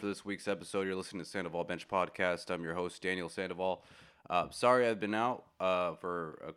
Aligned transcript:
for 0.00 0.06
this 0.06 0.24
week's 0.24 0.48
episode. 0.48 0.86
You're 0.86 0.96
listening 0.96 1.22
to 1.22 1.28
Sandoval 1.28 1.64
Bench 1.64 1.86
Podcast. 1.86 2.50
I'm 2.50 2.64
your 2.64 2.72
host, 2.72 3.02
Daniel 3.02 3.28
Sandoval. 3.28 3.84
Uh, 4.30 4.48
sorry 4.48 4.88
I've 4.88 4.98
been 4.98 5.12
out 5.12 5.44
uh, 5.60 5.92
for 5.96 6.38
uh, 6.42 6.52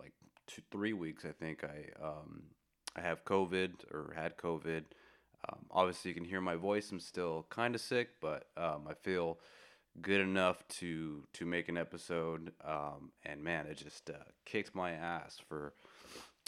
like 0.00 0.12
two, 0.48 0.62
three 0.72 0.94
weeks, 0.94 1.24
I 1.24 1.30
think. 1.30 1.62
I, 1.62 2.04
um, 2.04 2.42
I 2.96 3.02
have 3.02 3.24
COVID 3.24 3.70
or 3.92 4.12
had 4.16 4.36
COVID. 4.36 4.82
Um, 5.48 5.58
obviously, 5.70 6.08
you 6.10 6.16
can 6.16 6.24
hear 6.24 6.40
my 6.40 6.56
voice. 6.56 6.90
I'm 6.90 6.98
still 6.98 7.46
kind 7.50 7.76
of 7.76 7.80
sick, 7.80 8.08
but 8.20 8.48
um, 8.56 8.88
I 8.90 8.94
feel 8.94 9.38
good 10.02 10.20
enough 10.20 10.66
to 10.80 11.22
to 11.34 11.46
make 11.46 11.68
an 11.68 11.76
episode. 11.76 12.50
Um, 12.64 13.12
and 13.24 13.44
man, 13.44 13.66
it 13.66 13.76
just 13.76 14.10
uh, 14.10 14.24
kicked 14.44 14.74
my 14.74 14.90
ass 14.90 15.40
for 15.48 15.72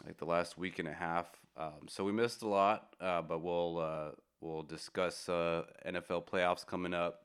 like 0.05 0.17
the 0.17 0.25
last 0.25 0.59
week 0.59 0.81
and 0.81 0.89
a 0.89 0.95
half. 0.95 1.29
Um, 1.57 1.87
so 1.87 2.03
we 2.03 2.11
missed 2.11 2.43
a 2.43 2.49
lot, 2.49 2.97
uh, 3.01 3.23
but 3.23 3.41
we'll 3.41 3.79
uh, 3.79 4.11
we'll 4.41 4.63
discuss 4.63 5.29
uh, 5.29 5.65
NFL 5.87 6.27
playoffs 6.27 6.67
coming 6.67 6.95
up. 6.95 7.23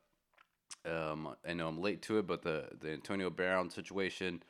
Um, 0.85 1.35
I 1.47 1.53
know 1.53 1.67
I'm 1.67 1.81
late 1.81 2.01
to 2.03 2.19
it, 2.19 2.27
but 2.27 2.41
the 2.41 2.69
the 2.79 2.91
Antonio 2.91 3.29
Brown 3.29 3.69
situation. 3.69 4.43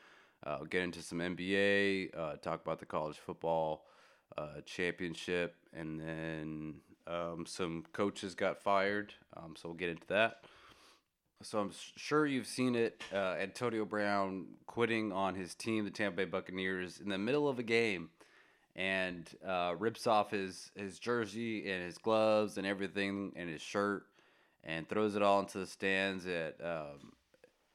Uh, 0.46 0.60
get 0.70 0.84
into 0.84 1.02
some 1.02 1.20
NBA. 1.20 2.16
Uh, 2.16 2.36
talk 2.36 2.62
about 2.62 2.80
the 2.80 2.86
college 2.86 3.18
football 3.18 3.86
uh, 4.38 4.62
championship, 4.66 5.56
and 5.74 6.00
then 6.00 6.76
um, 7.08 7.46
some 7.48 7.84
coaches 7.94 8.36
got 8.36 8.62
fired. 8.62 9.14
Um, 9.36 9.56
so 9.56 9.70
we'll 9.70 9.78
get 9.78 9.90
into 9.90 10.08
that. 10.08 10.46
So 11.42 11.60
I'm 11.60 11.72
sure 11.96 12.26
you've 12.26 12.48
seen 12.48 12.76
it. 12.76 13.04
Uh, 13.14 13.36
Antonio 13.40 13.86
Brown 13.86 14.46
quitting 14.68 15.12
on 15.12 15.36
his 15.36 15.54
team, 15.54 15.84
the 15.84 15.92
Tampa 15.92 16.18
Bay 16.18 16.26
Buccaneers, 16.26 17.00
in 17.00 17.10
the 17.10 17.18
middle 17.18 17.48
of 17.48 17.60
a 17.60 17.64
game, 17.64 18.10
and 18.76 19.30
uh, 19.46 19.74
rips 19.78 20.08
off 20.08 20.32
his 20.32 20.72
his 20.76 21.00
jersey 21.00 21.70
and 21.70 21.84
his 21.84 21.98
gloves 21.98 22.58
and 22.58 22.68
everything 22.68 23.34
and 23.36 23.50
his 23.50 23.62
shirt, 23.62 24.04
and 24.64 24.88
throws 24.88 25.16
it 25.16 25.22
all 25.22 25.40
into 25.40 25.60
the 25.60 25.68
stands 25.68 26.26
at 26.26 26.56
um, 26.64 27.14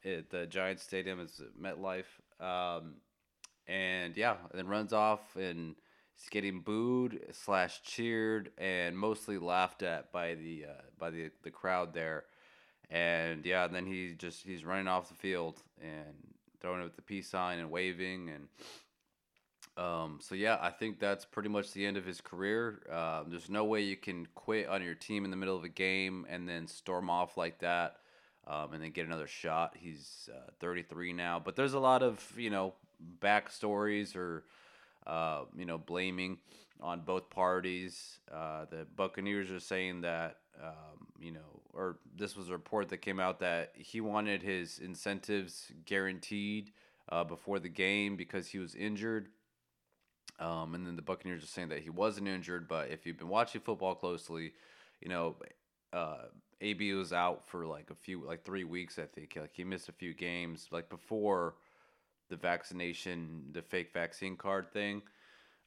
at 0.05 0.31
the 0.31 0.47
Giants 0.47 0.83
Stadium. 0.83 1.21
It's 1.21 1.41
MetLife, 1.61 2.05
um, 2.41 2.95
and 3.67 4.17
yeah, 4.17 4.37
then 4.53 4.67
runs 4.67 4.93
off 4.93 5.37
and 5.37 5.77
he's 6.15 6.29
getting 6.31 6.61
booed 6.61 7.21
slash 7.33 7.83
cheered 7.83 8.51
and 8.59 8.97
mostly 8.97 9.39
laughed 9.39 9.83
at 9.83 10.13
by 10.13 10.35
the 10.35 10.67
uh, 10.69 10.83
by 10.99 11.11
the 11.11 11.31
the 11.43 11.51
crowd 11.51 11.95
there 11.95 12.25
and 12.91 13.47
yeah, 13.47 13.65
and 13.65 13.75
then 13.75 13.87
he 13.87 14.15
just 14.19 14.45
he's 14.45 14.65
running 14.65 14.89
off 14.89 15.09
the 15.09 15.15
field 15.15 15.63
and 15.81 16.15
throwing 16.61 16.81
it 16.81 16.85
with 16.85 16.97
the 16.97 17.03
peace 17.03 17.29
sign 17.29 17.59
and 17.59 17.71
waving 17.71 18.29
and 18.29 18.49
um, 19.77 20.19
so 20.21 20.35
yeah, 20.35 20.59
I 20.61 20.71
think 20.71 20.99
that's 20.99 21.25
pretty 21.25 21.49
much 21.49 21.73
the 21.73 21.87
end 21.87 21.97
of 21.97 22.05
his 22.05 22.21
career. 22.21 22.81
Um, 22.91 23.31
there's 23.31 23.49
no 23.49 23.65
way 23.65 23.83
you 23.83 23.97
can 23.97 24.27
quit 24.35 24.69
on 24.69 24.83
your 24.83 24.95
team 24.95 25.25
in 25.25 25.31
the 25.31 25.37
middle 25.37 25.57
of 25.57 25.65
a 25.65 25.69
game 25.69 26.27
and 26.29 26.49
then 26.49 26.67
storm 26.67 27.09
off 27.09 27.37
like 27.37 27.61
that, 27.61 27.97
um, 28.47 28.73
and 28.73 28.83
then 28.83 28.91
get 28.91 29.07
another 29.07 29.27
shot. 29.27 29.77
He's 29.79 30.29
uh, 30.35 30.51
33 30.61 31.13
now, 31.13 31.41
but 31.43 31.57
there's 31.57 31.75
a 31.75 31.81
lot 31.81 32.03
of 32.03 32.23
you 32.37 32.51
know 32.51 32.75
backstories 33.21 34.17
or 34.17 34.45
uh, 35.07 35.45
you 35.57 35.65
know 35.65 35.79
blaming 35.79 36.39
on 36.81 37.01
both 37.01 37.31
parties. 37.31 38.19
Uh, 38.33 38.67
the 38.71 38.87
Buccaneers 38.97 39.51
are 39.51 39.61
saying 39.61 40.03
that 40.03 40.37
um, 40.63 41.07
you 41.21 41.33
know, 41.33 41.61
or 41.73 41.99
this 42.17 42.37
was 42.37 42.49
a 42.49 42.53
report 42.53 42.89
that 42.91 42.99
came 42.99 43.21
out 43.21 43.41
that 43.41 43.73
he 43.75 44.01
wanted 44.01 44.43
his 44.43 44.79
incentives 44.79 45.73
guaranteed 45.87 46.73
uh, 47.09 47.25
before 47.25 47.59
the 47.59 47.69
game 47.69 48.17
because 48.17 48.49
he 48.49 48.59
was 48.59 48.75
injured. 48.75 49.29
Um, 50.41 50.75
and 50.75 50.87
then 50.87 50.97
the 50.97 51.03
Buccaneers 51.03 51.45
are 51.45 51.47
saying 51.47 51.69
that 51.69 51.81
he 51.81 51.91
wasn't 51.91 52.27
injured, 52.27 52.67
but 52.67 52.91
if 52.91 53.05
you've 53.05 53.19
been 53.19 53.29
watching 53.29 53.61
football 53.61 53.95
closely, 53.95 54.53
you 55.03 55.09
know, 55.09 55.37
uh, 55.93 56.25
AB 56.63 56.93
was 56.95 57.13
out 57.13 57.47
for 57.47 57.67
like 57.67 57.91
a 57.91 57.95
few, 57.95 58.25
like 58.25 58.43
three 58.45 58.65
weeks, 58.65 58.99
I 58.99 59.05
think. 59.05 59.37
Like 59.39 59.53
he 59.53 59.65
missed 59.65 59.89
a 59.89 59.93
few 59.93 60.15
games, 60.15 60.69
like 60.71 60.89
before 60.89 61.55
the 62.29 62.37
vaccination, 62.37 63.45
the 63.53 63.63
fake 63.63 63.93
vaccine 63.93 64.37
card 64.37 64.73
thing. 64.73 65.03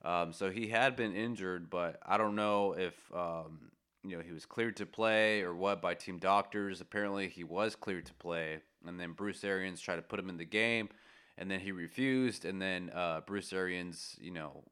Um, 0.04 0.34
so 0.34 0.50
he 0.50 0.68
had 0.68 0.96
been 0.96 1.16
injured, 1.16 1.70
but 1.70 2.00
I 2.06 2.18
don't 2.18 2.36
know 2.36 2.74
if 2.74 2.94
um, 3.16 3.72
you 4.04 4.18
know 4.18 4.24
he 4.24 4.34
was 4.34 4.46
cleared 4.46 4.76
to 4.78 4.86
play 4.86 5.42
or 5.42 5.56
what 5.56 5.82
by 5.82 5.94
team 5.94 6.20
doctors. 6.20 6.82
Apparently, 6.82 7.28
he 7.28 7.44
was 7.44 7.76
cleared 7.76 8.06
to 8.08 8.14
play, 8.16 8.60
and 8.86 9.00
then 9.00 9.14
Bruce 9.14 9.44
Arians 9.44 9.82
tried 9.82 9.98
to 9.98 10.02
put 10.02 10.20
him 10.20 10.30
in 10.30 10.38
the 10.38 10.46
game, 10.46 10.90
and 11.38 11.50
then 11.50 11.60
he 11.60 11.72
refused. 11.72 12.46
And 12.46 12.62
then 12.62 12.92
uh, 12.94 13.22
Bruce 13.26 13.52
Arians, 13.54 14.16
you 14.20 14.32
know, 14.32 14.64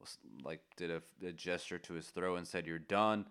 like 0.43 0.61
did 0.77 0.91
a, 0.91 1.01
a 1.25 1.31
gesture 1.31 1.79
to 1.79 1.93
his 1.93 2.07
throat 2.07 2.37
and 2.37 2.47
said, 2.47 2.67
"You're 2.67 2.79
done." 2.79 3.25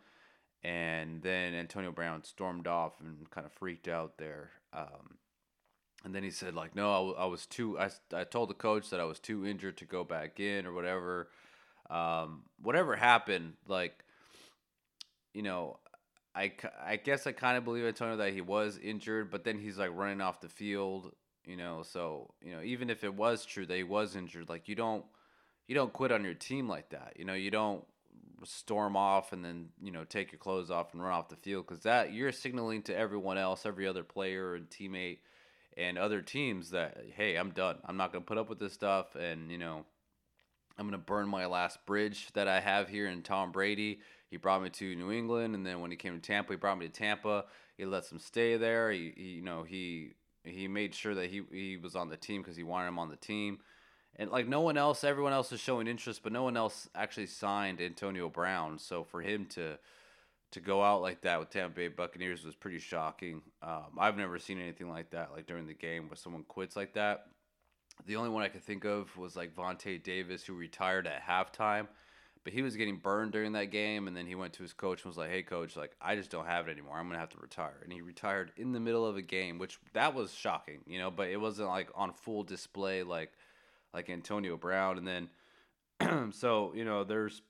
And 0.62 1.22
then 1.22 1.54
Antonio 1.54 1.90
Brown 1.90 2.22
stormed 2.22 2.66
off 2.66 3.00
and 3.00 3.30
kind 3.30 3.46
of 3.46 3.52
freaked 3.52 3.88
out 3.88 4.18
there. 4.18 4.50
Um, 4.74 5.16
and 6.04 6.14
then 6.14 6.22
he 6.22 6.30
said, 6.30 6.54
like, 6.54 6.74
no, 6.74 7.14
I, 7.16 7.22
I 7.22 7.26
was 7.26 7.46
too. 7.46 7.78
I, 7.78 7.90
I 8.14 8.24
told 8.24 8.50
the 8.50 8.54
coach 8.54 8.90
that 8.90 9.00
I 9.00 9.04
was 9.04 9.18
too 9.18 9.46
injured 9.46 9.78
to 9.78 9.84
go 9.84 10.04
back 10.04 10.40
in 10.40 10.66
or 10.66 10.72
whatever. 10.72 11.28
Um, 11.88 12.42
whatever 12.62 12.94
happened, 12.94 13.54
like, 13.66 14.04
you 15.34 15.42
know, 15.42 15.78
I, 16.34 16.52
I 16.84 16.96
guess 16.96 17.26
I 17.26 17.32
kind 17.32 17.58
of 17.58 17.64
believe 17.64 17.84
Antonio 17.84 18.16
that 18.18 18.32
he 18.32 18.40
was 18.40 18.78
injured, 18.78 19.30
but 19.30 19.44
then 19.44 19.58
he's 19.58 19.76
like 19.76 19.90
running 19.92 20.20
off 20.20 20.40
the 20.40 20.48
field, 20.48 21.12
you 21.50 21.56
know. 21.56 21.82
So 21.82 22.32
you 22.42 22.52
know, 22.54 22.62
even 22.62 22.88
if 22.88 23.04
it 23.04 23.12
was 23.14 23.44
true 23.44 23.66
that 23.66 23.76
he 23.76 23.82
was 23.82 24.16
injured, 24.16 24.48
like 24.48 24.68
you 24.68 24.74
don't 24.74 25.04
you 25.66 25.74
don't 25.74 25.92
quit 25.92 26.12
on 26.12 26.24
your 26.24 26.34
team 26.34 26.68
like 26.68 26.90
that. 26.90 27.14
You 27.16 27.24
know, 27.24 27.34
you 27.34 27.50
don't 27.50 27.84
storm 28.44 28.96
off 28.96 29.34
and 29.34 29.44
then 29.44 29.68
you 29.82 29.90
know 29.90 30.04
take 30.04 30.32
your 30.32 30.38
clothes 30.38 30.70
off 30.70 30.94
and 30.94 31.02
run 31.02 31.12
off 31.12 31.28
the 31.28 31.36
field 31.36 31.66
because 31.66 31.82
that 31.82 32.12
you're 32.12 32.32
signaling 32.32 32.82
to 32.82 32.96
everyone 32.96 33.36
else, 33.36 33.66
every 33.66 33.86
other 33.86 34.04
player 34.04 34.54
and 34.54 34.70
teammate 34.70 35.18
and 35.76 35.98
other 35.98 36.22
teams 36.22 36.70
that 36.70 36.98
hey, 37.16 37.36
I'm 37.36 37.50
done. 37.50 37.78
I'm 37.84 37.96
not 37.96 38.12
gonna 38.12 38.24
put 38.24 38.38
up 38.38 38.48
with 38.48 38.58
this 38.58 38.72
stuff, 38.72 39.16
and 39.16 39.50
you 39.50 39.58
know, 39.58 39.84
I'm 40.78 40.86
gonna 40.86 40.98
burn 40.98 41.28
my 41.28 41.46
last 41.46 41.84
bridge 41.84 42.28
that 42.34 42.48
I 42.48 42.60
have 42.60 42.88
here 42.88 43.06
in 43.06 43.22
Tom 43.22 43.50
Brady 43.50 44.00
he 44.30 44.36
brought 44.36 44.62
me 44.62 44.70
to 44.70 44.94
New 44.94 45.10
England, 45.10 45.56
and 45.56 45.66
then 45.66 45.80
when 45.80 45.90
he 45.90 45.96
came 45.96 46.14
to 46.14 46.20
Tampa, 46.20 46.52
he 46.52 46.56
brought 46.56 46.78
me 46.78 46.86
to 46.86 46.92
Tampa. 46.92 47.46
He 47.76 47.84
lets 47.84 48.12
him 48.12 48.20
stay 48.20 48.56
there. 48.56 48.92
He, 48.92 49.12
he 49.16 49.22
you 49.22 49.42
know, 49.42 49.64
he 49.64 50.12
he 50.44 50.68
made 50.68 50.94
sure 50.94 51.14
that 51.14 51.30
he 51.30 51.42
he 51.52 51.76
was 51.76 51.96
on 51.96 52.08
the 52.08 52.16
team 52.16 52.42
because 52.42 52.56
he 52.56 52.62
wanted 52.62 52.88
him 52.88 52.98
on 52.98 53.10
the 53.10 53.16
team. 53.16 53.58
And 54.16 54.30
like 54.30 54.48
no 54.48 54.60
one 54.60 54.76
else, 54.76 55.04
everyone 55.04 55.32
else 55.32 55.52
is 55.52 55.60
showing 55.60 55.86
interest, 55.86 56.22
but 56.22 56.32
no 56.32 56.42
one 56.42 56.56
else 56.56 56.88
actually 56.94 57.26
signed 57.26 57.80
Antonio 57.80 58.28
Brown. 58.28 58.78
So 58.78 59.04
for 59.04 59.20
him 59.20 59.46
to 59.50 59.78
to 60.52 60.60
go 60.60 60.82
out 60.82 61.00
like 61.00 61.20
that 61.22 61.38
with 61.38 61.50
Tampa 61.50 61.76
Bay 61.76 61.88
Buccaneers 61.88 62.44
was 62.44 62.56
pretty 62.56 62.80
shocking. 62.80 63.42
Um, 63.62 63.96
I've 63.98 64.16
never 64.16 64.38
seen 64.38 64.60
anything 64.60 64.88
like 64.88 65.10
that, 65.10 65.30
like 65.32 65.46
during 65.46 65.66
the 65.66 65.74
game 65.74 66.08
where 66.08 66.16
someone 66.16 66.42
quits 66.42 66.74
like 66.74 66.94
that. 66.94 67.26
The 68.06 68.16
only 68.16 68.30
one 68.30 68.42
I 68.42 68.48
could 68.48 68.64
think 68.64 68.84
of 68.84 69.16
was 69.16 69.36
like 69.36 69.54
Vontae 69.54 70.02
Davis, 70.02 70.42
who 70.44 70.54
retired 70.54 71.06
at 71.06 71.22
halftime 71.22 71.86
but 72.44 72.52
he 72.52 72.62
was 72.62 72.76
getting 72.76 72.96
burned 72.96 73.32
during 73.32 73.52
that 73.52 73.66
game, 73.66 74.08
and 74.08 74.16
then 74.16 74.26
he 74.26 74.34
went 74.34 74.54
to 74.54 74.62
his 74.62 74.72
coach 74.72 75.02
and 75.02 75.10
was 75.10 75.16
like, 75.16 75.30
"Hey, 75.30 75.42
coach, 75.42 75.76
like 75.76 75.94
I 76.00 76.16
just 76.16 76.30
don't 76.30 76.46
have 76.46 76.68
it 76.68 76.72
anymore. 76.72 76.98
I'm 76.98 77.06
gonna 77.06 77.18
have 77.18 77.30
to 77.30 77.38
retire." 77.38 77.80
And 77.82 77.92
he 77.92 78.00
retired 78.00 78.52
in 78.56 78.72
the 78.72 78.80
middle 78.80 79.06
of 79.06 79.16
a 79.16 79.22
game, 79.22 79.58
which 79.58 79.78
that 79.92 80.14
was 80.14 80.32
shocking, 80.32 80.80
you 80.86 80.98
know. 80.98 81.10
But 81.10 81.28
it 81.28 81.36
wasn't 81.36 81.68
like 81.68 81.90
on 81.94 82.12
full 82.12 82.42
display 82.42 83.02
like 83.02 83.32
like 83.92 84.08
Antonio 84.08 84.56
Brown. 84.56 84.98
And 84.98 85.06
then 86.00 86.30
so 86.32 86.72
you 86.74 86.84
know, 86.84 87.04
there's 87.04 87.42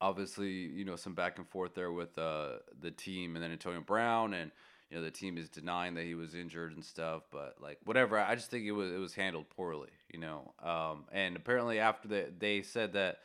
obviously 0.00 0.50
you 0.50 0.84
know 0.84 0.96
some 0.96 1.14
back 1.14 1.38
and 1.38 1.48
forth 1.48 1.74
there 1.74 1.92
with 1.92 2.16
uh, 2.16 2.58
the 2.80 2.92
team, 2.92 3.34
and 3.34 3.42
then 3.42 3.50
Antonio 3.50 3.80
Brown 3.80 4.34
and 4.34 4.52
you 4.90 4.96
know 4.96 5.02
the 5.02 5.10
team 5.10 5.38
is 5.38 5.48
denying 5.48 5.94
that 5.94 6.04
he 6.04 6.14
was 6.14 6.34
injured 6.34 6.72
and 6.72 6.84
stuff 6.84 7.22
but 7.30 7.54
like 7.62 7.78
whatever 7.84 8.18
i 8.18 8.34
just 8.34 8.50
think 8.50 8.66
it 8.66 8.72
was 8.72 8.90
it 8.90 8.98
was 8.98 9.14
handled 9.14 9.48
poorly 9.48 9.90
you 10.12 10.18
know 10.18 10.52
um, 10.62 11.04
and 11.12 11.36
apparently 11.36 11.78
after 11.78 12.08
that 12.08 12.40
they 12.40 12.60
said 12.62 12.92
that 12.94 13.20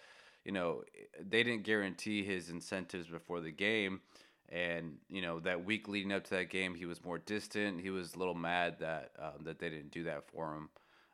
you 0.45 0.51
know, 0.51 0.83
they 1.19 1.43
didn't 1.43 1.63
guarantee 1.63 2.23
his 2.23 2.49
incentives 2.49 3.07
before 3.07 3.41
the 3.41 3.51
game. 3.51 4.01
And 4.47 4.97
you 5.09 5.23
know 5.23 5.39
that 5.39 5.65
week 5.65 5.87
leading 5.87 6.11
up 6.11 6.23
to 6.25 6.29
that 6.35 6.51
game, 6.51 6.75
he 6.75 6.85
was 6.85 7.03
more 7.03 7.17
distant. 7.17 7.81
He 7.81 7.89
was 7.89 8.13
a 8.13 8.19
little 8.19 8.35
mad 8.35 8.75
that 8.79 9.09
um, 9.19 9.43
that 9.45 9.57
they 9.57 9.69
didn't 9.69 9.89
do 9.89 10.03
that 10.03 10.29
for 10.29 10.53
him. 10.53 10.69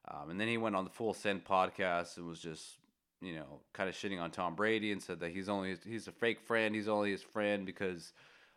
Um, 0.09 0.31
and 0.31 0.39
then 0.39 0.49
he 0.49 0.57
went 0.57 0.75
on 0.75 0.83
the 0.83 0.89
Full 0.89 1.13
Send 1.13 1.45
podcast 1.45 2.17
and 2.17 2.27
was 2.27 2.41
just 2.41 2.77
you 3.21 3.33
know 3.35 3.61
kind 3.71 3.87
of 3.87 3.95
shitting 3.95 4.21
on 4.21 4.31
Tom 4.31 4.53
Brady 4.53 4.91
and 4.91 5.01
said 5.01 5.21
that 5.21 5.31
he's 5.31 5.47
only 5.47 5.77
he's 5.87 6.09
a 6.09 6.11
fake 6.11 6.41
friend. 6.41 6.75
He's 6.75 6.89
only 6.89 7.11
his 7.11 7.23
friend 7.23 7.65
because 7.65 8.11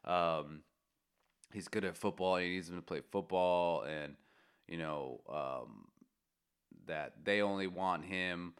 um, 0.04 0.62
he's 1.52 1.68
good 1.68 1.84
at 1.84 1.96
football. 1.96 2.34
And 2.34 2.44
he 2.44 2.50
needs 2.50 2.68
him 2.68 2.74
to 2.74 2.82
play 2.82 3.00
football, 3.12 3.82
and 3.82 4.16
you 4.66 4.78
know 4.78 5.20
um, 5.32 5.86
that 6.86 7.12
they 7.22 7.42
only 7.42 7.68
want 7.68 8.04
him 8.04 8.54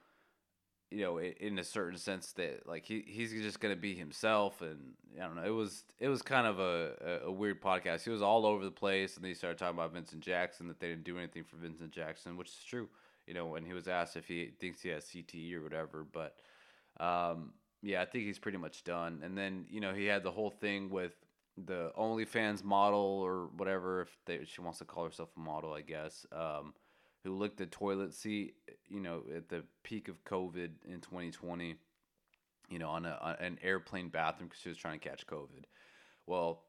you 0.94 1.02
know, 1.02 1.19
in 1.19 1.58
a 1.58 1.64
certain 1.64 1.99
sense 1.99 2.32
that 2.35 2.69
like 2.69 2.87
he 2.87 3.02
he's 3.05 3.32
just 3.32 3.58
gonna 3.58 3.75
be 3.75 3.96
himself, 3.96 4.62
and 4.62 4.93
I 5.20 5.26
don't 5.26 5.35
know. 5.35 5.44
It 5.44 5.50
was 5.50 5.82
it 5.99 6.08
was 6.08 6.23
kind 6.23 6.46
of 6.46 6.61
a, 6.61 7.23
a, 7.25 7.32
weird 7.32 7.61
podcast. 7.61 8.05
He 8.05 8.11
was 8.11 8.23
all 8.23 8.46
over 8.46 8.64
the 8.64 8.70
place, 8.70 9.17
and 9.17 9.25
they 9.25 9.35
started 9.35 9.58
talking 9.58 9.76
about 9.76 9.93
Vincent 9.93 10.23
Jackson 10.23 10.69
that 10.69 10.79
they 10.79 10.88
didn't 10.88 11.02
do 11.02 11.19
anything 11.19 11.43
for 11.43 11.56
Vincent 11.56 11.91
Jackson, 11.91 12.37
which 12.37 12.49
is 12.49 12.64
true. 12.64 12.88
You 13.26 13.35
know, 13.35 13.46
when 13.46 13.64
he 13.64 13.73
was 13.73 13.88
asked 13.88 14.17
if 14.17 14.29
he 14.29 14.52
thinks 14.61 14.82
he 14.82 14.91
has 14.91 15.05
CTE 15.06 15.55
or 15.55 15.62
whatever, 15.62 16.06
but 16.12 16.37
um, 17.00 17.55
yeah, 17.82 18.00
I 18.00 18.05
think 18.05 18.26
he's 18.26 18.38
pretty 18.38 18.58
much 18.58 18.85
done. 18.85 19.20
And 19.25 19.37
then 19.37 19.67
you 19.69 19.81
know 19.81 19.94
he 19.94 20.05
had 20.05 20.23
the 20.23 20.31
whole 20.31 20.50
thing 20.50 20.90
with 20.90 21.14
the 21.56 21.90
OnlyFans 21.99 22.62
model 22.62 23.00
or 23.00 23.47
whatever, 23.56 24.02
if 24.02 24.17
they, 24.26 24.44
she 24.44 24.61
wants 24.61 24.79
to 24.79 24.85
call 24.85 25.05
herself 25.05 25.31
a 25.37 25.40
model, 25.40 25.73
I 25.73 25.82
guess, 25.82 26.26
um, 26.32 26.75
who 27.25 27.35
licked 27.35 27.56
the 27.56 27.67
toilet 27.67 28.12
seat, 28.15 28.55
you 28.88 29.00
know, 29.00 29.23
at 29.35 29.49
the 29.49 29.65
peak 29.82 30.09
of 30.09 30.23
COVID 30.25 30.71
in 30.87 31.00
2020, 31.00 31.75
you 32.69 32.79
know, 32.79 32.91
on, 32.91 33.06
a, 33.06 33.19
on 33.21 33.35
an 33.41 33.59
airplane 33.62 34.11
bathroom 34.11 34.49
because 34.49 34.62
she 34.62 34.69
was 34.69 34.79
trying 34.79 35.00
to 35.00 35.09
catch 35.09 35.26
COVID. 35.26 35.65
Well, 36.26 36.62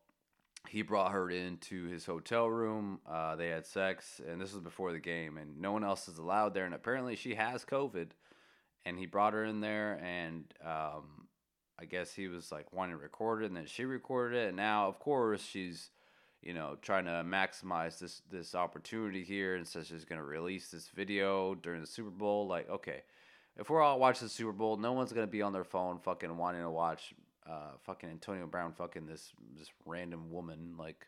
he 0.70 0.82
brought 0.82 1.12
her 1.12 1.30
into 1.30 1.86
his 1.88 2.06
hotel 2.06 2.48
room. 2.48 3.00
Uh, 3.08 3.36
they 3.36 3.50
had 3.50 3.66
sex, 3.66 4.22
and 4.26 4.42
this 4.42 4.54
was 4.54 4.62
before 4.62 4.94
the 4.94 5.00
game, 5.00 5.38
and 5.38 5.60
no 5.60 5.74
one 5.74 5.84
else 5.84 6.08
is 6.08 6.18
allowed 6.18 6.54
there. 6.54 6.66
And 6.66 6.74
apparently, 6.74 7.16
she 7.16 7.36
has 7.36 7.66
COVID, 7.66 8.08
and 8.86 8.98
he 8.98 9.06
brought 9.06 9.34
her 9.34 9.44
in 9.44 9.60
there, 9.60 10.00
and 10.04 10.46
um, 10.66 11.28
I 11.78 11.86
guess 11.86 12.14
he 12.14 12.28
was 12.28 12.52
like 12.52 12.72
wanting 12.74 12.98
to 12.98 13.04
record 13.04 13.44
it, 13.44 13.48
and 13.48 13.58
then 13.58 13.68
she 13.68 13.86
recorded 13.86 14.38
it. 14.38 14.48
And 14.48 14.58
now, 14.58 14.88
of 14.88 15.00
course, 15.00 15.44
she's 15.46 15.90
you 16.42 16.54
know 16.54 16.78
trying 16.82 17.06
to 17.06 17.24
maximize 17.26 18.00
this 18.00 18.22
this 18.32 18.56
opportunity 18.56 19.24
here, 19.24 19.56
and 19.56 19.68
says 19.68 19.88
she's 19.88 20.06
gonna 20.06 20.24
release 20.24 20.70
this 20.70 20.90
video 20.90 21.56
during 21.56 21.82
the 21.82 21.88
Super 21.88 22.10
Bowl. 22.10 22.48
Like, 22.48 22.70
okay, 22.70 23.02
if 23.58 23.70
we're 23.70 23.82
all 23.82 24.00
watching 24.00 24.28
the 24.28 24.34
Super 24.34 24.52
Bowl, 24.52 24.78
no 24.78 24.94
one's 24.94 25.14
gonna 25.14 25.28
be 25.28 25.42
on 25.42 25.54
their 25.54 25.64
phone 25.64 26.00
fucking 26.00 26.36
wanting 26.38 26.62
to 26.62 26.70
watch 26.70 27.14
uh, 27.50 27.72
fucking 27.84 28.10
Antonio 28.10 28.48
Brown 28.48 28.74
fucking 28.74 29.06
this 29.06 29.32
this 29.58 29.70
random 29.86 30.32
woman. 30.32 30.76
Like, 30.78 31.08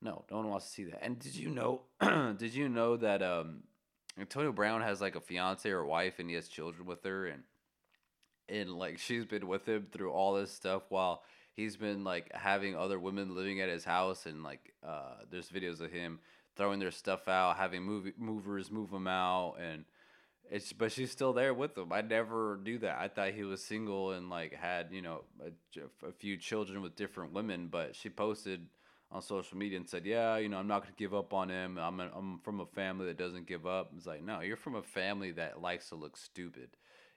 no, 0.00 0.24
no 0.30 0.38
one 0.38 0.48
wants 0.50 0.66
to 0.66 0.72
see 0.72 0.84
that. 0.84 1.02
And 1.02 1.18
did 1.18 1.34
you 1.34 1.50
know? 1.50 1.82
did 2.38 2.54
you 2.54 2.68
know 2.68 2.96
that 2.96 3.22
um, 3.22 3.64
Antonio 4.18 4.52
Brown 4.52 4.82
has 4.82 5.00
like 5.00 5.16
a 5.16 5.20
fiance 5.20 5.70
or 5.70 5.84
wife, 5.84 6.18
and 6.18 6.28
he 6.28 6.36
has 6.36 6.48
children 6.48 6.86
with 6.86 7.04
her, 7.04 7.26
and 7.26 7.42
and 8.48 8.70
like 8.70 8.98
she's 8.98 9.24
been 9.24 9.46
with 9.46 9.66
him 9.66 9.86
through 9.90 10.12
all 10.12 10.34
this 10.34 10.52
stuff 10.52 10.82
while 10.88 11.22
he's 11.54 11.76
been 11.76 12.04
like 12.04 12.30
having 12.34 12.76
other 12.76 12.98
women 12.98 13.34
living 13.34 13.60
at 13.60 13.68
his 13.68 13.84
house, 13.84 14.26
and 14.26 14.42
like 14.42 14.74
uh, 14.86 15.16
there's 15.30 15.48
videos 15.48 15.80
of 15.80 15.90
him 15.90 16.20
throwing 16.56 16.78
their 16.78 16.90
stuff 16.90 17.28
out, 17.28 17.56
having 17.56 17.82
movie 17.82 18.12
movers 18.18 18.70
move 18.70 18.90
them 18.90 19.06
out, 19.06 19.54
and 19.60 19.84
it's 20.50 20.72
but 20.72 20.92
she's 20.92 21.10
still 21.10 21.32
there 21.32 21.54
with 21.54 21.76
him. 21.76 21.92
I 21.92 22.02
never 22.02 22.58
knew 22.62 22.78
that. 22.78 22.98
I 22.98 23.08
thought 23.08 23.32
he 23.32 23.44
was 23.44 23.62
single 23.64 24.12
and 24.12 24.28
like 24.28 24.54
had 24.54 24.88
you 24.90 25.02
know 25.02 25.22
a, 25.40 26.06
a 26.06 26.12
few 26.12 26.36
children 26.36 26.82
with 26.82 26.96
different 26.96 27.32
women. 27.32 27.68
But 27.70 27.96
she 27.96 28.10
posted 28.10 28.66
on 29.10 29.22
social 29.22 29.56
media 29.56 29.78
and 29.78 29.88
said, 29.88 30.04
"Yeah, 30.04 30.36
you 30.36 30.48
know, 30.48 30.58
I'm 30.58 30.66
not 30.68 30.82
gonna 30.82 30.94
give 30.96 31.14
up 31.14 31.32
on 31.32 31.48
him. 31.48 31.78
I'm 31.78 32.00
a, 32.00 32.10
I'm 32.14 32.40
from 32.40 32.60
a 32.60 32.66
family 32.66 33.06
that 33.06 33.18
doesn't 33.18 33.46
give 33.46 33.66
up." 33.66 33.92
It's 33.96 34.06
like, 34.06 34.22
no, 34.22 34.40
you're 34.40 34.56
from 34.56 34.74
a 34.74 34.82
family 34.82 35.32
that 35.32 35.62
likes 35.62 35.88
to 35.90 35.94
look 35.94 36.16
stupid 36.16 36.70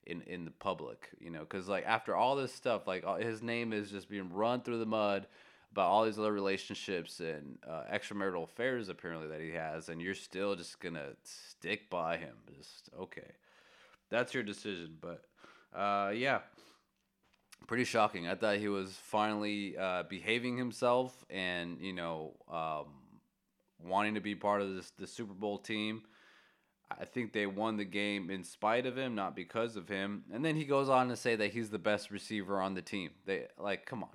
in 0.07 0.21
in 0.23 0.45
the 0.45 0.51
public. 0.51 1.09
You 1.19 1.29
know, 1.29 1.41
because 1.41 1.67
like 1.67 1.85
after 1.85 2.15
all 2.15 2.35
this 2.35 2.53
stuff, 2.53 2.87
like 2.87 3.05
his 3.19 3.43
name 3.43 3.73
is 3.73 3.91
just 3.91 4.09
being 4.09 4.33
run 4.33 4.61
through 4.61 4.79
the 4.79 4.85
mud 4.85 5.27
about 5.71 5.89
all 5.89 6.05
these 6.05 6.17
other 6.17 6.33
relationships 6.33 7.19
and 7.19 7.59
uh, 7.67 7.83
extramarital 7.93 8.43
affairs 8.43 8.89
apparently 8.89 9.27
that 9.27 9.41
he 9.41 9.51
has, 9.51 9.89
and 9.89 10.01
you're 10.01 10.15
still 10.15 10.55
just 10.55 10.79
gonna 10.79 11.09
stick 11.23 11.89
by 11.89 12.17
him. 12.17 12.33
Just 12.57 12.89
okay, 12.99 13.31
that's 14.09 14.33
your 14.33 14.43
decision. 14.43 14.97
But 14.99 15.23
uh, 15.77 16.11
yeah, 16.15 16.39
pretty 17.67 17.83
shocking. 17.83 18.27
I 18.27 18.35
thought 18.35 18.57
he 18.57 18.69
was 18.69 18.93
finally 18.93 19.77
uh, 19.77 20.03
behaving 20.03 20.57
himself 20.57 21.25
and 21.29 21.79
you 21.81 21.93
know 21.93 22.33
um, 22.51 22.85
wanting 23.83 24.15
to 24.15 24.21
be 24.21 24.35
part 24.35 24.61
of 24.61 24.73
this 24.73 24.91
the 24.97 25.07
Super 25.07 25.33
Bowl 25.33 25.57
team. 25.57 26.03
I 26.89 27.05
think 27.05 27.33
they 27.33 27.45
won 27.45 27.77
the 27.77 27.85
game 27.85 28.29
in 28.29 28.43
spite 28.43 28.85
of 28.85 28.97
him, 28.97 29.15
not 29.15 29.35
because 29.35 29.75
of 29.75 29.89
him. 29.89 30.23
And 30.33 30.43
then 30.43 30.55
he 30.55 30.63
goes 30.63 30.87
on 30.87 31.09
to 31.09 31.15
say 31.15 31.35
that 31.35 31.51
he's 31.51 31.69
the 31.69 31.79
best 31.79 32.11
receiver 32.11 32.61
on 32.61 32.75
the 32.75 32.81
team. 32.81 33.11
They 33.25 33.47
like, 33.57 33.85
come 33.85 34.03
on 34.03 34.09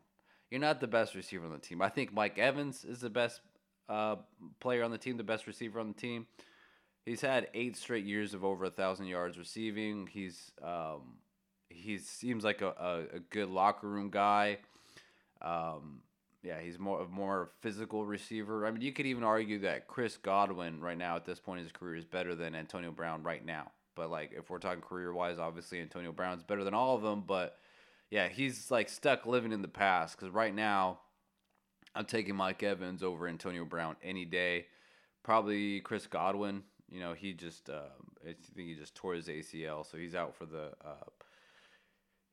you're 0.53 0.61
not 0.61 0.81
the 0.81 0.87
best 0.87 1.15
receiver 1.15 1.47
on 1.47 1.53
the 1.53 1.59
team. 1.59 1.81
I 1.81 1.89
think 1.89 2.13
Mike 2.13 2.39
Evans 2.39 2.85
is 2.85 3.01
the 3.01 3.09
best 3.09 3.41
uh, 3.89 4.17
player 4.61 4.85
on 4.85 4.91
the 4.91 4.99
team, 4.99 5.17
the 5.17 5.25
best 5.25 5.47
receiver 5.47 5.81
on 5.81 5.89
the 5.89 5.99
team. 5.99 6.27
He's 7.07 7.23
had 7.23 7.49
eight 7.55 7.75
straight 7.75 8.05
years 8.05 8.35
of 8.35 8.45
over 8.45 8.67
a 8.67 8.71
thousand 8.71 9.07
yards 9.07 9.39
receiving. 9.39 10.07
He's 10.13 10.53
um, 10.63 11.17
he 11.71 11.97
seems 11.97 12.45
like 12.45 12.61
a, 12.61 12.69
a, 12.69 13.17
a, 13.17 13.21
good 13.31 13.49
locker 13.49 13.89
room 13.89 14.11
guy. 14.11 14.59
Um, 15.41 16.03
yeah, 16.43 16.61
he's 16.61 16.79
more 16.79 17.01
of 17.01 17.11
more 17.11 17.51
physical 17.61 18.05
receiver. 18.05 18.67
I 18.67 18.71
mean, 18.73 18.83
you 18.83 18.93
could 18.93 19.07
even 19.07 19.23
argue 19.23 19.61
that 19.61 19.87
Chris 19.87 20.17
Godwin 20.17 20.81
right 20.81 20.99
now 20.99 21.17
at 21.17 21.25
this 21.25 21.39
point 21.39 21.61
in 21.61 21.65
his 21.65 21.73
career 21.73 21.97
is 21.97 22.05
better 22.05 22.35
than 22.35 22.55
Antonio 22.55 22.91
Brown 22.91 23.23
right 23.23 23.45
now. 23.45 23.71
But 23.95 24.11
like, 24.11 24.33
if 24.37 24.51
we're 24.51 24.59
talking 24.59 24.81
career 24.81 25.13
wise, 25.13 25.39
obviously 25.39 25.81
Antonio 25.81 26.11
Brown's 26.11 26.43
better 26.43 26.65
than 26.65 26.75
all 26.75 26.97
of 26.97 27.03
them. 27.03 27.23
But 27.27 27.59
yeah, 28.11 28.29
he's 28.29 28.71
like 28.71 28.89
stuck 28.89 29.25
living 29.25 29.53
in 29.53 29.63
the 29.63 29.69
past 29.69 30.17
because 30.17 30.35
right 30.35 30.55
now 30.55 31.01
I'm 31.95 32.07
taking 32.07 32.35
Mike 32.35 32.63
Evans 32.63 33.03
over 33.03 33.29
Antonio 33.29 33.65
Brown 33.65 33.97
any 34.03 34.25
day. 34.25 34.67
Probably 35.23 35.81
Chris 35.81 36.09
Godwin. 36.09 36.65
You 36.91 37.01
know, 37.01 37.13
he 37.13 37.35
just 37.35 37.71
uh, 37.71 37.91
I 38.23 38.35
think 38.55 38.69
he 38.69 38.75
just 38.75 38.95
tore 38.97 39.15
his 39.15 39.29
ACL, 39.29 39.89
so 39.89 39.97
he's 39.97 40.15
out 40.15 40.35
for 40.35 40.47
the 40.47 40.73
uh, 40.85 41.09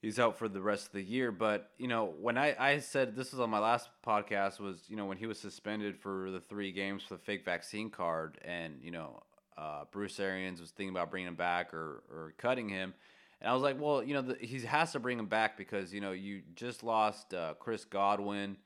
he's 0.01 0.19
out 0.19 0.37
for 0.37 0.47
the 0.47 0.61
rest 0.61 0.87
of 0.87 0.93
the 0.93 1.03
year. 1.03 1.31
But 1.31 1.71
you 1.77 1.87
know, 1.87 2.13
when 2.19 2.37
I 2.37 2.55
I 2.57 2.79
said 2.79 3.15
this 3.15 3.31
was 3.31 3.39
on 3.39 3.49
my 3.49 3.59
last 3.59 3.89
podcast 4.05 4.59
was 4.59 4.83
you 4.87 4.95
know 4.95 5.05
when 5.05 5.17
he 5.17 5.27
was 5.27 5.39
suspended 5.39 5.97
for 5.97 6.31
the 6.31 6.39
three 6.39 6.71
games 6.71 7.03
for 7.03 7.15
the 7.15 7.21
fake 7.21 7.45
vaccine 7.45 7.89
card, 7.89 8.39
and 8.43 8.79
you 8.81 8.91
know 8.91 9.21
uh, 9.57 9.83
Bruce 9.91 10.19
Arians 10.19 10.61
was 10.61 10.71
thinking 10.71 10.95
about 10.95 11.11
bringing 11.11 11.27
him 11.27 11.35
back 11.35 11.73
or 11.73 12.03
or 12.11 12.33
cutting 12.37 12.69
him. 12.69 12.93
And 13.41 13.49
I 13.49 13.53
was 13.53 13.63
like, 13.63 13.79
well, 13.79 14.03
you 14.03 14.13
know, 14.13 14.21
the, 14.21 14.35
he 14.35 14.59
has 14.61 14.91
to 14.91 14.99
bring 14.99 15.17
him 15.17 15.27
back 15.27 15.57
because 15.57 15.93
you 15.93 16.01
know 16.01 16.11
you 16.11 16.41
just 16.55 16.83
lost 16.83 17.33
uh, 17.33 17.53
Chris 17.59 17.85
Godwin, 17.85 18.57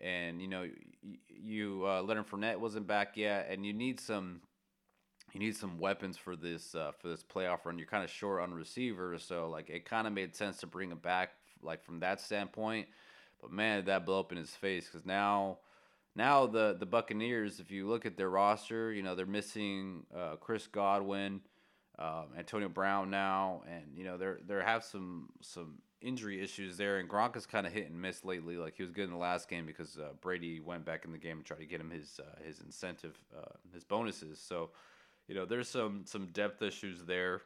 and 0.00 0.40
you 0.40 0.48
know 0.48 0.68
you 1.28 1.84
uh, 1.86 2.02
Leonard 2.02 2.28
Fournette 2.28 2.58
wasn't 2.58 2.86
back 2.86 3.16
yet, 3.16 3.48
and 3.50 3.64
you 3.64 3.72
need 3.72 4.00
some 4.00 4.40
you 5.36 5.46
need 5.46 5.56
some 5.56 5.78
weapons 5.78 6.16
for 6.16 6.34
this 6.34 6.74
uh, 6.74 6.92
for 6.98 7.08
this 7.08 7.22
playoff 7.22 7.64
run. 7.64 7.78
You're 7.78 7.86
kind 7.86 8.04
of 8.04 8.10
short 8.10 8.42
on 8.42 8.54
receivers, 8.54 9.22
so 9.22 9.48
like 9.48 9.68
it 9.68 9.84
kind 9.84 10.06
of 10.06 10.12
made 10.12 10.34
sense 10.34 10.58
to 10.58 10.66
bring 10.66 10.90
him 10.90 10.98
back 10.98 11.32
like 11.62 11.84
from 11.84 12.00
that 12.00 12.20
standpoint. 12.20 12.88
But 13.40 13.52
man, 13.52 13.76
did 13.76 13.86
that 13.86 14.06
blow 14.06 14.20
up 14.20 14.32
in 14.32 14.38
his 14.38 14.50
face 14.50 14.86
because 14.86 15.04
now 15.06 15.58
now 16.14 16.46
the 16.46 16.76
the 16.78 16.86
Buccaneers, 16.86 17.60
if 17.60 17.70
you 17.70 17.86
look 17.86 18.06
at 18.06 18.16
their 18.16 18.30
roster, 18.30 18.92
you 18.92 19.02
know 19.02 19.14
they're 19.14 19.26
missing 19.26 20.04
uh, 20.16 20.36
Chris 20.36 20.66
Godwin 20.66 21.42
um, 21.98 22.26
Antonio 22.36 22.68
Brown 22.68 23.10
now, 23.10 23.62
and 23.68 23.84
you 23.96 24.04
know 24.04 24.18
they 24.18 24.32
they 24.46 24.62
have 24.62 24.84
some 24.84 25.30
some 25.40 25.78
injury 26.00 26.42
issues 26.42 26.76
there, 26.76 26.98
and 26.98 27.08
Gronk 27.08 27.36
is 27.36 27.46
kind 27.46 27.66
of 27.66 27.72
hit 27.72 27.90
and 27.90 28.00
miss 28.00 28.24
lately. 28.24 28.56
Like 28.56 28.74
he 28.76 28.82
was 28.82 28.92
good 28.92 29.04
in 29.04 29.10
the 29.10 29.16
last 29.16 29.48
game 29.48 29.66
because 29.66 29.96
uh, 29.96 30.12
Brady 30.20 30.60
went 30.60 30.84
back 30.84 31.04
in 31.04 31.12
the 31.12 31.18
game 31.18 31.38
and 31.38 31.44
tried 31.44 31.60
to 31.60 31.66
get 31.66 31.80
him 31.80 31.90
his 31.90 32.20
uh, 32.20 32.44
his 32.44 32.60
incentive, 32.60 33.18
uh, 33.36 33.54
his 33.72 33.84
bonuses. 33.84 34.38
So, 34.38 34.70
you 35.28 35.34
know, 35.34 35.44
there's 35.44 35.68
some 35.68 36.04
some 36.06 36.26
depth 36.26 36.62
issues 36.62 37.04
there. 37.04 37.42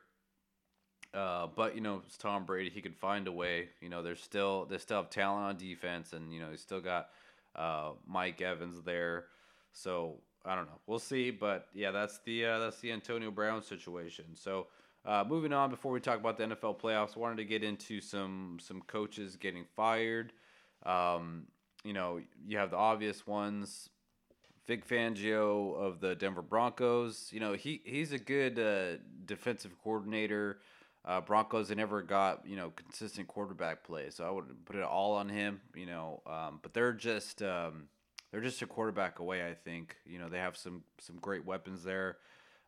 Uh, 1.13 1.49
but 1.57 1.75
you 1.75 1.81
know, 1.81 2.03
it's 2.07 2.17
Tom 2.17 2.45
Brady. 2.45 2.71
He 2.71 2.81
can 2.81 2.93
find 2.93 3.27
a 3.27 3.33
way. 3.33 3.69
You 3.81 3.89
know, 3.89 4.03
there's 4.03 4.23
still 4.23 4.67
they 4.67 4.79
still 4.79 4.99
have 4.99 5.11
talent 5.11 5.47
on 5.47 5.57
defense, 5.57 6.13
and 6.13 6.33
you 6.33 6.41
know, 6.41 6.51
he's 6.51 6.61
still 6.61 6.81
got 6.81 7.09
uh, 7.57 7.91
Mike 8.07 8.41
Evans 8.41 8.83
there. 8.83 9.25
So 9.73 10.17
I 10.45 10.55
don't 10.55 10.67
know. 10.67 10.79
We'll 10.87 10.99
see, 10.99 11.31
but 11.31 11.67
yeah, 11.75 11.91
that's 11.91 12.21
the 12.25 12.47
uh, 12.47 12.59
that's 12.61 12.81
the 12.81 12.93
Antonio 12.93 13.31
Brown 13.31 13.63
situation. 13.63 14.27
So 14.35 14.69
uh, 15.05 15.25
moving 15.27 15.53
on, 15.53 15.71
before 15.71 15.93
we 15.93 16.01
talk 16.01 16.19
about 16.19 16.37
the 16.37 16.45
NFL 16.45 16.81
playoffs, 16.81 17.17
wanted 17.17 17.39
to 17.39 17.45
get 17.45 17.65
into 17.65 18.01
some 18.01 18.59
some 18.61 18.83
coaches 18.83 19.37
getting 19.37 19.65
fired. 19.77 20.33
Um, 20.85 21.47
you 21.83 21.93
know, 21.93 22.21
you 22.47 22.59
have 22.59 22.71
the 22.71 22.77
obvious 22.77 23.27
ones. 23.27 23.89
Vic 24.71 24.87
Fangio 24.87 25.77
of 25.77 25.99
the 25.99 26.15
Denver 26.15 26.43
Broncos. 26.43 27.31
You 27.33 27.41
know, 27.41 27.55
he 27.55 27.81
he's 27.85 28.13
a 28.13 28.19
good 28.19 28.57
uh, 28.57 29.03
defensive 29.25 29.73
coordinator. 29.83 30.61
Uh, 31.05 31.21
Broncos 31.21 31.67
they 31.67 31.75
never 31.75 32.03
got 32.03 32.47
you 32.47 32.55
know 32.55 32.71
consistent 32.77 33.27
quarterback 33.27 33.83
play, 33.83 34.11
so 34.11 34.25
I 34.25 34.31
would 34.31 34.45
put 34.67 34.77
it 34.77 34.85
all 34.85 35.17
on 35.17 35.29
him. 35.29 35.61
You 35.75 35.87
know, 35.87 36.23
um, 36.25 36.61
but 36.63 36.73
they're 36.73 36.93
just 36.93 37.43
um, 37.43 37.89
they're 38.31 38.41
just 38.41 38.63
a 38.63 38.67
quarterback 38.67 39.19
away. 39.19 39.45
I 39.45 39.55
think 39.55 39.97
you 40.07 40.21
know 40.21 40.29
they 40.29 40.39
have 40.39 40.57
some 40.57 40.85
some 41.01 41.17
great 41.17 41.45
weapons 41.45 41.83
there. 41.83 42.19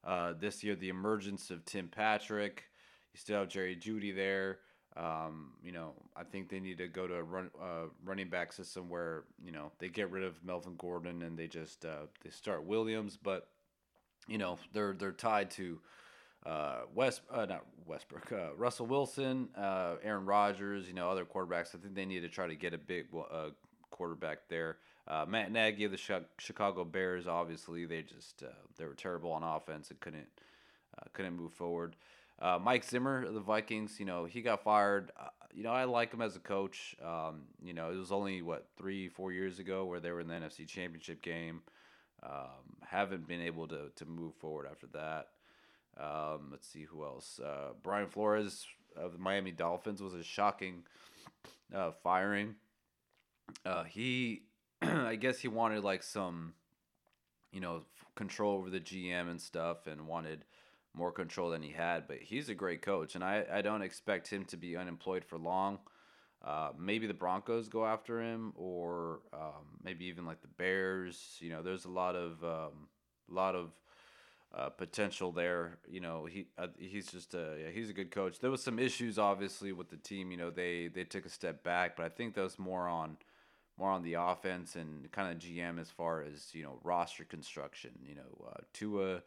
Uh, 0.02 0.32
this 0.37 0.64
year, 0.64 0.75
the 0.75 0.88
emergence 0.88 1.52
of 1.52 1.64
Tim 1.64 1.87
Patrick, 1.87 2.64
you 3.14 3.21
still 3.21 3.38
have 3.38 3.49
Jerry 3.49 3.76
Jeudy 3.76 4.12
there. 4.12 4.59
Um, 4.96 5.52
you 5.64 5.72
know, 5.72 5.92
I 6.14 6.22
think 6.22 6.50
they 6.50 6.61
need 6.61 6.78
to 6.78 6.88
go 6.88 7.06
to 7.06 7.14
a 7.14 7.22
run 7.22 7.50
uh, 7.61 7.87
running 8.04 8.28
back 8.28 8.52
system 8.52 8.90
where 8.90 9.25
you 9.42 9.50
know 9.50 9.72
they 9.78 9.88
get 9.88 10.11
rid 10.11 10.22
of 10.22 10.42
Melvin 10.44 10.75
Gordon 10.76 11.22
and 11.22 11.38
they 11.38 11.46
just 11.46 11.84
uh, 11.84 12.06
they 12.22 12.30
start 12.30 12.64
Williams, 12.64 13.18
but 13.22 13.49
you 14.28 14.37
know 14.37 14.58
they're 14.72 14.92
they're 14.92 15.12
tied 15.12 15.50
to 15.52 15.80
uh, 16.44 16.80
West 16.94 17.22
uh, 17.30 17.46
not 17.46 17.64
Westbrook, 17.87 18.32
uh, 18.32 18.54
Russell 18.56 18.87
Wilson, 18.87 19.49
uh, 19.56 19.94
Aaron 20.02 20.26
Rodgers, 20.26 20.87
you 20.88 20.94
know 20.94 21.08
other 21.08 21.25
quarterbacks. 21.25 21.75
I 21.75 21.78
think 21.78 21.94
they 21.94 22.04
need 22.04 22.20
to 22.20 22.28
try 22.28 22.46
to 22.46 22.54
get 22.54 22.75
a 22.75 22.78
big 22.78 23.06
uh, 23.14 23.50
quarterback 23.90 24.49
there. 24.49 24.76
Matt 25.26 25.52
Nagy 25.52 25.84
of 25.84 25.90
the 25.90 26.22
Chicago 26.38 26.84
Bears, 26.84 27.26
obviously 27.26 27.87
they 27.87 28.02
just 28.02 28.42
they 28.76 28.84
were 28.84 28.94
terrible 28.94 29.32
on 29.32 29.42
offense 29.42 29.90
and 29.90 30.00
couldn't 30.00 30.28
couldn't 31.14 31.34
move 31.37 31.52
forward. 31.52 31.96
Uh, 32.42 32.58
Mike 32.61 32.82
Zimmer 32.82 33.25
of 33.25 33.34
the 33.34 33.40
Vikings, 33.40 34.00
you 34.00 34.04
know, 34.04 34.25
he 34.25 34.42
got 34.42 34.64
fired. 34.64 35.12
Uh, 35.18 35.28
you 35.54 35.62
know, 35.62 35.70
I 35.70 35.84
like 35.84 36.12
him 36.12 36.20
as 36.20 36.34
a 36.34 36.40
coach. 36.40 36.96
Um, 37.02 37.42
you 37.62 37.72
know, 37.72 37.90
it 37.92 37.96
was 37.96 38.11
only 38.11 38.42
what 38.42 38.66
three, 38.76 39.08
four 39.08 39.32
years 39.32 39.61
ago 39.61 39.84
where 39.84 40.00
they 40.00 40.11
were 40.11 40.20
in 40.20 40.26
the 40.26 40.34
NFC 40.34 40.66
Championship 40.66 41.22
game. 41.22 41.62
Um, 42.22 42.76
haven't 42.84 43.28
been 43.28 43.40
able 43.40 43.68
to 43.68 43.90
to 43.94 44.04
move 44.06 44.34
forward 44.34 44.66
after 44.68 44.88
that. 44.88 45.28
Um, 45.99 46.49
let's 46.50 46.66
see 46.66 46.82
who 46.82 47.04
else. 47.04 47.38
Uh, 47.38 47.75
Brian 47.82 48.08
Flores 48.08 48.66
of 48.96 49.12
the 49.12 49.18
Miami 49.18 49.52
Dolphins 49.52 50.02
was 50.02 50.14
a 50.14 50.22
shocking 50.25 50.82
uh, 51.72 51.92
firing. 52.02 52.56
Uh, 53.64 53.84
he, 53.84 54.42
I 54.82 55.16
guess, 55.16 55.38
he 55.38 55.49
wanted 55.49 55.84
like 55.84 56.02
some, 56.02 56.54
you 57.52 57.61
know, 57.61 57.82
control 58.14 58.58
over 58.58 58.70
the 58.70 58.80
GM 58.80 59.30
and 59.30 59.40
stuff, 59.40 59.87
and 59.87 60.06
wanted 60.06 60.44
more 60.94 61.12
control 61.12 61.50
than 61.50 61.62
he 61.62 61.70
had. 61.70 62.06
But 62.06 62.18
he's 62.18 62.49
a 62.49 62.54
great 62.54 62.82
coach, 62.82 63.14
and 63.14 63.25
I, 63.25 63.44
I 63.52 63.62
don't 63.62 63.82
expect 63.82 64.28
him 64.28 64.44
to 64.46 64.56
be 64.56 64.76
unemployed 64.76 65.25
for 65.25 65.38
long. 65.38 65.78
Uh, 66.44 66.70
maybe 66.76 67.06
the 67.06 67.14
Broncos 67.14 67.68
go 67.68 67.87
after 67.87 68.20
him, 68.20 68.52
or 68.56 69.20
um, 69.32 69.78
maybe 69.82 70.06
even 70.06 70.26
like 70.26 70.42
the 70.42 70.49
Bears. 70.49 71.37
You 71.40 71.50
know, 71.50 71.62
there's 71.62 71.84
a 71.84 71.90
lot 71.90 72.16
of 72.16 72.42
um, 72.42 72.88
lot 73.28 73.54
of 73.54 73.70
uh, 74.54 74.68
potential 74.70 75.32
there. 75.32 75.78
You 75.88 76.00
know, 76.00 76.26
he 76.26 76.46
uh, 76.58 76.68
he's 76.78 77.11
just 77.11 77.34
a 77.34 77.56
yeah, 77.62 77.70
he's 77.70 77.90
a 77.90 77.92
good 77.92 78.11
coach. 78.11 78.40
There 78.40 78.50
was 78.50 78.62
some 78.62 78.78
issues 78.78 79.18
obviously 79.18 79.72
with 79.72 79.88
the 79.88 79.96
team. 79.96 80.30
You 80.30 80.37
know, 80.37 80.50
they 80.50 80.88
they 80.88 81.04
took 81.04 81.26
a 81.26 81.30
step 81.30 81.62
back, 81.62 81.96
but 81.96 82.04
I 82.04 82.08
think 82.08 82.34
that 82.34 82.42
was 82.42 82.58
more 82.58 82.88
on 82.88 83.16
more 83.78 83.90
on 83.90 84.02
the 84.02 84.14
offense 84.14 84.76
and 84.76 85.11
kind 85.12 85.32
of 85.32 85.38
GM 85.38 85.80
as 85.80 85.90
far 85.90 86.22
as 86.22 86.49
you 86.52 86.62
know 86.64 86.78
roster 86.82 87.25
construction. 87.25 87.92
You 88.04 88.16
know, 88.16 88.49
uh, 88.50 88.61
Tua. 88.72 89.22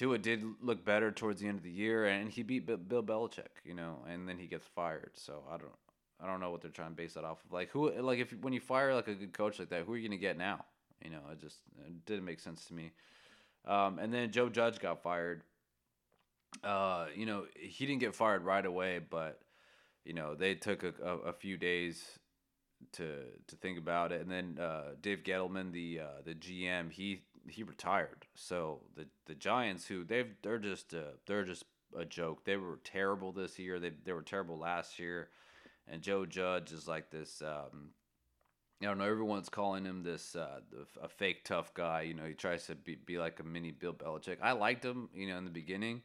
Tua 0.00 0.16
did 0.16 0.42
look 0.62 0.82
better 0.82 1.12
towards 1.12 1.42
the 1.42 1.46
end 1.46 1.58
of 1.58 1.62
the 1.62 1.70
year, 1.70 2.06
and 2.06 2.30
he 2.30 2.42
beat 2.42 2.64
Bill 2.64 3.02
Belichick, 3.02 3.60
you 3.66 3.74
know, 3.74 3.98
and 4.08 4.26
then 4.26 4.38
he 4.38 4.46
gets 4.46 4.66
fired. 4.66 5.10
So 5.12 5.42
I 5.46 5.58
don't, 5.58 5.74
I 6.18 6.26
don't 6.26 6.40
know 6.40 6.50
what 6.50 6.62
they're 6.62 6.70
trying 6.70 6.92
to 6.92 6.96
base 6.96 7.12
that 7.14 7.24
off 7.24 7.44
of. 7.44 7.52
Like 7.52 7.68
who, 7.68 7.92
like 8.00 8.18
if 8.18 8.32
when 8.40 8.54
you 8.54 8.60
fire 8.60 8.94
like 8.94 9.08
a 9.08 9.14
good 9.14 9.34
coach 9.34 9.58
like 9.58 9.68
that, 9.68 9.82
who 9.84 9.92
are 9.92 9.98
you 9.98 10.08
gonna 10.08 10.16
get 10.18 10.38
now? 10.38 10.64
You 11.04 11.10
know, 11.10 11.20
it 11.30 11.38
just 11.38 11.58
it 11.86 12.06
didn't 12.06 12.24
make 12.24 12.40
sense 12.40 12.64
to 12.64 12.74
me. 12.74 12.92
Um, 13.66 13.98
and 13.98 14.10
then 14.10 14.30
Joe 14.32 14.48
Judge 14.48 14.78
got 14.78 15.02
fired. 15.02 15.42
Uh, 16.64 17.08
you 17.14 17.26
know, 17.26 17.44
he 17.54 17.84
didn't 17.84 18.00
get 18.00 18.14
fired 18.14 18.42
right 18.42 18.64
away, 18.64 19.00
but 19.00 19.42
you 20.06 20.14
know 20.14 20.34
they 20.34 20.54
took 20.54 20.82
a, 20.82 20.94
a, 21.04 21.16
a 21.28 21.32
few 21.34 21.58
days 21.58 22.18
to 22.92 23.16
to 23.48 23.56
think 23.56 23.76
about 23.76 24.12
it. 24.12 24.22
And 24.22 24.30
then 24.30 24.58
uh, 24.58 24.92
Dave 25.02 25.24
Gettleman, 25.24 25.72
the 25.72 26.00
uh, 26.00 26.22
the 26.24 26.34
GM, 26.34 26.90
he 26.90 27.20
he 27.48 27.62
retired. 27.62 28.26
So 28.34 28.82
the 28.96 29.06
the 29.26 29.34
Giants, 29.34 29.86
who 29.86 30.04
they've 30.04 30.34
they're 30.42 30.58
just 30.58 30.94
uh, 30.94 31.16
they're 31.26 31.44
just 31.44 31.64
a 31.96 32.04
joke. 32.04 32.44
They 32.44 32.56
were 32.56 32.78
terrible 32.84 33.32
this 33.32 33.58
year. 33.58 33.80
They 33.80 33.92
they 34.04 34.12
were 34.12 34.22
terrible 34.22 34.58
last 34.58 34.98
year 34.98 35.28
and 35.90 36.02
Joe 36.02 36.24
Judge 36.24 36.72
is 36.72 36.86
like 36.86 37.10
this. 37.10 37.42
Um, 37.42 37.90
I 38.82 38.86
don't 38.86 38.98
know. 38.98 39.04
Everyone's 39.04 39.48
calling 39.48 39.84
him 39.84 40.02
this 40.02 40.34
uh, 40.36 40.60
a 41.02 41.08
fake 41.08 41.44
tough 41.44 41.74
guy. 41.74 42.02
You 42.02 42.14
know, 42.14 42.24
he 42.24 42.32
tries 42.32 42.66
to 42.66 42.74
be, 42.74 42.94
be 42.94 43.18
like 43.18 43.40
a 43.40 43.42
mini 43.42 43.72
Bill 43.72 43.92
Belichick. 43.92 44.38
I 44.40 44.52
liked 44.52 44.84
him, 44.84 45.10
you 45.12 45.28
know, 45.28 45.36
in 45.36 45.44
the 45.44 45.50
beginning, 45.50 46.02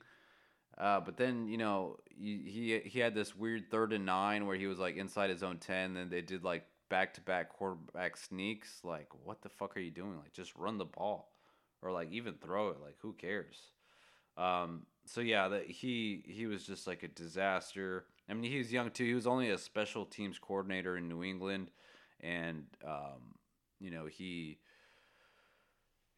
uh, 0.77 0.99
but 0.99 1.15
then 1.15 1.47
you 1.47 1.57
know 1.57 1.97
he, 2.09 2.41
he 2.45 2.89
he 2.89 2.99
had 2.99 3.15
this 3.15 3.35
weird 3.35 3.69
third 3.71 3.93
and 3.93 4.05
nine 4.05 4.45
where 4.45 4.57
he 4.57 4.67
was 4.67 4.79
like 4.79 4.97
inside 4.97 5.29
his 5.29 5.43
own 5.43 5.57
ten. 5.57 5.93
Then 5.93 6.09
they 6.09 6.21
did 6.21 6.43
like 6.43 6.65
back 6.89 7.13
to 7.15 7.21
back 7.21 7.49
quarterback 7.49 8.17
sneaks. 8.17 8.81
Like, 8.83 9.07
what 9.23 9.41
the 9.41 9.49
fuck 9.49 9.75
are 9.77 9.81
you 9.81 9.91
doing? 9.91 10.17
Like, 10.17 10.33
just 10.33 10.55
run 10.55 10.77
the 10.77 10.85
ball, 10.85 11.31
or 11.81 11.91
like 11.91 12.11
even 12.11 12.35
throw 12.35 12.69
it. 12.69 12.77
Like, 12.81 12.95
who 12.99 13.13
cares? 13.13 13.71
Um, 14.37 14.85
so 15.05 15.21
yeah, 15.21 15.47
that 15.49 15.69
he 15.69 16.23
he 16.25 16.45
was 16.47 16.65
just 16.65 16.87
like 16.87 17.03
a 17.03 17.07
disaster. 17.07 18.05
I 18.29 18.33
mean, 18.33 18.51
he 18.51 18.57
was 18.57 18.71
young 18.71 18.89
too. 18.91 19.05
He 19.05 19.13
was 19.13 19.27
only 19.27 19.51
a 19.51 19.57
special 19.57 20.05
teams 20.05 20.39
coordinator 20.39 20.97
in 20.97 21.07
New 21.07 21.23
England, 21.23 21.71
and 22.21 22.63
um, 22.85 23.35
you 23.79 23.91
know 23.91 24.05
he. 24.05 24.59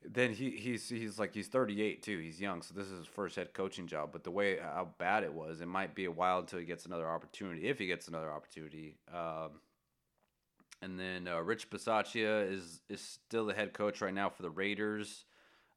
Then 0.03 0.31
he 0.31 0.51
he's 0.51 0.87
he's 0.87 1.19
like 1.19 1.33
he's 1.33 1.47
38 1.47 2.01
too. 2.03 2.19
He's 2.19 2.39
young, 2.39 2.61
so 2.61 2.73
this 2.73 2.85
is 2.87 2.99
his 2.99 3.07
first 3.07 3.35
head 3.35 3.53
coaching 3.53 3.87
job. 3.87 4.11
But 4.13 4.23
the 4.23 4.31
way 4.31 4.57
how 4.57 4.89
bad 4.99 5.23
it 5.23 5.33
was, 5.33 5.59
it 5.59 5.67
might 5.67 5.95
be 5.95 6.05
a 6.05 6.11
while 6.11 6.39
until 6.39 6.59
he 6.59 6.65
gets 6.65 6.85
another 6.85 7.09
opportunity. 7.09 7.67
If 7.67 7.79
he 7.79 7.87
gets 7.87 8.07
another 8.07 8.31
opportunity, 8.31 8.95
um, 9.13 9.59
and 10.81 10.99
then 10.99 11.27
uh, 11.27 11.39
Rich 11.39 11.69
Bisaccia 11.69 12.51
is 12.51 12.81
is 12.89 13.01
still 13.01 13.45
the 13.45 13.53
head 13.53 13.73
coach 13.73 14.01
right 14.01 14.13
now 14.13 14.29
for 14.29 14.43
the 14.43 14.49
Raiders. 14.49 15.25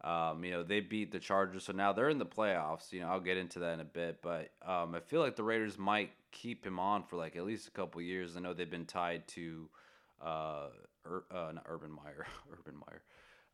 Um, 0.02 0.44
you 0.44 0.52
know, 0.52 0.62
they 0.62 0.80
beat 0.80 1.12
the 1.12 1.18
Chargers, 1.18 1.64
so 1.64 1.74
now 1.74 1.92
they're 1.92 2.08
in 2.08 2.18
the 2.18 2.26
playoffs. 2.26 2.90
You 2.90 3.00
know, 3.00 3.08
I'll 3.08 3.20
get 3.20 3.36
into 3.36 3.58
that 3.58 3.74
in 3.74 3.80
a 3.80 3.84
bit, 3.84 4.22
but 4.22 4.50
um, 4.66 4.94
I 4.94 5.00
feel 5.00 5.20
like 5.20 5.36
the 5.36 5.42
Raiders 5.42 5.78
might 5.78 6.10
keep 6.32 6.64
him 6.64 6.78
on 6.78 7.02
for 7.02 7.16
like 7.16 7.36
at 7.36 7.44
least 7.44 7.68
a 7.68 7.70
couple 7.70 8.00
years. 8.00 8.36
I 8.36 8.40
know 8.40 8.54
they've 8.54 8.70
been 8.70 8.86
tied 8.86 9.28
to 9.28 9.68
uh, 10.24 10.66
Ur- 11.06 11.24
uh 11.30 11.52
not 11.52 11.64
Urban 11.68 11.90
Meyer, 11.90 12.26
Urban 12.52 12.74
Meyer, 12.78 13.02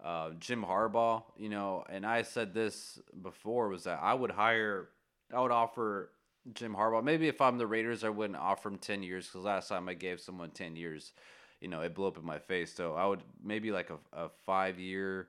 uh, 0.04 0.30
Jim 0.38 0.64
Harbaugh. 0.64 1.24
You 1.36 1.48
know, 1.48 1.84
and 1.88 2.06
I 2.06 2.22
said 2.22 2.54
this 2.54 3.00
before 3.22 3.68
was 3.68 3.84
that 3.84 3.98
I 4.02 4.14
would 4.14 4.30
hire, 4.30 4.88
I 5.34 5.40
would 5.40 5.52
offer 5.52 6.10
Jim 6.54 6.74
Harbaugh. 6.74 7.02
Maybe 7.02 7.28
if 7.28 7.40
I'm 7.40 7.58
the 7.58 7.66
Raiders, 7.66 8.04
I 8.04 8.08
wouldn't 8.08 8.38
offer 8.38 8.68
him 8.68 8.78
ten 8.78 9.02
years 9.02 9.26
because 9.26 9.44
last 9.44 9.68
time 9.68 9.88
I 9.88 9.94
gave 9.94 10.20
someone 10.20 10.50
ten 10.50 10.76
years, 10.76 11.12
you 11.60 11.68
know, 11.68 11.80
it 11.80 11.94
blew 11.94 12.06
up 12.06 12.18
in 12.18 12.24
my 12.24 12.38
face. 12.38 12.72
So 12.74 12.94
I 12.94 13.06
would 13.06 13.22
maybe 13.42 13.72
like 13.72 13.90
a, 13.90 13.98
a 14.12 14.28
five 14.44 14.78
year 14.78 15.28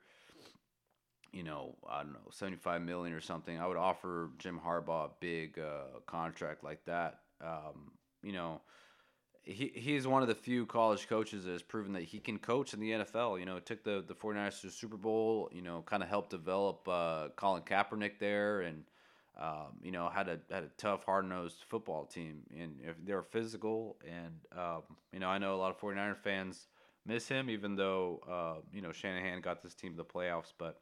you 1.34 1.44
know, 1.44 1.76
I 1.88 2.04
don't 2.04 2.14
know, 2.14 2.32
75 2.32 2.82
million 2.82 3.14
or 3.14 3.22
something, 3.22 3.60
I 3.60 3.68
would 3.68 3.78
offer 3.78 4.32
Jim 4.40 4.60
Harbaugh 4.66 5.06
a 5.06 5.10
big 5.20 5.60
uh, 5.60 6.00
contract 6.08 6.64
like 6.64 6.84
that. 6.86 7.20
Um, 7.42 7.92
you 8.24 8.32
know, 8.32 8.62
he 9.44 9.72
he's 9.74 10.08
one 10.08 10.22
of 10.22 10.28
the 10.28 10.36
few 10.36 10.66
college 10.66 11.08
coaches 11.08 11.46
that 11.46 11.52
has 11.52 11.62
proven 11.62 11.94
that 11.94 12.04
he 12.04 12.20
can 12.20 12.38
coach 12.38 12.74
in 12.74 12.80
the 12.80 12.92
NFL. 12.92 13.40
You 13.40 13.46
know, 13.46 13.60
took 13.60 13.84
the, 13.84 14.04
the 14.06 14.16
49ers 14.16 14.62
to 14.62 14.68
the 14.68 14.74
Super 14.74 14.98
Bowl, 14.98 15.50
you 15.54 15.62
know, 15.62 15.84
kind 15.86 16.02
of 16.02 16.10
helped 16.10 16.32
develop 16.32 16.88
uh, 16.88 17.30
Colin 17.36 17.62
Kaepernick 17.62 18.20
there 18.20 18.62
and, 18.62 18.84
um, 19.40 19.78
you 19.82 19.92
know, 19.92 20.10
had 20.10 20.28
a 20.28 20.40
had 20.52 20.64
a 20.64 20.70
tough, 20.78 21.04
hard 21.04 21.30
nosed 21.30 21.64
football 21.68 22.06
team. 22.06 22.42
And 22.58 22.80
they're 23.06 23.22
physical. 23.22 23.98
And, 24.06 24.40
um, 24.58 24.84
you 25.14 25.20
know, 25.20 25.28
I 25.28 25.38
know 25.38 25.56
a 25.56 25.58
lot 25.58 25.72
of 25.72 25.80
49er 25.80 26.18
fans 26.18 26.68
miss 27.06 27.28
him, 27.28 27.50
even 27.50 27.76
though, 27.76 28.22
uh, 28.30 28.62
you 28.74 28.82
know, 28.82 28.92
Shanahan 28.92 29.42
got 29.42 29.62
this 29.62 29.76
team 29.76 29.92
to 29.92 29.98
the 29.98 30.06
playoffs. 30.06 30.54
But, 30.58 30.82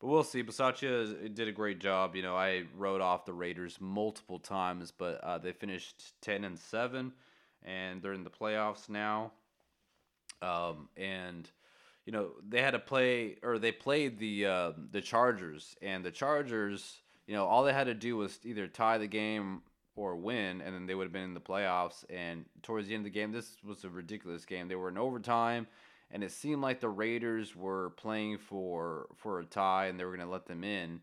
but 0.00 0.06
we'll 0.08 0.24
see. 0.24 0.42
Bisaccia 0.42 1.34
did 1.34 1.46
a 1.46 1.52
great 1.52 1.78
job. 1.78 2.16
You 2.16 2.22
know, 2.22 2.34
I 2.34 2.64
wrote 2.76 3.02
off 3.02 3.26
the 3.26 3.34
Raiders 3.34 3.76
multiple 3.80 4.38
times, 4.38 4.92
but 4.96 5.22
uh, 5.22 5.38
they 5.38 5.52
finished 5.52 6.14
ten 6.22 6.44
and 6.44 6.58
seven, 6.58 7.12
and 7.62 8.00
they're 8.00 8.14
in 8.14 8.24
the 8.24 8.30
playoffs 8.30 8.88
now. 8.88 9.32
Um, 10.40 10.88
and 10.96 11.50
you 12.06 12.12
know 12.14 12.30
they 12.48 12.62
had 12.62 12.70
to 12.70 12.78
play, 12.78 13.36
or 13.42 13.58
they 13.58 13.72
played 13.72 14.18
the 14.18 14.46
uh, 14.46 14.72
the 14.90 15.02
Chargers, 15.02 15.76
and 15.82 16.02
the 16.02 16.10
Chargers, 16.10 17.02
you 17.30 17.36
know, 17.36 17.46
all 17.46 17.62
they 17.62 17.72
had 17.72 17.84
to 17.84 17.94
do 17.94 18.16
was 18.16 18.38
either 18.44 18.66
tie 18.66 18.98
the 18.98 19.06
game 19.06 19.62
or 19.94 20.16
win, 20.16 20.60
and 20.60 20.74
then 20.74 20.86
they 20.86 20.94
would 20.94 21.04
have 21.04 21.12
been 21.12 21.22
in 21.22 21.34
the 21.34 21.40
playoffs. 21.40 22.04
And 22.10 22.44
towards 22.62 22.88
the 22.88 22.94
end 22.94 23.02
of 23.02 23.04
the 23.12 23.18
game, 23.18 23.30
this 23.30 23.56
was 23.64 23.84
a 23.84 23.88
ridiculous 23.88 24.44
game. 24.44 24.68
They 24.68 24.74
were 24.74 24.88
in 24.88 24.98
overtime 24.98 25.66
and 26.10 26.24
it 26.24 26.32
seemed 26.32 26.60
like 26.60 26.80
the 26.80 26.88
Raiders 26.88 27.54
were 27.54 27.90
playing 27.90 28.38
for 28.38 29.06
for 29.16 29.40
a 29.40 29.44
tie, 29.44 29.86
and 29.86 29.98
they 29.98 30.04
were 30.04 30.16
going 30.16 30.26
to 30.26 30.32
let 30.32 30.46
them 30.46 30.64
in, 30.64 31.00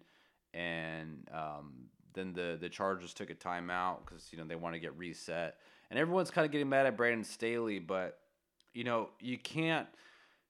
and 0.53 1.27
um, 1.33 1.73
then 2.13 2.33
the 2.33 2.57
the 2.59 2.69
Chargers 2.69 3.13
took 3.13 3.29
a 3.29 3.35
timeout 3.35 4.05
because 4.05 4.27
you 4.31 4.37
know 4.37 4.43
they 4.45 4.55
want 4.55 4.75
to 4.75 4.79
get 4.79 4.97
reset, 4.97 5.55
and 5.89 5.99
everyone's 5.99 6.31
kind 6.31 6.45
of 6.45 6.51
getting 6.51 6.69
mad 6.69 6.85
at 6.85 6.97
Brandon 6.97 7.23
Staley, 7.23 7.79
but 7.79 8.19
you 8.73 8.83
know 8.83 9.09
you 9.21 9.37
can't 9.37 9.87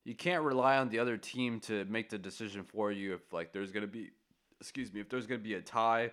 you 0.04 0.16
can't 0.16 0.44
rely 0.44 0.78
on 0.78 0.90
the 0.90 1.00
other 1.00 1.18
team 1.18 1.60
to 1.60 1.86
make 1.86 2.10
the 2.10 2.18
decision 2.18 2.64
for 2.64 2.92
you 2.92 3.14
if 3.14 3.32
like 3.32 3.54
there's 3.54 3.72
going 3.72 3.86
to 3.86 3.92
be 3.92 4.10
excuse 4.60 4.94
me 4.94 5.00
if 5.00 5.10
there's 5.10 5.28
going 5.28 5.40
to 5.40 5.44
be 5.44 5.56
a 5.56 5.62
tie 5.62 6.12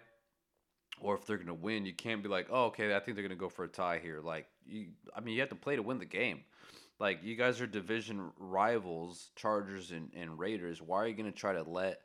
or 1.00 1.14
if 1.14 1.26
they're 1.26 1.36
going 1.36 1.46
to 1.46 1.54
win 1.54 1.84
you 1.86 1.92
can't 1.92 2.22
be 2.22 2.28
like 2.28 2.46
oh 2.50 2.66
okay 2.66 2.94
i 2.94 3.00
think 3.00 3.16
they're 3.16 3.26
going 3.26 3.30
to 3.30 3.36
go 3.36 3.48
for 3.48 3.64
a 3.64 3.68
tie 3.68 3.98
here 3.98 4.20
like 4.22 4.46
you 4.66 4.86
i 5.16 5.20
mean 5.20 5.34
you 5.34 5.40
have 5.40 5.48
to 5.48 5.54
play 5.54 5.76
to 5.76 5.82
win 5.82 5.98
the 5.98 6.04
game 6.04 6.40
like 7.00 7.24
you 7.24 7.34
guys 7.34 7.60
are 7.60 7.66
division 7.66 8.30
rivals, 8.38 9.30
Chargers 9.36 9.90
and, 9.90 10.10
and 10.14 10.38
Raiders. 10.38 10.80
Why 10.80 10.98
are 10.98 11.08
you 11.08 11.14
going 11.14 11.30
to 11.30 11.38
try 11.38 11.52
to 11.52 11.62
let 11.62 12.00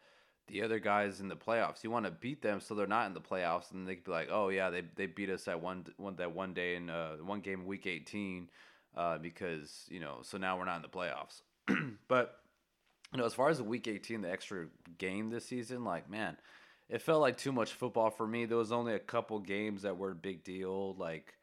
the 0.47 0.63
other 0.63 0.79
guys 0.79 1.19
in 1.19 1.27
the 1.27 1.35
playoffs? 1.35 1.83
You 1.83 1.91
want 1.91 2.05
to 2.05 2.11
beat 2.11 2.41
them 2.41 2.59
so 2.59 2.73
they're 2.73 2.87
not 2.87 3.05
in 3.05 3.13
the 3.13 3.21
playoffs, 3.21 3.71
and 3.71 3.87
they 3.87 3.95
could 3.95 4.05
be 4.05 4.11
like, 4.11 4.29
oh 4.31 4.49
yeah, 4.49 4.69
they, 4.69 4.83
they 4.95 5.05
beat 5.05 5.29
us 5.29 5.43
that 5.43 5.61
one 5.61 5.85
one 5.97 6.15
that 6.15 6.33
one 6.33 6.53
day 6.53 6.75
in 6.75 6.89
uh, 6.89 7.17
one 7.23 7.41
game 7.41 7.65
week 7.65 7.85
eighteen, 7.85 8.49
uh, 8.97 9.19
because 9.19 9.85
you 9.89 9.99
know 9.99 10.17
so 10.23 10.37
now 10.37 10.57
we're 10.57 10.65
not 10.65 10.77
in 10.77 10.81
the 10.81 10.87
playoffs. 10.87 11.41
but 12.07 12.39
you 13.13 13.19
know, 13.19 13.25
as 13.25 13.33
far 13.33 13.49
as 13.49 13.57
the 13.57 13.63
week 13.63 13.87
eighteen, 13.87 14.21
the 14.21 14.31
extra 14.31 14.67
game 14.97 15.29
this 15.29 15.45
season, 15.45 15.83
like 15.83 16.09
man, 16.09 16.37
it 16.89 17.01
felt 17.01 17.21
like 17.21 17.37
too 17.37 17.51
much 17.51 17.73
football 17.73 18.09
for 18.09 18.27
me. 18.27 18.45
There 18.45 18.57
was 18.57 18.71
only 18.71 18.93
a 18.93 18.99
couple 18.99 19.39
games 19.39 19.83
that 19.83 19.97
were 19.97 20.11
a 20.11 20.15
big 20.15 20.43
deal, 20.43 20.95
like 20.95 21.35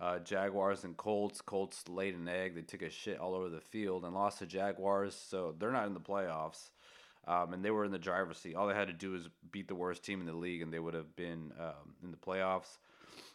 uh, 0.00 0.18
Jaguars 0.18 0.84
and 0.84 0.96
Colts. 0.96 1.40
Colts 1.40 1.88
laid 1.88 2.14
an 2.14 2.28
egg. 2.28 2.54
They 2.54 2.62
took 2.62 2.82
a 2.82 2.90
shit 2.90 3.18
all 3.18 3.34
over 3.34 3.48
the 3.48 3.60
field 3.60 4.04
and 4.04 4.14
lost 4.14 4.40
to 4.40 4.46
Jaguars, 4.46 5.14
so 5.14 5.54
they're 5.58 5.72
not 5.72 5.86
in 5.86 5.94
the 5.94 6.00
playoffs. 6.00 6.70
Um, 7.26 7.54
and 7.54 7.64
they 7.64 7.70
were 7.70 7.86
in 7.86 7.90
the 7.90 7.98
driver's 7.98 8.36
seat. 8.36 8.54
All 8.54 8.66
they 8.66 8.74
had 8.74 8.88
to 8.88 8.92
do 8.92 9.12
was 9.12 9.30
beat 9.50 9.66
the 9.66 9.74
worst 9.74 10.04
team 10.04 10.20
in 10.20 10.26
the 10.26 10.34
league, 10.34 10.60
and 10.60 10.72
they 10.72 10.78
would 10.78 10.92
have 10.92 11.16
been 11.16 11.52
um, 11.58 11.94
in 12.02 12.10
the 12.10 12.18
playoffs. 12.18 12.76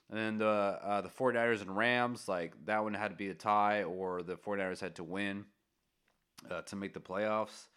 And 0.10 0.20
then 0.20 0.38
the 0.38 0.46
uh, 0.46 1.02
the 1.02 1.10
49ers 1.10 1.62
and 1.62 1.76
Rams, 1.76 2.28
like 2.28 2.54
that 2.66 2.84
one 2.84 2.94
had 2.94 3.10
to 3.10 3.16
be 3.16 3.30
a 3.30 3.34
tie, 3.34 3.84
or 3.84 4.22
the 4.22 4.36
49ers 4.36 4.80
had 4.80 4.96
to 4.96 5.04
win 5.04 5.46
uh, 6.50 6.62
to 6.62 6.76
make 6.76 6.94
the 6.94 7.00
playoffs. 7.00 7.68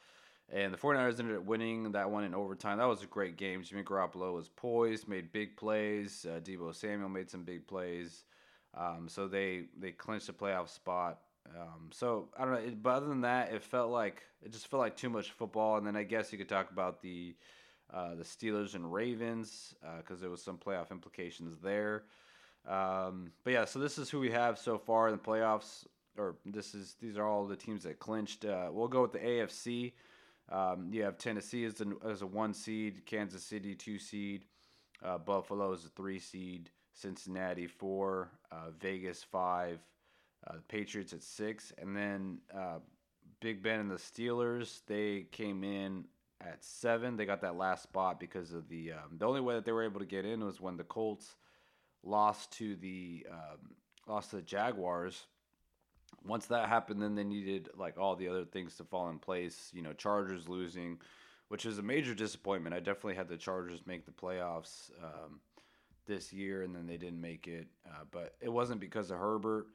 And 0.50 0.72
the 0.72 0.78
49ers 0.78 1.18
ended 1.18 1.36
up 1.36 1.44
winning 1.44 1.92
that 1.92 2.10
one 2.10 2.24
in 2.24 2.34
overtime. 2.34 2.78
That 2.78 2.88
was 2.88 3.02
a 3.02 3.06
great 3.06 3.36
game. 3.36 3.62
Jimmy 3.62 3.82
Garoppolo 3.82 4.34
was 4.34 4.48
poised, 4.48 5.08
made 5.08 5.32
big 5.32 5.56
plays. 5.56 6.26
Uh, 6.28 6.40
Deebo 6.40 6.74
Samuel 6.74 7.08
made 7.08 7.30
some 7.30 7.42
big 7.42 7.66
plays. 7.66 8.24
Um, 8.74 9.08
so 9.08 9.28
they 9.28 9.64
they 9.78 9.92
clinched 9.92 10.26
the 10.26 10.32
playoff 10.32 10.68
spot. 10.68 11.20
Um, 11.58 11.90
so 11.90 12.28
I 12.38 12.44
don't 12.44 12.52
know, 12.52 12.60
it, 12.60 12.82
but 12.82 12.94
other 12.94 13.06
than 13.06 13.22
that, 13.22 13.52
it 13.52 13.62
felt 13.62 13.90
like 13.90 14.22
it 14.42 14.52
just 14.52 14.68
felt 14.68 14.80
like 14.80 14.96
too 14.96 15.10
much 15.10 15.30
football. 15.30 15.76
And 15.76 15.86
then 15.86 15.96
I 15.96 16.02
guess 16.02 16.32
you 16.32 16.38
could 16.38 16.48
talk 16.48 16.70
about 16.70 17.02
the 17.02 17.34
uh, 17.92 18.14
the 18.14 18.24
Steelers 18.24 18.74
and 18.74 18.92
Ravens 18.92 19.74
because 19.98 20.18
uh, 20.18 20.22
there 20.22 20.30
was 20.30 20.42
some 20.42 20.56
playoff 20.56 20.90
implications 20.90 21.58
there. 21.58 22.04
Um, 22.66 23.32
but 23.44 23.52
yeah, 23.52 23.64
so 23.64 23.78
this 23.78 23.98
is 23.98 24.08
who 24.08 24.20
we 24.20 24.30
have 24.30 24.58
so 24.58 24.78
far 24.78 25.08
in 25.08 25.12
the 25.12 25.22
playoffs, 25.22 25.86
or 26.16 26.36
this 26.46 26.74
is 26.74 26.96
these 27.00 27.16
are 27.16 27.26
all 27.26 27.46
the 27.46 27.56
teams 27.56 27.82
that 27.82 27.98
clinched. 27.98 28.44
Uh, 28.44 28.68
we'll 28.70 28.88
go 28.88 29.02
with 29.02 29.12
the 29.12 29.18
AFC. 29.18 29.92
Um, 30.52 30.90
you 30.92 31.02
have 31.02 31.16
Tennessee 31.16 31.64
as, 31.64 31.74
the, 31.74 31.96
as 32.06 32.20
a 32.20 32.26
one 32.26 32.52
seed, 32.52 33.06
Kansas 33.06 33.42
City 33.42 33.74
two 33.74 33.98
seed, 33.98 34.44
uh, 35.02 35.16
Buffalo 35.16 35.72
is 35.72 35.86
a 35.86 35.88
three 35.88 36.18
seed, 36.18 36.70
Cincinnati 36.92 37.66
four, 37.66 38.30
uh, 38.50 38.70
Vegas 38.78 39.24
five, 39.24 39.80
uh, 40.46 40.56
Patriots 40.68 41.14
at 41.14 41.22
six, 41.22 41.72
and 41.78 41.96
then 41.96 42.38
uh, 42.54 42.80
Big 43.40 43.62
Ben 43.62 43.80
and 43.80 43.90
the 43.90 43.96
Steelers 43.96 44.80
they 44.86 45.26
came 45.32 45.64
in 45.64 46.04
at 46.42 46.62
seven. 46.62 47.16
They 47.16 47.24
got 47.24 47.40
that 47.40 47.56
last 47.56 47.84
spot 47.84 48.20
because 48.20 48.52
of 48.52 48.68
the 48.68 48.92
um, 48.92 49.16
the 49.18 49.26
only 49.26 49.40
way 49.40 49.54
that 49.54 49.64
they 49.64 49.72
were 49.72 49.84
able 49.84 50.00
to 50.00 50.06
get 50.06 50.26
in 50.26 50.44
was 50.44 50.60
when 50.60 50.76
the 50.76 50.84
Colts 50.84 51.36
lost 52.02 52.52
to 52.58 52.76
the 52.76 53.26
um, 53.30 53.74
lost 54.06 54.30
to 54.30 54.36
the 54.36 54.42
Jaguars. 54.42 55.26
Once 56.24 56.46
that 56.46 56.68
happened, 56.68 57.02
then 57.02 57.14
they 57.14 57.24
needed 57.24 57.68
like 57.76 57.98
all 57.98 58.16
the 58.16 58.28
other 58.28 58.44
things 58.44 58.76
to 58.76 58.84
fall 58.84 59.08
in 59.08 59.18
place. 59.18 59.70
You 59.72 59.82
know, 59.82 59.92
Chargers 59.92 60.48
losing, 60.48 60.98
which 61.48 61.66
is 61.66 61.78
a 61.78 61.82
major 61.82 62.14
disappointment. 62.14 62.74
I 62.74 62.78
definitely 62.78 63.14
had 63.14 63.28
the 63.28 63.36
Chargers 63.36 63.80
make 63.86 64.04
the 64.04 64.12
playoffs 64.12 64.90
um, 65.02 65.40
this 66.06 66.32
year, 66.32 66.62
and 66.62 66.74
then 66.74 66.86
they 66.86 66.96
didn't 66.96 67.20
make 67.20 67.46
it. 67.48 67.66
Uh, 67.86 68.04
but 68.10 68.34
it 68.40 68.48
wasn't 68.48 68.80
because 68.80 69.10
of 69.10 69.18
Herbert. 69.18 69.66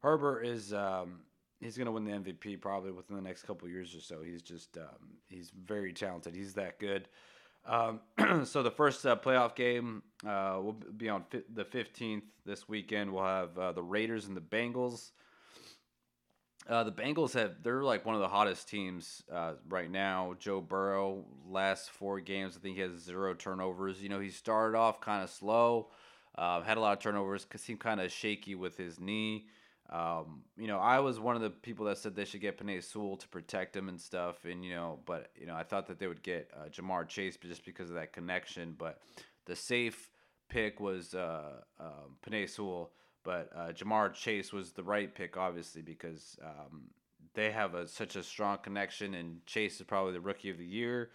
Herbert 0.00 0.42
is 0.42 0.72
um, 0.72 1.20
he's 1.60 1.76
going 1.76 1.86
to 1.86 1.92
win 1.92 2.04
the 2.04 2.12
MVP 2.12 2.60
probably 2.60 2.92
within 2.92 3.16
the 3.16 3.22
next 3.22 3.42
couple 3.42 3.68
years 3.68 3.94
or 3.94 4.00
so. 4.00 4.22
He's 4.22 4.42
just 4.42 4.76
um, 4.78 5.16
he's 5.28 5.50
very 5.50 5.92
talented. 5.92 6.34
He's 6.34 6.54
that 6.54 6.78
good. 6.78 7.08
Um, 7.66 8.00
so 8.44 8.62
the 8.62 8.70
first 8.70 9.04
uh, 9.04 9.16
playoff 9.16 9.54
game 9.54 10.02
uh, 10.26 10.58
will 10.62 10.76
be 10.96 11.08
on 11.08 11.24
fi- 11.30 11.42
the 11.52 11.64
15th 11.64 12.22
this 12.46 12.68
weekend. 12.68 13.12
We'll 13.12 13.24
have 13.24 13.58
uh, 13.58 13.72
the 13.72 13.82
Raiders 13.82 14.26
and 14.26 14.36
the 14.36 14.40
Bengals. 14.40 15.10
Uh, 16.68 16.84
the 16.84 16.92
Bengals 16.92 17.32
have 17.32 17.62
they're 17.62 17.82
like 17.82 18.04
one 18.04 18.14
of 18.14 18.20
the 18.20 18.28
hottest 18.28 18.68
teams 18.68 19.22
uh, 19.32 19.54
right 19.68 19.90
now. 19.90 20.34
Joe 20.38 20.60
Burrow 20.60 21.24
last 21.48 21.90
four 21.90 22.20
games, 22.20 22.56
I 22.56 22.60
think 22.60 22.76
he 22.76 22.82
has 22.82 22.92
zero 23.00 23.34
turnovers. 23.34 24.02
You 24.02 24.10
know 24.10 24.20
he 24.20 24.30
started 24.30 24.76
off 24.76 25.00
kind 25.00 25.24
of 25.24 25.30
slow, 25.30 25.88
uh, 26.36 26.60
had 26.60 26.76
a 26.76 26.80
lot 26.80 26.92
of 26.92 27.02
turnovers, 27.02 27.46
seemed 27.56 27.80
kind 27.80 28.00
of 28.00 28.12
shaky 28.12 28.54
with 28.54 28.76
his 28.76 29.00
knee. 29.00 29.46
Um, 29.90 30.42
you 30.58 30.66
know, 30.66 30.78
I 30.78 31.00
was 31.00 31.18
one 31.18 31.34
of 31.34 31.40
the 31.40 31.48
people 31.48 31.86
that 31.86 31.96
said 31.96 32.14
they 32.14 32.26
should 32.26 32.42
get 32.42 32.58
Penei 32.58 32.84
Sewell 32.84 33.16
to 33.16 33.28
protect 33.28 33.74
him 33.74 33.88
and 33.88 33.98
stuff, 33.98 34.44
and 34.44 34.62
you 34.62 34.74
know, 34.74 34.98
but 35.06 35.30
you 35.34 35.46
know, 35.46 35.54
I 35.54 35.62
thought 35.62 35.86
that 35.86 35.98
they 35.98 36.06
would 36.06 36.22
get 36.22 36.50
uh, 36.54 36.68
Ja'Marr 36.68 37.08
Chase 37.08 37.38
just 37.40 37.64
because 37.64 37.88
of 37.88 37.96
that 37.96 38.12
connection. 38.12 38.74
But 38.76 39.00
the 39.46 39.56
safe 39.56 40.10
pick 40.50 40.80
was 40.80 41.14
uh, 41.14 41.62
uh, 41.80 42.06
Penei 42.22 42.48
Sewell, 42.48 42.92
but 43.24 43.50
uh, 43.54 43.72
Ja'Marr 43.72 44.14
Chase 44.14 44.52
was 44.52 44.72
the 44.72 44.82
right 44.82 45.14
pick, 45.14 45.36
obviously, 45.36 45.82
because 45.82 46.36
um, 46.42 46.84
they 47.34 47.50
have 47.50 47.74
a, 47.74 47.86
such 47.86 48.16
a 48.16 48.22
strong 48.22 48.58
connection, 48.58 49.14
and 49.14 49.44
Chase 49.46 49.80
is 49.80 49.86
probably 49.86 50.12
the 50.12 50.20
rookie 50.20 50.50
of 50.50 50.58
the 50.58 50.64
year. 50.64 51.10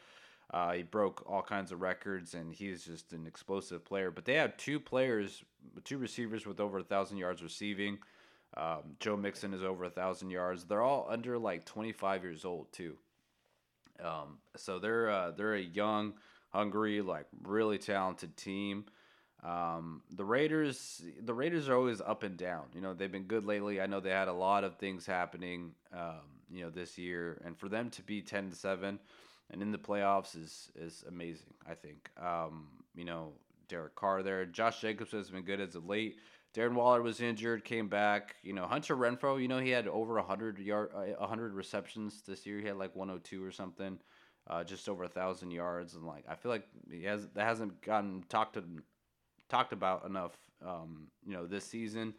Uh, 0.53 0.73
he 0.73 0.83
broke 0.83 1.23
all 1.27 1.41
kinds 1.41 1.71
of 1.71 1.81
records, 1.81 2.33
and 2.33 2.53
he's 2.53 2.85
just 2.85 3.11
an 3.13 3.25
explosive 3.25 3.83
player. 3.83 4.11
But 4.11 4.25
they 4.25 4.35
have 4.35 4.55
two 4.57 4.79
players, 4.79 5.43
two 5.83 5.97
receivers 5.97 6.45
with 6.45 6.59
over 6.59 6.79
a 6.79 6.83
thousand 6.83 7.17
yards 7.17 7.41
receiving. 7.41 7.97
Um, 8.55 8.95
Joe 8.99 9.17
Mixon 9.17 9.53
is 9.53 9.63
over 9.63 9.85
a 9.85 9.89
thousand 9.89 10.29
yards. 10.29 10.65
They're 10.65 10.83
all 10.83 11.07
under 11.09 11.39
like 11.39 11.65
25 11.65 12.23
years 12.23 12.45
old 12.45 12.71
too. 12.71 12.97
Um, 14.03 14.37
so 14.55 14.79
they're 14.79 15.09
uh, 15.09 15.31
they're 15.31 15.55
a 15.55 15.61
young, 15.61 16.13
hungry, 16.49 17.01
like 17.01 17.25
really 17.43 17.77
talented 17.77 18.37
team. 18.37 18.85
Um, 19.43 20.01
the 20.09 20.23
Raiders, 20.23 21.01
the 21.21 21.33
Raiders 21.33 21.67
are 21.67 21.75
always 21.75 21.99
up 21.99 22.23
and 22.23 22.37
down. 22.37 22.63
You 22.73 22.81
know, 22.81 22.93
they've 22.93 23.11
been 23.11 23.23
good 23.23 23.45
lately. 23.45 23.81
I 23.81 23.87
know 23.87 23.99
they 23.99 24.09
had 24.09 24.29
a 24.29 24.33
lot 24.33 24.63
of 24.63 24.77
things 24.77 25.05
happening, 25.05 25.71
um, 25.93 26.21
you 26.49 26.63
know, 26.63 26.69
this 26.69 26.97
year, 26.97 27.41
and 27.45 27.57
for 27.57 27.67
them 27.67 27.89
to 27.91 28.01
be 28.03 28.21
ten 28.21 28.49
to 28.49 28.55
seven 28.55 28.99
and 29.53 29.61
in 29.61 29.71
the 29.71 29.77
playoffs 29.77 30.35
is 30.35 30.69
is 30.75 31.03
amazing. 31.07 31.53
I 31.65 31.75
think. 31.75 32.09
Um, 32.21 32.67
you 32.95 33.05
know, 33.05 33.33
Derek 33.69 33.95
Carr 33.95 34.23
there, 34.23 34.45
Josh 34.45 34.81
Jacobs 34.81 35.11
has 35.11 35.29
been 35.29 35.43
good 35.43 35.61
as 35.61 35.75
of 35.75 35.85
late. 35.85 36.17
Darren 36.53 36.73
Waller 36.73 37.01
was 37.01 37.19
injured, 37.19 37.65
came 37.65 37.87
back. 37.87 38.35
You 38.43 38.53
know, 38.53 38.65
Hunter 38.67 38.95
Renfrow, 38.95 39.41
you 39.41 39.47
know, 39.47 39.57
he 39.57 39.71
had 39.71 39.87
over 39.87 40.15
100 40.15 40.59
yard, 40.59 40.91
100 40.93 41.51
uh, 41.51 41.55
receptions 41.55 42.21
this 42.27 42.45
year. 42.45 42.59
He 42.59 42.67
had 42.67 42.77
like 42.77 42.95
102 42.95 43.43
or 43.43 43.51
something, 43.51 43.97
uh, 44.47 44.63
just 44.63 44.87
over 44.87 45.05
a 45.05 45.09
thousand 45.09 45.51
yards, 45.51 45.95
and 45.95 46.05
like 46.05 46.25
I 46.27 46.35
feel 46.35 46.51
like 46.51 46.67
he 46.91 47.03
has 47.03 47.27
that 47.29 47.45
hasn't 47.45 47.81
gotten 47.81 48.23
talked 48.29 48.55
to, 48.55 48.63
talked 49.49 49.73
about 49.73 50.05
enough. 50.05 50.37
Um, 50.65 51.07
you 51.25 51.33
know, 51.33 51.45
this 51.45 51.65
season, 51.65 52.13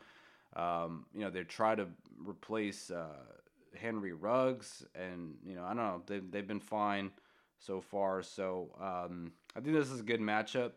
um, 0.56 1.06
you 1.14 1.20
know, 1.20 1.30
they 1.30 1.42
try 1.44 1.74
to 1.74 1.86
replace 2.18 2.90
uh, 2.90 3.24
Henry 3.76 4.12
Ruggs, 4.12 4.84
and 4.94 5.34
you 5.44 5.54
know, 5.54 5.64
I 5.64 5.68
don't 5.68 5.76
know, 5.76 6.02
they 6.06 6.18
they've 6.18 6.46
been 6.46 6.60
fine 6.60 7.10
so 7.58 7.80
far. 7.80 8.22
So 8.22 8.70
um, 8.80 9.32
I 9.56 9.60
think 9.60 9.74
this 9.74 9.90
is 9.90 10.00
a 10.00 10.04
good 10.04 10.20
matchup. 10.20 10.72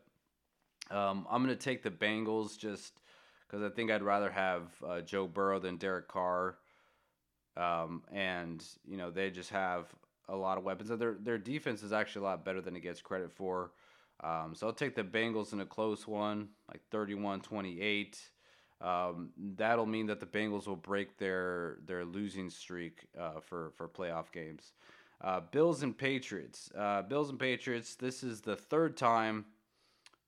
Um, 0.90 1.28
I'm 1.30 1.44
gonna 1.44 1.56
take 1.56 1.84
the 1.84 1.92
Bengals 1.92 2.58
just 2.58 3.02
because 3.48 3.64
I 3.64 3.74
think 3.74 3.92
I'd 3.92 4.04
rather 4.04 4.30
have 4.32 4.72
uh, 4.86 5.02
Joe 5.02 5.28
Burrow 5.28 5.60
than 5.60 5.78
Derek 5.78 6.08
Carr. 6.08 6.58
Um, 7.56 8.04
and 8.12 8.64
you 8.88 8.98
know 8.98 9.10
they 9.10 9.32
just 9.32 9.50
have 9.50 9.88
a 10.30 10.36
lot 10.36 10.58
of 10.58 10.64
weapons. 10.64 10.90
Their 10.90 11.16
their 11.16 11.38
defense 11.38 11.84
is 11.84 11.92
actually 11.92 12.22
a 12.22 12.30
lot 12.30 12.46
better 12.46 12.62
than 12.62 12.76
it 12.76 12.82
gets 12.82 13.02
credit 13.02 13.32
for. 13.32 13.72
Um, 14.24 14.54
so 14.56 14.68
I'll 14.68 14.74
take 14.74 14.96
the 14.96 15.04
Bengals 15.04 15.54
in 15.54 15.60
a 15.60 15.66
close 15.66 16.08
one, 16.08 16.50
like 16.70 16.82
31-28. 16.92 18.18
Um, 18.80 19.30
that'll 19.38 19.86
mean 19.86 20.08
that 20.08 20.20
the 20.20 20.26
Bengals 20.26 20.68
will 20.68 20.76
break 20.76 21.18
their 21.18 21.78
their 21.86 22.06
losing 22.06 22.50
streak 22.50 23.08
uh, 23.20 23.40
for 23.40 23.72
for 23.76 23.88
playoff 23.88 24.32
games. 24.32 24.74
Uh, 25.20 25.42
Bills 25.52 25.82
and 25.82 25.98
Patriots. 25.98 26.70
Uh, 26.78 27.02
Bills 27.02 27.30
and 27.30 27.40
Patriots. 27.40 27.96
This 27.96 28.24
is 28.24 28.42
the 28.42 28.56
third 28.56 28.96
time 28.96 29.46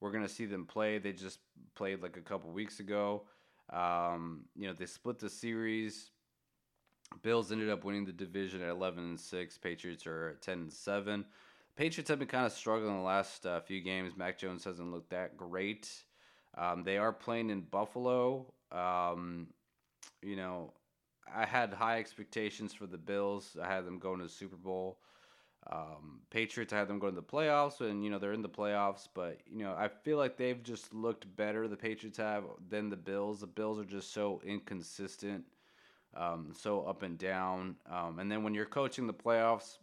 we're 0.01 0.11
gonna 0.11 0.29
see 0.29 0.45
them 0.45 0.65
play. 0.65 0.97
They 0.97 1.13
just 1.13 1.39
played 1.75 2.01
like 2.01 2.17
a 2.17 2.21
couple 2.21 2.51
weeks 2.51 2.79
ago. 2.79 3.23
Um, 3.71 4.45
you 4.55 4.67
know, 4.67 4.73
they 4.73 4.87
split 4.87 5.19
the 5.19 5.29
series. 5.29 6.09
Bills 7.21 7.51
ended 7.51 7.69
up 7.69 7.83
winning 7.83 8.05
the 8.05 8.11
division 8.11 8.61
at 8.61 8.69
11 8.69 9.03
and 9.03 9.19
6. 9.19 9.57
Patriots 9.57 10.05
are 10.07 10.29
at 10.29 10.41
10 10.41 10.59
and 10.59 10.73
7. 10.73 11.25
Patriots 11.79 12.09
have 12.09 12.19
been 12.19 12.27
kind 12.27 12.45
of 12.45 12.51
struggling 12.51 12.93
the 12.93 13.01
last 13.01 13.45
uh, 13.45 13.61
few 13.61 13.79
games. 13.79 14.17
Mac 14.17 14.37
Jones 14.37 14.65
hasn't 14.65 14.91
looked 14.91 15.11
that 15.11 15.37
great. 15.37 15.89
Um, 16.57 16.83
they 16.83 16.97
are 16.97 17.13
playing 17.13 17.49
in 17.49 17.61
Buffalo. 17.61 18.53
Um, 18.69 19.47
you 20.21 20.35
know, 20.35 20.73
I 21.33 21.45
had 21.45 21.71
high 21.71 21.99
expectations 21.99 22.73
for 22.73 22.85
the 22.85 22.97
Bills. 22.97 23.55
I 23.63 23.65
had 23.65 23.85
them 23.85 23.97
going 23.97 24.17
to 24.17 24.25
the 24.25 24.29
Super 24.29 24.57
Bowl. 24.57 24.99
Um, 25.71 26.19
Patriots, 26.29 26.73
I 26.73 26.79
had 26.79 26.89
them 26.89 26.99
going 26.99 27.15
to 27.15 27.21
the 27.21 27.25
playoffs, 27.25 27.79
and 27.79 28.03
you 28.03 28.09
know 28.09 28.19
they're 28.19 28.33
in 28.33 28.41
the 28.41 28.49
playoffs. 28.49 29.07
But 29.13 29.37
you 29.49 29.63
know, 29.63 29.73
I 29.73 29.87
feel 29.87 30.17
like 30.17 30.35
they've 30.35 30.61
just 30.61 30.93
looked 30.93 31.33
better. 31.37 31.69
The 31.69 31.77
Patriots 31.77 32.17
have 32.17 32.43
than 32.67 32.89
the 32.89 32.97
Bills. 32.97 33.39
The 33.39 33.47
Bills 33.47 33.79
are 33.79 33.85
just 33.85 34.13
so 34.13 34.41
inconsistent, 34.45 35.45
um, 36.13 36.51
so 36.53 36.81
up 36.81 37.03
and 37.03 37.17
down. 37.17 37.77
Um, 37.89 38.19
and 38.19 38.29
then 38.29 38.43
when 38.43 38.53
you're 38.53 38.65
coaching 38.65 39.07
the 39.07 39.13
playoffs, 39.13 39.77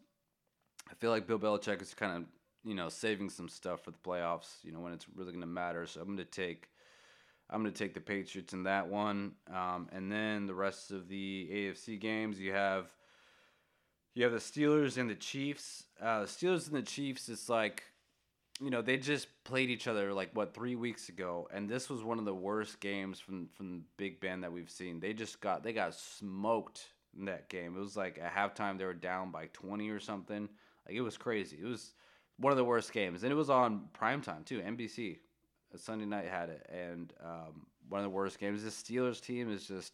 I 0.91 0.95
feel 0.95 1.11
like 1.11 1.27
Bill 1.27 1.39
Belichick 1.39 1.83
is 1.83 1.95
kind 1.95 2.17
of 2.17 2.25
you 2.65 2.75
know 2.75 2.89
saving 2.89 3.31
some 3.31 3.49
stuff 3.49 3.83
for 3.83 3.91
the 3.91 3.99
playoffs. 3.99 4.65
You 4.65 4.73
know 4.73 4.81
when 4.81 4.93
it's 4.93 5.07
really 5.15 5.33
going 5.33 5.41
to 5.41 5.47
matter. 5.47 5.87
So 5.87 6.01
I'm 6.01 6.07
going 6.07 6.19
to 6.19 6.25
take. 6.25 6.69
I'm 7.49 7.63
going 7.63 7.73
to 7.73 7.79
take 7.79 7.95
the 7.95 8.01
Patriots 8.01 8.53
in 8.53 8.65
that 8.65 8.89
one. 8.89 9.35
Um, 9.55 9.89
and 9.93 10.11
then 10.11 10.47
the 10.47 10.55
rest 10.55 10.91
of 10.91 11.09
the 11.09 11.49
AFC 11.53 12.01
games, 12.01 12.41
you 12.41 12.53
have 12.53 12.93
you 14.17 14.25
have 14.25 14.33
the 14.33 14.39
Steelers 14.39 14.97
and 14.97 15.11
the 15.11 15.15
Chiefs. 15.15 15.85
Uh, 16.01 16.21
the 16.21 16.27
Steelers 16.27 16.67
and 16.67 16.75
the 16.75 16.83
Chiefs, 16.83 17.29
it's 17.29 17.51
like, 17.51 17.85
you 18.63 18.71
know, 18.71 18.81
they 18.81 18.97
just 18.97 19.29
played 19.45 19.69
each 19.69 19.87
other 19.87 20.15
like 20.15 20.31
what 20.33 20.55
three 20.55 20.75
weeks 20.75 21.11
ago, 21.11 21.47
and 21.53 21.69
this 21.69 21.91
was 21.91 22.03
one 22.03 22.19
of 22.19 22.25
the 22.25 22.35
worst 22.35 22.81
games 22.81 23.21
from 23.21 23.51
from 23.55 23.85
Big 23.99 24.19
Ben 24.19 24.41
that 24.41 24.51
we've 24.51 24.71
seen. 24.71 25.01
They 25.01 25.13
just 25.13 25.43
got 25.43 25.63
they 25.63 25.75
got 25.75 25.95
smoked 25.95 26.87
in 27.17 27.27
that 27.27 27.51
game. 27.51 27.77
It 27.77 27.81
was 27.81 27.95
like 27.95 28.19
at 28.19 28.35
halftime 28.35 28.79
they 28.79 28.87
were 28.87 28.95
down 28.95 29.31
by 29.31 29.51
twenty 29.53 29.91
or 29.91 30.01
something. 30.01 30.49
Like 30.87 30.97
it 30.97 31.03
was 31.03 31.17
crazy. 31.17 31.59
It 31.61 31.67
was 31.67 31.93
one 32.39 32.53
of 32.53 32.57
the 32.57 32.65
worst 32.65 32.93
games, 32.93 33.23
and 33.23 33.33
it 33.33 33.37
was 33.37 33.51
on 33.51 33.89
prime 33.93 34.21
time 34.23 34.45
too. 34.45 34.61
NBC, 34.61 35.19
Sunday 35.75 36.07
night 36.07 36.29
had 36.29 36.49
it, 36.51 36.67
and 36.71 37.13
um, 37.23 37.67
one 37.89 38.01
of 38.01 38.05
the 38.05 38.11
worst 38.11 38.39
games. 38.39 38.63
This 38.63 38.81
Steelers 38.81 39.21
team 39.21 39.51
is 39.51 39.67
just 39.67 39.93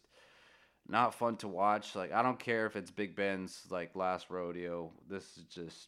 not 0.87 1.13
fun 1.13 1.37
to 1.37 1.47
watch. 1.47 1.95
Like 1.95 2.11
I 2.11 2.21
don't 2.21 2.39
care 2.39 2.65
if 2.65 2.75
it's 2.75 2.91
Big 2.91 3.15
Ben's 3.15 3.63
like 3.69 3.95
last 3.95 4.29
rodeo. 4.29 4.91
This 5.09 5.37
is 5.37 5.43
just 5.45 5.87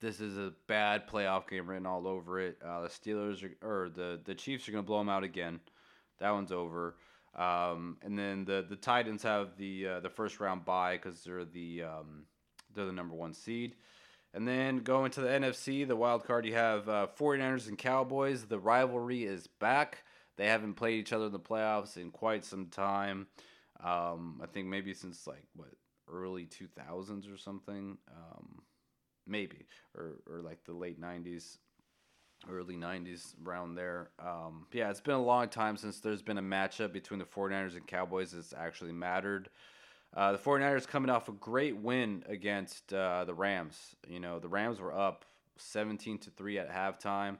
this 0.00 0.20
is 0.20 0.36
a 0.36 0.52
bad 0.66 1.08
playoff 1.08 1.48
game 1.48 1.68
written 1.68 1.86
all 1.86 2.06
over 2.06 2.40
it. 2.40 2.58
Uh, 2.64 2.82
the 2.82 2.88
Steelers 2.88 3.44
are, 3.44 3.66
or 3.66 3.88
the 3.88 4.20
the 4.24 4.34
Chiefs 4.34 4.68
are 4.68 4.72
gonna 4.72 4.82
blow 4.82 4.98
them 4.98 5.08
out 5.08 5.24
again. 5.24 5.60
That 6.18 6.30
one's 6.30 6.52
over. 6.52 6.96
Um, 7.34 7.96
and 8.02 8.18
then 8.18 8.44
the 8.44 8.64
the 8.68 8.76
Titans 8.76 9.22
have 9.22 9.56
the 9.56 9.86
uh, 9.88 10.00
the 10.00 10.10
first 10.10 10.40
round 10.40 10.64
bye 10.64 10.96
because 10.96 11.24
they're 11.24 11.44
the 11.44 11.84
um, 11.84 12.24
they're 12.74 12.86
the 12.86 12.92
number 12.92 13.14
one 13.14 13.34
seed. 13.34 13.74
And 14.34 14.48
then 14.48 14.78
going 14.78 15.10
to 15.12 15.20
the 15.20 15.28
NFC, 15.28 15.86
the 15.86 15.96
wild 15.96 16.24
card, 16.24 16.46
you 16.46 16.54
have 16.54 16.88
uh, 16.88 17.06
49ers 17.18 17.68
and 17.68 17.76
Cowboys. 17.76 18.44
The 18.44 18.58
rivalry 18.58 19.24
is 19.24 19.46
back. 19.46 20.04
They 20.36 20.46
haven't 20.46 20.74
played 20.74 20.98
each 20.98 21.12
other 21.12 21.26
in 21.26 21.32
the 21.32 21.38
playoffs 21.38 21.96
in 21.98 22.10
quite 22.10 22.44
some 22.44 22.66
time. 22.66 23.26
Um, 23.82 24.40
I 24.42 24.46
think 24.46 24.68
maybe 24.68 24.94
since 24.94 25.26
like 25.26 25.44
what 25.54 25.68
early 26.10 26.46
2000s 26.46 27.32
or 27.32 27.36
something, 27.36 27.98
um, 28.10 28.62
maybe, 29.26 29.66
or 29.94 30.20
or 30.26 30.40
like 30.40 30.64
the 30.64 30.72
late 30.72 31.00
90s, 31.00 31.58
early 32.50 32.76
90s 32.76 33.34
around 33.44 33.74
there. 33.74 34.10
Um, 34.18 34.66
yeah, 34.72 34.90
it's 34.90 35.00
been 35.00 35.14
a 35.14 35.22
long 35.22 35.48
time 35.48 35.76
since 35.76 36.00
there's 36.00 36.22
been 36.22 36.38
a 36.38 36.42
matchup 36.42 36.92
between 36.92 37.18
the 37.18 37.26
49ers 37.26 37.76
and 37.76 37.86
Cowboys 37.86 38.32
that's 38.32 38.54
actually 38.56 38.92
mattered. 38.92 39.50
Uh, 40.14 40.32
the 40.32 40.38
49ers 40.38 40.86
coming 40.86 41.10
off 41.10 41.28
a 41.28 41.32
great 41.32 41.76
win 41.76 42.22
against 42.28 42.92
uh, 42.92 43.24
the 43.24 43.34
Rams. 43.34 43.96
You 44.06 44.20
know, 44.20 44.38
the 44.38 44.48
Rams 44.48 44.78
were 44.78 44.92
up 44.92 45.24
17 45.56 46.18
to 46.18 46.30
3 46.30 46.58
at 46.58 46.70
halftime. 46.70 47.38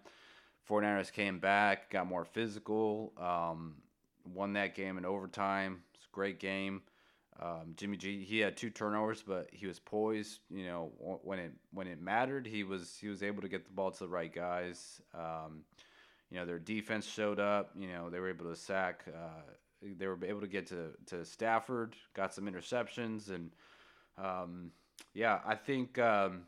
49ers 0.69 1.13
came 1.13 1.39
back, 1.39 1.91
got 1.91 2.07
more 2.07 2.25
physical, 2.25 3.13
um, 3.21 3.75
won 4.33 4.55
that 4.55 4.75
game 4.75 4.97
in 4.97 5.05
overtime. 5.05 5.83
It's 5.95 6.05
a 6.05 6.15
great 6.15 6.39
game. 6.39 6.83
Um, 7.41 7.75
Jimmy 7.77 7.97
G, 7.97 8.23
he 8.25 8.39
had 8.39 8.57
two 8.57 8.71
turnovers, 8.71 9.23
but 9.27 9.49
he 9.53 9.67
was 9.67 9.81
poised. 9.81 10.41
You 10.51 10.67
know, 10.67 10.93
when 11.23 11.39
it 11.39 11.53
when 11.73 11.89
it 11.89 12.01
mattered, 12.01 12.47
he 12.47 12.63
was 12.63 12.97
he 13.01 13.09
was 13.09 13.23
able 13.23 13.43
to 13.43 13.49
get 13.49 13.65
the 13.65 13.73
ball 13.73 13.91
to 13.91 13.99
the 13.99 14.09
right 14.09 14.33
guys. 14.33 15.01
Um, 15.15 15.65
you 16.31 16.39
know, 16.39 16.47
their 16.47 16.59
defense 16.59 17.07
showed 17.07 17.41
up. 17.41 17.71
You 17.77 17.89
know, 17.89 18.11
they 18.11 18.21
were 18.21 18.29
able 18.29 18.47
to 18.47 18.57
sack. 18.57 19.05
Uh, 19.09 19.43
they 19.99 20.07
were 20.07 20.19
able 20.25 20.41
to 20.41 20.47
get 20.47 20.67
to 20.69 20.91
to 21.07 21.25
Stafford, 21.25 21.97
got 22.15 22.35
some 22.35 22.45
interceptions, 22.45 23.31
and 23.31 23.51
um, 24.19 24.71
yeah, 25.15 25.41
I 25.45 25.55
think 25.55 25.99
um, 25.99 26.43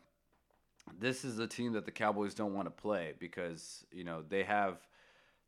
this 0.99 1.25
is 1.25 1.39
a 1.39 1.47
team 1.47 1.73
that 1.73 1.85
the 1.85 1.91
Cowboys 1.91 2.33
don't 2.33 2.53
want 2.53 2.67
to 2.67 2.71
play 2.71 3.13
because 3.19 3.85
you 3.91 4.03
know 4.03 4.23
they 4.27 4.43
have. 4.43 4.77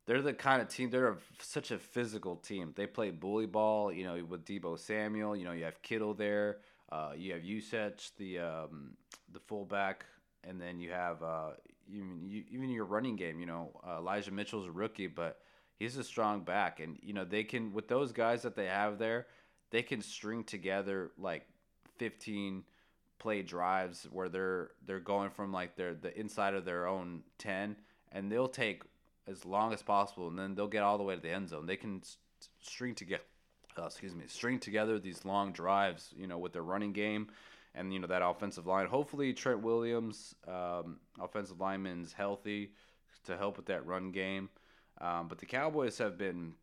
They're 0.06 0.22
the 0.22 0.32
kind 0.32 0.62
of 0.62 0.68
team. 0.68 0.88
They're 0.88 1.08
a, 1.08 1.16
such 1.38 1.70
a 1.70 1.78
physical 1.78 2.36
team. 2.36 2.72
They 2.74 2.86
play 2.86 3.10
bully 3.10 3.44
ball. 3.44 3.92
You 3.92 4.04
know, 4.04 4.24
with 4.24 4.44
Deebo 4.44 4.78
Samuel. 4.78 5.36
You 5.36 5.44
know, 5.44 5.52
you 5.52 5.64
have 5.64 5.82
Kittle 5.82 6.14
there. 6.14 6.58
Uh, 6.90 7.12
you 7.14 7.34
have 7.34 7.42
Juszczyk, 7.42 8.10
the 8.16 8.38
um, 8.38 8.92
the 9.32 9.40
fullback, 9.40 10.06
and 10.44 10.60
then 10.60 10.80
you 10.80 10.90
have 10.90 11.22
uh, 11.22 11.50
even 11.92 12.22
you, 12.26 12.44
even 12.50 12.70
your 12.70 12.86
running 12.86 13.16
game. 13.16 13.38
You 13.40 13.46
know, 13.46 13.80
uh, 13.86 13.98
Elijah 13.98 14.30
Mitchell's 14.30 14.66
a 14.66 14.70
rookie, 14.70 15.06
but 15.06 15.40
he's 15.78 15.96
a 15.96 16.04
strong 16.04 16.40
back, 16.40 16.80
and 16.80 16.98
you 17.02 17.12
know 17.12 17.24
they 17.24 17.44
can 17.44 17.72
with 17.72 17.88
those 17.88 18.12
guys 18.12 18.42
that 18.42 18.56
they 18.56 18.66
have 18.66 18.98
there, 18.98 19.26
they 19.70 19.82
can 19.82 20.00
string 20.00 20.44
together 20.44 21.10
like 21.18 21.46
fifteen 21.98 22.64
play 23.18 23.42
drives 23.42 24.06
where 24.10 24.28
they're 24.28 24.70
they're 24.86 25.00
going 25.00 25.30
from 25.30 25.52
like 25.52 25.76
their 25.76 25.94
the 25.94 26.16
inside 26.18 26.54
of 26.54 26.64
their 26.64 26.86
own 26.86 27.22
10 27.38 27.76
and 28.12 28.30
they'll 28.30 28.48
take 28.48 28.82
as 29.26 29.44
long 29.44 29.72
as 29.72 29.82
possible 29.82 30.28
and 30.28 30.38
then 30.38 30.54
they'll 30.54 30.68
get 30.68 30.82
all 30.82 30.96
the 30.96 31.04
way 31.04 31.14
to 31.14 31.20
the 31.20 31.30
end 31.30 31.48
zone. 31.48 31.66
They 31.66 31.76
can 31.76 32.02
string 32.60 32.94
together 32.94 33.22
uh, 33.76 33.86
excuse 33.86 34.14
me 34.14 34.24
string 34.28 34.58
together 34.58 34.98
these 34.98 35.24
long 35.24 35.52
drives 35.52 36.12
you 36.16 36.26
know 36.26 36.38
with 36.38 36.52
their 36.52 36.62
running 36.62 36.92
game 36.92 37.28
and 37.74 37.92
you 37.92 37.98
know 37.98 38.06
that 38.06 38.22
offensive 38.24 38.66
line. 38.66 38.86
Hopefully 38.86 39.32
trent 39.32 39.60
williams 39.60 40.34
um, 40.46 40.98
offensive 41.20 41.60
lineman's 41.60 42.12
healthy 42.12 42.70
to 43.24 43.36
help 43.36 43.56
with 43.56 43.66
that 43.66 43.84
run 43.84 44.12
game 44.12 44.48
um, 45.00 45.28
but 45.28 45.38
the 45.38 45.46
Cowboys 45.46 45.98
have 45.98 46.18
been 46.18 46.54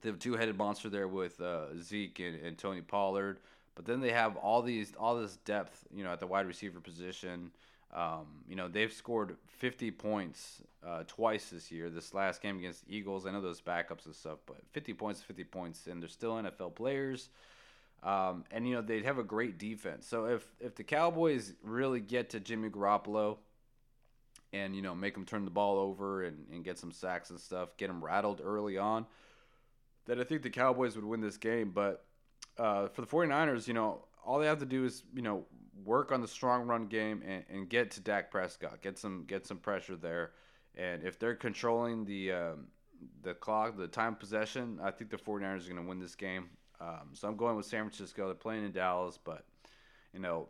the 0.00 0.12
two-headed 0.12 0.56
monster 0.56 0.88
there 0.88 1.08
with 1.08 1.40
uh, 1.40 1.78
Zeke 1.80 2.20
and, 2.20 2.36
and, 2.36 2.58
Tony 2.58 2.80
Pollard. 2.80 3.38
But 3.74 3.86
then 3.86 4.00
they 4.00 4.12
have 4.12 4.36
all 4.36 4.62
these 4.62 4.92
all 4.98 5.16
this 5.16 5.36
depth, 5.38 5.84
you 5.92 6.04
know, 6.04 6.12
at 6.12 6.20
the 6.20 6.26
wide 6.26 6.46
receiver 6.46 6.80
position. 6.80 7.50
Um, 7.92 8.26
you 8.48 8.56
know, 8.56 8.68
they've 8.68 8.92
scored 8.92 9.36
50 9.46 9.90
points 9.92 10.62
uh, 10.86 11.04
twice 11.06 11.50
this 11.50 11.70
year. 11.70 11.90
This 11.90 12.12
last 12.12 12.42
game 12.42 12.58
against 12.58 12.86
the 12.86 12.96
Eagles, 12.96 13.24
I 13.24 13.30
know 13.30 13.40
those 13.40 13.60
backups 13.60 14.06
and 14.06 14.14
stuff, 14.14 14.38
but 14.46 14.56
50 14.72 14.94
points, 14.94 15.22
50 15.22 15.44
points, 15.44 15.86
and 15.86 16.02
they're 16.02 16.08
still 16.08 16.34
NFL 16.34 16.74
players. 16.74 17.30
Um, 18.02 18.44
and 18.50 18.68
you 18.68 18.74
know 18.74 18.82
they 18.82 19.00
have 19.02 19.18
a 19.18 19.24
great 19.24 19.58
defense. 19.58 20.06
So 20.06 20.26
if 20.26 20.44
if 20.60 20.74
the 20.74 20.84
Cowboys 20.84 21.54
really 21.62 22.00
get 22.00 22.30
to 22.30 22.40
Jimmy 22.40 22.68
Garoppolo, 22.68 23.38
and 24.54 24.74
you 24.76 24.82
know 24.82 24.94
make 24.94 25.14
them 25.14 25.24
turn 25.24 25.44
the 25.44 25.50
ball 25.50 25.78
over 25.78 26.22
and, 26.22 26.46
and 26.52 26.64
get 26.64 26.78
some 26.78 26.92
sacks 26.92 27.30
and 27.30 27.40
stuff, 27.40 27.76
get 27.76 27.88
them 27.88 28.02
rattled 28.02 28.40
early 28.42 28.78
on, 28.78 29.04
that 30.06 30.20
I 30.20 30.24
think 30.24 30.42
the 30.42 30.50
Cowboys 30.50 30.94
would 30.94 31.04
win 31.04 31.20
this 31.20 31.36
game. 31.36 31.72
But 31.74 32.04
uh, 32.56 32.88
for 32.88 33.00
the 33.00 33.06
49ers, 33.06 33.66
you 33.66 33.74
know, 33.74 34.04
all 34.24 34.38
they 34.38 34.46
have 34.46 34.60
to 34.60 34.66
do 34.66 34.84
is 34.84 35.02
you 35.12 35.22
know 35.22 35.44
work 35.84 36.12
on 36.12 36.20
the 36.20 36.28
strong 36.28 36.66
run 36.66 36.86
game 36.86 37.22
and, 37.26 37.44
and 37.50 37.68
get 37.68 37.90
to 37.92 38.00
Dak 38.00 38.30
Prescott, 38.30 38.80
get 38.80 38.96
some 38.96 39.24
get 39.26 39.46
some 39.46 39.58
pressure 39.58 39.96
there, 39.96 40.30
and 40.76 41.02
if 41.02 41.18
they're 41.18 41.34
controlling 41.34 42.04
the 42.04 42.32
um, 42.32 42.68
the 43.22 43.34
clock, 43.34 43.76
the 43.76 43.88
time 43.88 44.14
possession, 44.14 44.78
I 44.82 44.92
think 44.92 45.10
the 45.10 45.16
49ers 45.16 45.66
are 45.66 45.72
going 45.72 45.82
to 45.82 45.88
win 45.88 45.98
this 45.98 46.14
game. 46.14 46.48
Um, 46.80 47.10
so 47.12 47.28
I'm 47.28 47.36
going 47.36 47.56
with 47.56 47.66
San 47.66 47.82
Francisco. 47.82 48.26
They're 48.26 48.34
playing 48.34 48.64
in 48.64 48.72
Dallas, 48.72 49.18
but 49.22 49.44
you 50.12 50.20
know 50.20 50.48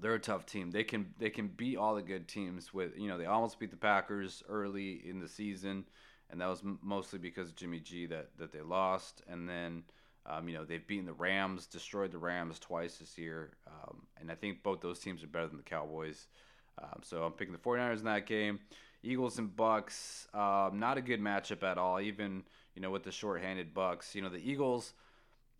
they're 0.00 0.14
a 0.14 0.20
tough 0.20 0.46
team. 0.46 0.70
They 0.70 0.84
can 0.84 1.12
they 1.18 1.30
can 1.30 1.48
beat 1.48 1.76
all 1.76 1.94
the 1.94 2.02
good 2.02 2.28
teams 2.28 2.72
with 2.72 2.96
you 2.96 3.08
know 3.08 3.18
they 3.18 3.26
almost 3.26 3.58
beat 3.58 3.70
the 3.70 3.76
Packers 3.76 4.42
early 4.48 5.02
in 5.08 5.20
the 5.20 5.28
season, 5.28 5.84
and 6.30 6.40
that 6.40 6.48
was 6.48 6.62
mostly 6.82 7.18
because 7.18 7.48
of 7.48 7.56
Jimmy 7.56 7.80
G 7.80 8.06
that 8.06 8.30
that 8.38 8.52
they 8.52 8.60
lost. 8.60 9.22
And 9.28 9.48
then 9.48 9.84
um, 10.26 10.48
you 10.48 10.54
know 10.54 10.64
they've 10.64 10.86
beaten 10.86 11.06
the 11.06 11.12
Rams, 11.12 11.66
destroyed 11.66 12.12
the 12.12 12.18
Rams 12.18 12.58
twice 12.58 12.98
this 12.98 13.18
year, 13.18 13.52
um, 13.66 14.02
and 14.20 14.30
I 14.30 14.34
think 14.34 14.62
both 14.62 14.80
those 14.80 15.00
teams 15.00 15.22
are 15.22 15.28
better 15.28 15.48
than 15.48 15.58
the 15.58 15.62
Cowboys. 15.62 16.28
Um, 16.82 17.00
so 17.02 17.22
I'm 17.22 17.32
picking 17.32 17.52
the 17.52 17.58
49ers 17.58 17.98
in 17.98 18.04
that 18.04 18.26
game. 18.26 18.60
Eagles 19.02 19.38
and 19.38 19.54
Bucks, 19.54 20.26
um, 20.32 20.78
not 20.78 20.96
a 20.96 21.02
good 21.02 21.20
matchup 21.20 21.62
at 21.64 21.76
all. 21.76 22.00
Even 22.00 22.44
you 22.74 22.82
know 22.82 22.90
with 22.90 23.02
the 23.02 23.12
shorthanded 23.12 23.74
Bucks, 23.74 24.14
you 24.14 24.22
know 24.22 24.28
the 24.28 24.38
Eagles 24.38 24.94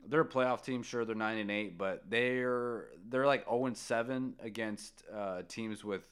they're 0.09 0.23
a 0.23 0.29
playoff 0.29 0.62
team. 0.62 0.83
Sure, 0.83 1.05
they're 1.05 1.15
nine 1.15 1.38
and 1.38 1.51
eight, 1.51 1.79
but 1.79 2.05
they're 2.09 2.88
they're 3.09 3.27
like 3.27 3.45
zero 3.45 3.67
and 3.67 3.77
seven 3.77 4.35
against 4.41 5.05
uh, 5.15 5.43
teams 5.49 5.85
with 5.85 6.03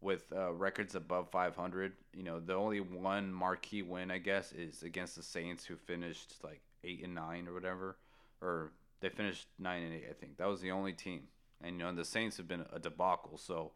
with 0.00 0.24
uh, 0.34 0.52
records 0.52 0.94
above 0.94 1.28
500. 1.30 1.92
You 2.14 2.22
know, 2.22 2.40
the 2.40 2.54
only 2.54 2.80
one 2.80 3.32
marquee 3.32 3.82
win, 3.82 4.10
I 4.10 4.18
guess, 4.18 4.52
is 4.52 4.82
against 4.82 5.16
the 5.16 5.22
Saints, 5.22 5.64
who 5.64 5.76
finished 5.76 6.34
like 6.44 6.60
eight 6.84 7.02
and 7.02 7.14
nine 7.14 7.48
or 7.48 7.54
whatever, 7.54 7.96
or 8.40 8.72
they 9.00 9.08
finished 9.08 9.46
nine 9.58 9.82
and 9.82 9.94
eight. 9.94 10.06
I 10.08 10.12
think 10.12 10.36
that 10.38 10.48
was 10.48 10.60
the 10.60 10.70
only 10.70 10.92
team. 10.92 11.22
And 11.62 11.78
you 11.78 11.84
know, 11.84 11.92
the 11.92 12.04
Saints 12.04 12.36
have 12.36 12.48
been 12.48 12.64
a 12.72 12.78
debacle. 12.78 13.38
So 13.38 13.72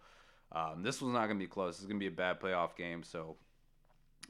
um, 0.53 0.83
this 0.83 1.03
was 1.03 1.12
not 1.12 1.27
going 1.27 1.38
to 1.38 1.45
be 1.45 1.49
close. 1.49 1.77
It's 1.77 1.87
going 1.87 1.99
to 1.99 2.05
be 2.05 2.12
a 2.12 2.17
bad 2.17 2.41
playoff 2.41 2.77
game. 2.77 3.03
So 3.03 3.37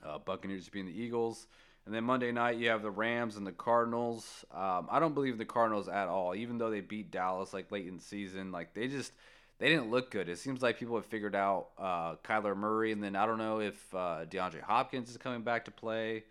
uh, 0.05 0.19
Buccaneers 0.19 0.69
being 0.69 0.87
the 0.87 0.99
Eagles. 0.99 1.47
And 1.85 1.95
then 1.95 2.05
Monday 2.05 2.31
night, 2.31 2.59
you 2.59 2.69
have 2.69 2.83
the 2.83 2.91
Rams 2.91 3.37
and 3.37 3.47
the 3.47 3.53
Cardinals. 3.53 4.45
Um, 4.53 4.87
I 4.91 5.01
don't 5.01 5.15
believe 5.15 5.33
in 5.33 5.39
the 5.39 5.45
Cardinals 5.45 5.89
at 5.89 6.07
all, 6.07 6.35
even 6.35 6.59
though 6.59 6.71
they 6.71 6.81
beat 6.81 7.11
Dallas 7.11 7.53
like 7.53 7.73
late 7.73 7.89
in 7.89 7.97
the 7.97 8.03
season. 8.03 8.53
Like 8.53 8.73
they 8.73 8.87
just 8.87 9.13
they 9.59 9.69
didn't 9.69 9.91
look 9.91 10.11
good. 10.11 10.29
It 10.29 10.39
seems 10.39 10.63
like 10.63 10.79
people 10.79 10.97
have 10.97 11.07
figured 11.07 11.35
out 11.35 11.69
uh, 11.79 12.17
Kyler 12.25 12.57
Murray, 12.57 12.93
and 12.93 13.03
then 13.03 13.17
I 13.17 13.27
don't 13.27 13.39
know 13.39 13.61
if 13.61 13.95
uh, 13.95 14.25
DeAndre 14.29 14.61
Hopkins 14.61 15.11
is 15.11 15.17
coming 15.17 15.43
back 15.43 15.65
to 15.65 15.71
play. 15.71 16.25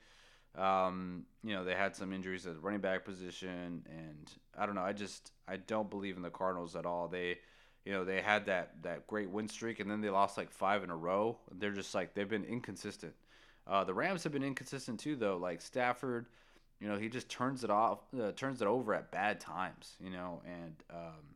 Um, 0.58 1.26
you 1.44 1.54
know, 1.54 1.64
they 1.64 1.76
had 1.76 1.96
some 1.96 2.12
injuries 2.12 2.46
at 2.46 2.56
the 2.56 2.60
running 2.60 2.82
back 2.82 3.06
position, 3.06 3.86
and 3.90 4.32
I 4.58 4.66
don't 4.66 4.76
know. 4.76 4.82
I 4.82 4.94
just 4.94 5.32
I 5.48 5.58
don't 5.58 5.90
believe 5.90 6.18
in 6.18 6.24
the 6.24 6.30
Cardinals 6.30 6.76
at 6.76 6.86
all. 6.86 7.08
They, 7.08 7.40
you 7.86 7.92
know, 7.92 8.04
they 8.04 8.22
had 8.22 8.46
that 8.48 8.84
that 8.84 9.08
great 9.08 9.30
win 9.30 9.48
streak, 9.48 9.80
and 9.80 9.90
then 9.90 10.02
they 10.02 10.10
lost 10.10 10.38
like 10.38 10.52
five 10.52 10.84
in 10.84 10.90
a 10.90 10.96
row. 10.96 11.38
They're 11.52 11.72
just 11.72 11.96
like 11.96 12.14
they've 12.14 12.30
been 12.30 12.46
inconsistent. 12.46 13.14
Uh, 13.72 13.86
the 13.86 13.94
Rams 13.94 14.24
have 14.24 14.34
been 14.34 14.44
inconsistent 14.44 15.00
too, 15.00 15.16
though. 15.16 15.38
Like 15.38 15.62
Stafford, 15.62 16.26
you 16.82 16.90
know, 16.90 16.98
he 16.98 17.08
just 17.08 17.30
turns 17.30 17.64
it 17.64 17.70
off, 17.70 18.00
uh, 18.22 18.34
turns 18.34 18.62
it 18.62 18.68
over 18.68 18.94
at 18.94 19.12
bad 19.12 19.40
times. 19.40 19.96
You 20.04 20.10
know, 20.10 20.42
and 20.46 20.76
um, 20.90 21.36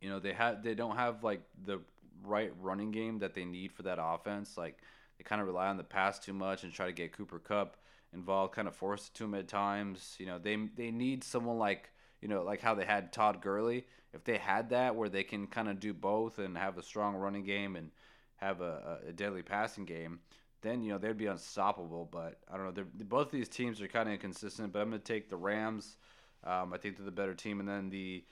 you 0.00 0.08
know 0.08 0.20
they 0.20 0.32
have 0.32 0.62
they 0.62 0.74
don't 0.74 0.96
have 0.96 1.24
like 1.24 1.40
the 1.64 1.80
right 2.24 2.52
running 2.60 2.92
game 2.92 3.18
that 3.18 3.34
they 3.34 3.44
need 3.44 3.72
for 3.72 3.82
that 3.82 3.98
offense. 4.00 4.56
Like 4.56 4.78
they 5.18 5.24
kind 5.24 5.40
of 5.40 5.48
rely 5.48 5.66
on 5.66 5.76
the 5.76 5.82
pass 5.82 6.20
too 6.20 6.32
much 6.32 6.62
and 6.62 6.72
try 6.72 6.86
to 6.86 6.92
get 6.92 7.12
Cooper 7.12 7.40
Kupp 7.40 7.76
involved, 8.12 8.54
kind 8.54 8.68
of 8.68 8.76
force 8.76 9.08
it 9.08 9.14
to 9.14 9.24
him 9.24 9.34
at 9.34 9.48
times. 9.48 10.14
You 10.18 10.26
know, 10.26 10.38
they 10.38 10.56
they 10.76 10.92
need 10.92 11.24
someone 11.24 11.58
like 11.58 11.90
you 12.22 12.28
know 12.28 12.42
like 12.44 12.60
how 12.60 12.76
they 12.76 12.84
had 12.84 13.12
Todd 13.12 13.42
Gurley. 13.42 13.84
If 14.14 14.22
they 14.22 14.38
had 14.38 14.70
that 14.70 14.94
where 14.94 15.08
they 15.08 15.24
can 15.24 15.48
kind 15.48 15.68
of 15.68 15.80
do 15.80 15.92
both 15.92 16.38
and 16.38 16.56
have 16.56 16.78
a 16.78 16.82
strong 16.84 17.16
running 17.16 17.44
game 17.44 17.74
and 17.74 17.90
have 18.36 18.60
a, 18.60 19.00
a 19.08 19.12
deadly 19.12 19.42
passing 19.42 19.84
game, 19.84 20.20
then 20.62 20.82
you 20.82 20.92
know 20.92 20.98
they'd 20.98 21.16
be 21.16 21.26
unstoppable. 21.26 22.08
But 22.10 22.38
I 22.52 22.56
don't 22.56 22.74
know. 22.74 22.84
Both 23.04 23.26
of 23.26 23.32
these 23.32 23.48
teams 23.48 23.80
are 23.80 23.88
kind 23.88 24.08
of 24.08 24.14
inconsistent. 24.14 24.72
But 24.72 24.80
I'm 24.82 24.90
going 24.90 25.00
to 25.00 25.12
take 25.12 25.28
the 25.30 25.36
Rams. 25.36 25.96
Um, 26.44 26.72
I 26.72 26.78
think 26.78 26.96
they're 26.96 27.04
the 27.04 27.12
better 27.12 27.34
team, 27.34 27.60
and 27.60 27.68
then 27.68 27.90
the 27.90 28.24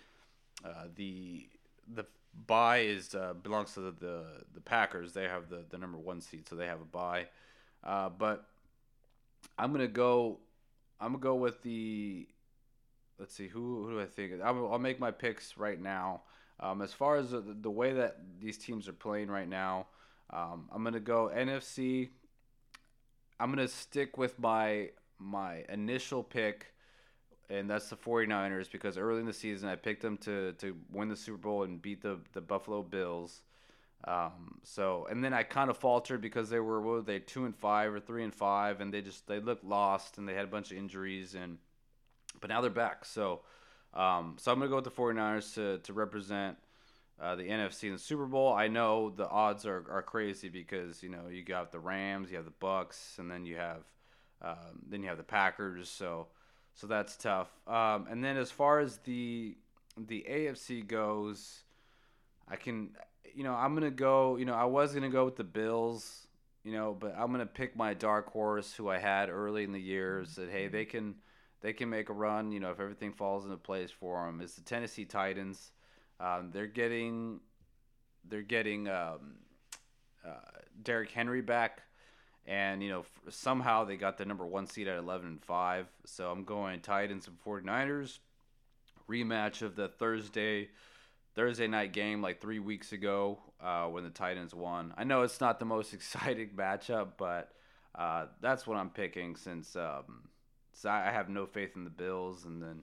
uh, 0.64 0.86
the 0.94 1.48
the 1.94 2.06
bye 2.46 2.78
is 2.78 3.14
uh, 3.14 3.34
belongs 3.42 3.74
to 3.74 3.80
the, 3.80 3.90
the, 3.92 4.24
the 4.54 4.60
Packers. 4.60 5.12
They 5.12 5.24
have 5.24 5.48
the 5.48 5.64
the 5.68 5.78
number 5.78 5.98
one 5.98 6.20
seed, 6.20 6.48
so 6.48 6.56
they 6.56 6.66
have 6.66 6.80
a 6.80 6.84
bye. 6.84 7.26
Uh, 7.84 8.08
but 8.08 8.46
I'm 9.58 9.72
gonna 9.72 9.88
go. 9.88 10.38
I'm 11.00 11.12
gonna 11.12 11.22
go 11.22 11.34
with 11.34 11.62
the. 11.62 12.26
Let's 13.18 13.34
see 13.34 13.48
who 13.48 13.84
who 13.84 13.92
do 13.92 14.00
I 14.00 14.06
think? 14.06 14.40
I'll, 14.42 14.72
I'll 14.72 14.78
make 14.78 15.00
my 15.00 15.10
picks 15.10 15.56
right 15.56 15.80
now. 15.80 16.22
Um, 16.60 16.82
as 16.82 16.92
far 16.92 17.16
as 17.16 17.30
the, 17.30 17.40
the 17.40 17.70
way 17.70 17.92
that 17.92 18.18
these 18.40 18.58
teams 18.58 18.88
are 18.88 18.92
playing 18.92 19.28
right 19.28 19.48
now, 19.48 19.86
um, 20.30 20.68
I'm 20.72 20.82
gonna 20.84 21.00
go 21.00 21.30
NFC. 21.34 22.10
I'm 23.40 23.50
gonna 23.50 23.68
stick 23.68 24.18
with 24.18 24.38
my 24.38 24.90
my 25.18 25.64
initial 25.68 26.22
pick 26.22 26.72
and 27.50 27.68
that's 27.68 27.88
the 27.88 27.96
49ers 27.96 28.70
because 28.70 28.98
early 28.98 29.20
in 29.20 29.26
the 29.26 29.32
season 29.32 29.68
I 29.68 29.76
picked 29.76 30.02
them 30.02 30.18
to, 30.18 30.52
to 30.54 30.76
win 30.92 31.08
the 31.08 31.16
Super 31.16 31.38
Bowl 31.38 31.62
and 31.62 31.80
beat 31.80 32.02
the, 32.02 32.18
the 32.34 32.40
Buffalo 32.40 32.82
Bills. 32.82 33.42
Um, 34.04 34.60
so 34.64 35.06
and 35.10 35.24
then 35.24 35.32
I 35.32 35.42
kind 35.42 35.70
of 35.70 35.76
faltered 35.76 36.20
because 36.20 36.50
they 36.50 36.60
were 36.60 36.80
what 36.80 36.90
were 36.90 37.02
they 37.02 37.18
two 37.18 37.46
and 37.46 37.56
five 37.56 37.92
or 37.92 38.00
three 38.00 38.22
and 38.22 38.34
five 38.34 38.80
and 38.80 38.92
they 38.92 39.02
just 39.02 39.26
they 39.26 39.40
looked 39.40 39.64
lost 39.64 40.18
and 40.18 40.28
they 40.28 40.34
had 40.34 40.44
a 40.44 40.48
bunch 40.48 40.70
of 40.70 40.76
injuries 40.76 41.34
and 41.34 41.58
but 42.40 42.50
now 42.50 42.60
they're 42.60 42.70
back. 42.70 43.04
So 43.04 43.40
um, 43.94 44.36
so 44.38 44.52
I'm 44.52 44.58
gonna 44.58 44.68
go 44.68 44.76
with 44.76 44.84
the 44.84 44.90
49ers 44.90 45.54
to 45.54 45.78
to 45.78 45.92
represent 45.92 46.58
uh, 47.20 47.34
the 47.34 47.44
NFC 47.44 47.84
in 47.84 47.92
the 47.92 47.98
Super 47.98 48.26
Bowl. 48.26 48.52
I 48.52 48.68
know 48.68 49.10
the 49.10 49.28
odds 49.28 49.66
are, 49.66 49.84
are 49.90 50.02
crazy 50.02 50.48
because 50.48 51.02
you 51.02 51.08
know 51.08 51.28
you 51.30 51.42
got 51.42 51.72
the 51.72 51.80
Rams, 51.80 52.30
you 52.30 52.36
have 52.36 52.44
the 52.44 52.52
Bucks, 52.52 53.16
and 53.18 53.30
then 53.30 53.44
you 53.44 53.56
have 53.56 53.82
um, 54.42 54.82
then 54.88 55.02
you 55.02 55.08
have 55.08 55.18
the 55.18 55.24
Packers. 55.24 55.88
So 55.88 56.28
so 56.74 56.86
that's 56.86 57.16
tough. 57.16 57.48
Um, 57.66 58.06
and 58.08 58.22
then 58.22 58.36
as 58.36 58.50
far 58.50 58.78
as 58.78 58.98
the 58.98 59.56
the 59.96 60.24
AFC 60.30 60.86
goes, 60.86 61.62
I 62.48 62.54
can, 62.54 62.90
you 63.34 63.42
know, 63.42 63.54
I'm 63.54 63.74
gonna 63.74 63.90
go. 63.90 64.36
You 64.36 64.44
know, 64.44 64.54
I 64.54 64.64
was 64.64 64.94
gonna 64.94 65.10
go 65.10 65.24
with 65.24 65.34
the 65.34 65.44
Bills, 65.44 66.28
you 66.62 66.72
know, 66.72 66.96
but 66.98 67.14
I'm 67.18 67.32
gonna 67.32 67.46
pick 67.46 67.74
my 67.74 67.94
dark 67.94 68.30
horse, 68.30 68.74
who 68.74 68.88
I 68.88 68.98
had 68.98 69.28
early 69.28 69.64
in 69.64 69.72
the 69.72 69.80
year. 69.80 70.24
Said, 70.24 70.50
hey, 70.50 70.68
they 70.68 70.84
can 70.84 71.16
they 71.62 71.72
can 71.72 71.90
make 71.90 72.10
a 72.10 72.12
run. 72.12 72.52
You 72.52 72.60
know, 72.60 72.70
if 72.70 72.78
everything 72.78 73.12
falls 73.12 73.44
into 73.44 73.56
place 73.56 73.90
for 73.90 74.24
them, 74.24 74.40
is 74.40 74.54
the 74.54 74.62
Tennessee 74.62 75.04
Titans. 75.04 75.72
Um, 76.20 76.50
they're 76.52 76.66
getting 76.66 77.40
they're 78.28 78.42
getting 78.42 78.88
um, 78.88 79.36
uh, 80.26 80.30
Derrick 80.82 81.10
Henry 81.10 81.40
back. 81.40 81.82
And 82.46 82.82
you 82.82 82.88
know 82.88 83.04
somehow 83.28 83.84
they 83.84 83.96
got 83.96 84.16
the 84.16 84.24
number 84.24 84.46
one 84.46 84.66
seed 84.66 84.88
at 84.88 84.96
11 84.96 85.26
and 85.26 85.44
5 85.44 85.86
so 86.06 86.30
i'm 86.30 86.44
going 86.44 86.80
titans 86.80 87.28
and 87.28 87.36
49ers 87.44 88.20
rematch 89.06 89.60
of 89.60 89.76
the 89.76 89.88
thursday 89.88 90.70
thursday 91.34 91.66
night 91.66 91.92
game 91.92 92.22
like 92.22 92.40
three 92.40 92.58
weeks 92.58 92.92
ago 92.92 93.38
uh, 93.60 93.84
when 93.84 94.02
the 94.02 94.08
titans 94.08 94.54
won. 94.54 94.94
I 94.96 95.04
know 95.04 95.22
it's 95.22 95.42
not 95.42 95.58
the 95.58 95.66
most 95.66 95.92
exciting 95.92 96.50
matchup 96.56 97.08
but 97.18 97.52
uh, 97.94 98.26
that's 98.40 98.66
what 98.66 98.78
i'm 98.78 98.90
picking 98.90 99.36
since 99.36 99.76
um, 99.76 100.30
so 100.72 100.88
i 100.88 101.10
have 101.10 101.28
no 101.28 101.44
faith 101.44 101.76
in 101.76 101.84
the 101.84 101.90
bills. 101.90 102.46
And 102.46 102.62
then 102.62 102.82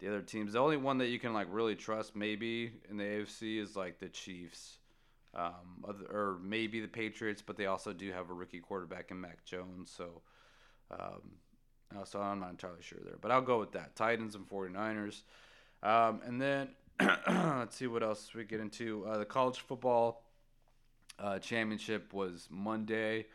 the 0.00 0.08
other 0.08 0.22
teams 0.22 0.52
the 0.52 0.58
only 0.58 0.76
one 0.76 0.98
that 0.98 1.08
you 1.08 1.18
can 1.18 1.32
like 1.32 1.46
really 1.50 1.74
trust 1.74 2.14
maybe 2.16 2.72
in 2.90 2.96
the 2.96 3.04
afc 3.04 3.60
is 3.60 3.76
like 3.76 3.98
the 3.98 4.08
chiefs 4.08 4.78
um, 5.36 5.84
or 6.10 6.38
maybe 6.42 6.80
the 6.80 6.88
Patriots, 6.88 7.42
but 7.42 7.56
they 7.56 7.66
also 7.66 7.92
do 7.92 8.10
have 8.12 8.30
a 8.30 8.34
rookie 8.34 8.60
quarterback 8.60 9.10
in 9.10 9.20
Mac 9.20 9.44
Jones. 9.44 9.92
So, 9.94 10.22
um, 10.90 11.38
uh, 11.96 12.04
so 12.04 12.20
I'm 12.20 12.40
not 12.40 12.50
entirely 12.50 12.82
sure 12.82 12.98
there, 13.04 13.16
but 13.20 13.30
I'll 13.30 13.42
go 13.42 13.58
with 13.58 13.72
that. 13.72 13.96
Titans 13.96 14.34
and 14.34 14.48
49ers. 14.48 15.22
Um, 15.82 16.20
and 16.24 16.40
then 16.40 16.68
let's 17.28 17.76
see 17.76 17.86
what 17.86 18.02
else 18.02 18.32
we 18.34 18.44
get 18.44 18.60
into. 18.60 19.04
Uh, 19.06 19.18
the 19.18 19.24
college 19.24 19.60
football 19.60 20.22
uh, 21.18 21.38
championship 21.38 22.12
was 22.12 22.48
Monday. 22.50 23.26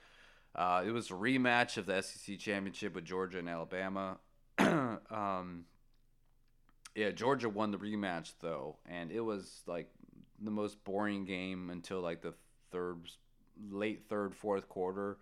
Uh, 0.56 0.84
it 0.86 0.91
was 0.91 1.12
a 1.12 1.13
rematch 1.13 1.78
of 1.78 1.86
the 1.86 2.02
SEC 2.02 2.39
championship 2.39 2.95
with 2.95 3.06
Georgia 3.06 3.39
and 3.39 3.50
Alabama. 3.50 4.17
um, 4.58 5.65
yeah, 6.95 7.12
Georgia 7.12 7.49
won 7.49 7.71
the 7.71 7.78
rematch 7.78 8.34
though, 8.41 8.78
and 8.88 9.12
it 9.12 9.21
was 9.21 9.62
like 9.67 9.89
the 10.41 10.52
most 10.52 10.84
boring 10.84 11.25
game 11.25 11.69
until 11.69 12.02
like 12.02 12.21
the 12.21 12.34
third, 12.71 12.97
late 13.69 14.04
third, 14.10 14.36
fourth 14.36 14.67
quarter, 14.69 15.17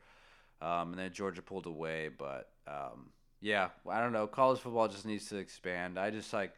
um, 0.61 0.91
and 0.91 0.99
then 0.99 1.11
Georgia 1.11 1.41
pulled 1.41 1.65
away. 1.65 2.09
But 2.15 2.49
um, 2.67 3.11
yeah, 3.41 3.69
I 3.89 4.01
don't 4.01 4.13
know. 4.13 4.27
College 4.27 4.59
football 4.59 4.87
just 4.87 5.05
needs 5.05 5.27
to 5.29 5.37
expand. 5.37 5.99
I 5.99 6.09
just 6.09 6.33
like, 6.33 6.53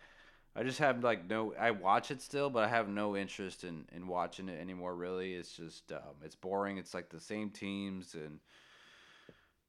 I 0.56 0.63
just 0.63 0.80
have 0.80 1.04
like 1.04 1.30
no. 1.30 1.54
I 1.60 1.72
watch 1.72 2.12
it 2.12 2.22
still, 2.22 2.50
but 2.50 2.63
I 2.63 2.67
have 2.67 2.88
no 2.88 3.15
interest 3.17 3.63
in 3.63 3.86
in 3.91 4.08
watching 4.08 4.50
it 4.50 4.60
anymore. 4.60 4.95
Really, 4.95 5.34
it's 5.34 5.56
just 5.56 5.91
um, 5.91 6.15
it's 6.24 6.36
boring. 6.36 6.78
It's 6.78 6.93
like 6.93 7.10
the 7.10 7.19
same 7.19 7.50
teams 7.50 8.13
and. 8.13 8.39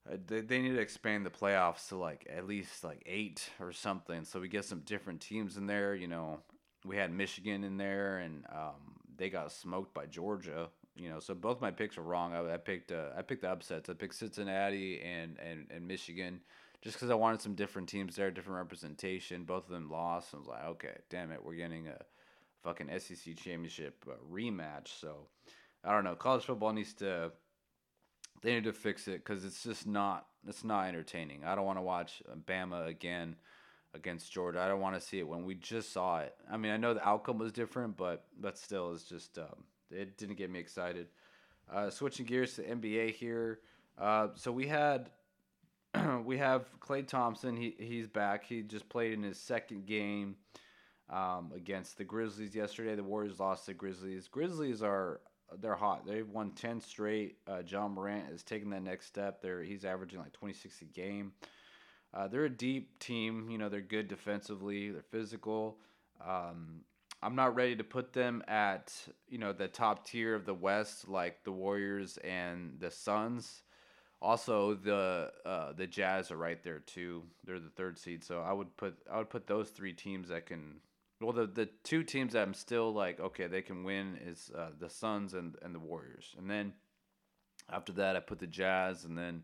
Uh, 0.08 0.16
they, 0.26 0.60
need 0.60 0.70
to 0.70 0.80
expand 0.80 1.26
the 1.26 1.30
playoffs 1.30 1.88
to 1.88 1.96
like 1.96 2.26
at 2.34 2.46
least 2.46 2.84
like 2.84 3.02
eight 3.04 3.50
or 3.60 3.70
something 3.70 4.24
so 4.24 4.40
we 4.40 4.48
get 4.48 4.64
some 4.64 4.80
different 4.80 5.20
teams 5.20 5.56
in 5.58 5.66
there 5.66 5.94
you 5.94 6.06
know 6.06 6.40
we 6.84 6.96
had 6.96 7.12
Michigan 7.12 7.64
in 7.64 7.76
there, 7.76 8.18
and 8.18 8.44
um, 8.50 8.96
they 9.16 9.30
got 9.30 9.52
smoked 9.52 9.94
by 9.94 10.06
Georgia. 10.06 10.68
You 10.96 11.08
know, 11.08 11.20
so 11.20 11.34
both 11.34 11.60
my 11.60 11.70
picks 11.70 11.96
were 11.96 12.02
wrong. 12.02 12.34
I, 12.34 12.54
I 12.54 12.56
picked 12.56 12.92
uh, 12.92 13.10
I 13.16 13.22
picked 13.22 13.42
the 13.42 13.50
upsets. 13.50 13.88
I 13.88 13.94
picked 13.94 14.14
Cincinnati 14.14 15.00
and 15.00 15.38
and, 15.38 15.66
and 15.70 15.86
Michigan, 15.86 16.40
just 16.82 16.96
because 16.96 17.10
I 17.10 17.14
wanted 17.14 17.42
some 17.42 17.54
different 17.54 17.88
teams 17.88 18.16
there, 18.16 18.30
different 18.30 18.58
representation. 18.58 19.44
Both 19.44 19.66
of 19.66 19.72
them 19.72 19.90
lost. 19.90 20.34
I 20.34 20.38
was 20.38 20.46
like, 20.46 20.64
okay, 20.64 20.96
damn 21.10 21.32
it, 21.32 21.44
we're 21.44 21.54
getting 21.54 21.88
a 21.88 21.98
fucking 22.62 22.88
SEC 22.98 23.36
championship 23.36 24.04
uh, 24.08 24.14
rematch. 24.30 24.88
So 25.00 25.26
I 25.84 25.92
don't 25.92 26.04
know. 26.04 26.14
College 26.14 26.44
football 26.44 26.72
needs 26.72 26.94
to 26.94 27.32
they 28.42 28.54
need 28.54 28.64
to 28.64 28.72
fix 28.72 29.08
it 29.08 29.24
because 29.24 29.44
it's 29.44 29.62
just 29.62 29.86
not 29.86 30.26
it's 30.46 30.64
not 30.64 30.88
entertaining. 30.88 31.44
I 31.44 31.54
don't 31.54 31.66
want 31.66 31.78
to 31.78 31.82
watch 31.82 32.22
Bama 32.46 32.86
again 32.86 33.36
against 33.94 34.32
Georgia. 34.32 34.60
I 34.60 34.68
don't 34.68 34.80
want 34.80 34.94
to 34.94 35.00
see 35.00 35.18
it 35.18 35.28
when 35.28 35.44
we 35.44 35.54
just 35.54 35.92
saw 35.92 36.20
it. 36.20 36.34
I 36.50 36.56
mean, 36.56 36.72
I 36.72 36.76
know 36.76 36.94
the 36.94 37.06
outcome 37.06 37.38
was 37.38 37.52
different, 37.52 37.96
but 37.96 38.24
but 38.40 38.56
still, 38.58 38.92
it's 38.92 39.04
just 39.04 39.38
um, 39.38 39.64
it 39.90 40.16
didn't 40.16 40.36
get 40.36 40.50
me 40.50 40.58
excited. 40.58 41.08
Uh, 41.72 41.90
switching 41.90 42.26
gears 42.26 42.54
to 42.54 42.62
NBA 42.62 43.14
here. 43.14 43.60
Uh, 43.98 44.28
so 44.34 44.50
we 44.50 44.66
had 44.66 45.10
we 46.24 46.38
have 46.38 46.68
Klay 46.80 47.06
Thompson. 47.06 47.56
He 47.56 47.74
he's 47.78 48.06
back. 48.06 48.44
He 48.44 48.62
just 48.62 48.88
played 48.88 49.12
in 49.12 49.22
his 49.22 49.38
second 49.38 49.86
game 49.86 50.36
um, 51.10 51.52
against 51.54 51.98
the 51.98 52.04
Grizzlies 52.04 52.54
yesterday. 52.54 52.94
The 52.94 53.02
Warriors 53.02 53.40
lost 53.40 53.66
to 53.66 53.74
Grizzlies. 53.74 54.28
Grizzlies 54.28 54.82
are 54.82 55.20
they're 55.60 55.74
hot. 55.74 56.06
They've 56.06 56.28
won 56.28 56.52
ten 56.52 56.80
straight. 56.80 57.36
Uh, 57.46 57.62
Ja 57.66 57.88
Morant 57.88 58.30
is 58.30 58.42
taking 58.42 58.70
that 58.70 58.82
next 58.82 59.06
step. 59.06 59.42
There, 59.42 59.62
he's 59.62 59.84
averaging 59.84 60.20
like 60.20 60.32
twenty 60.32 60.54
six 60.54 60.80
a 60.82 60.84
game. 60.84 61.32
Uh, 62.12 62.28
they're 62.28 62.44
a 62.44 62.50
deep 62.50 62.98
team. 62.98 63.50
You 63.50 63.58
know, 63.58 63.68
they're 63.68 63.80
good 63.80 64.08
defensively. 64.08 64.90
They're 64.90 65.02
physical. 65.02 65.78
Um, 66.24 66.82
I'm 67.22 67.34
not 67.34 67.54
ready 67.54 67.76
to 67.76 67.84
put 67.84 68.12
them 68.12 68.42
at 68.48 68.92
you 69.28 69.38
know 69.38 69.52
the 69.52 69.68
top 69.68 70.06
tier 70.06 70.34
of 70.34 70.46
the 70.46 70.54
West 70.54 71.08
like 71.08 71.44
the 71.44 71.52
Warriors 71.52 72.18
and 72.18 72.76
the 72.78 72.90
Suns. 72.90 73.62
Also, 74.22 74.74
the 74.74 75.32
uh, 75.44 75.72
the 75.72 75.86
Jazz 75.86 76.30
are 76.30 76.36
right 76.36 76.62
there 76.62 76.80
too. 76.80 77.22
They're 77.44 77.60
the 77.60 77.70
third 77.70 77.98
seed, 77.98 78.22
so 78.24 78.40
I 78.40 78.52
would 78.52 78.76
put 78.76 78.96
I 79.10 79.18
would 79.18 79.30
put 79.30 79.46
those 79.46 79.70
three 79.70 79.92
teams 79.92 80.28
that 80.28 80.46
can. 80.46 80.80
Well, 81.20 81.32
the 81.32 81.46
the 81.46 81.68
two 81.84 82.02
teams 82.02 82.32
that 82.32 82.42
I'm 82.42 82.54
still 82.54 82.92
like 82.92 83.20
okay 83.20 83.46
they 83.46 83.62
can 83.62 83.84
win 83.84 84.18
is 84.24 84.50
uh, 84.56 84.70
the 84.78 84.88
Suns 84.88 85.34
and 85.34 85.56
and 85.62 85.74
the 85.74 85.78
Warriors, 85.78 86.34
and 86.38 86.50
then 86.50 86.72
after 87.70 87.92
that 87.92 88.16
I 88.16 88.20
put 88.20 88.38
the 88.38 88.46
Jazz, 88.46 89.04
and 89.04 89.18
then 89.18 89.42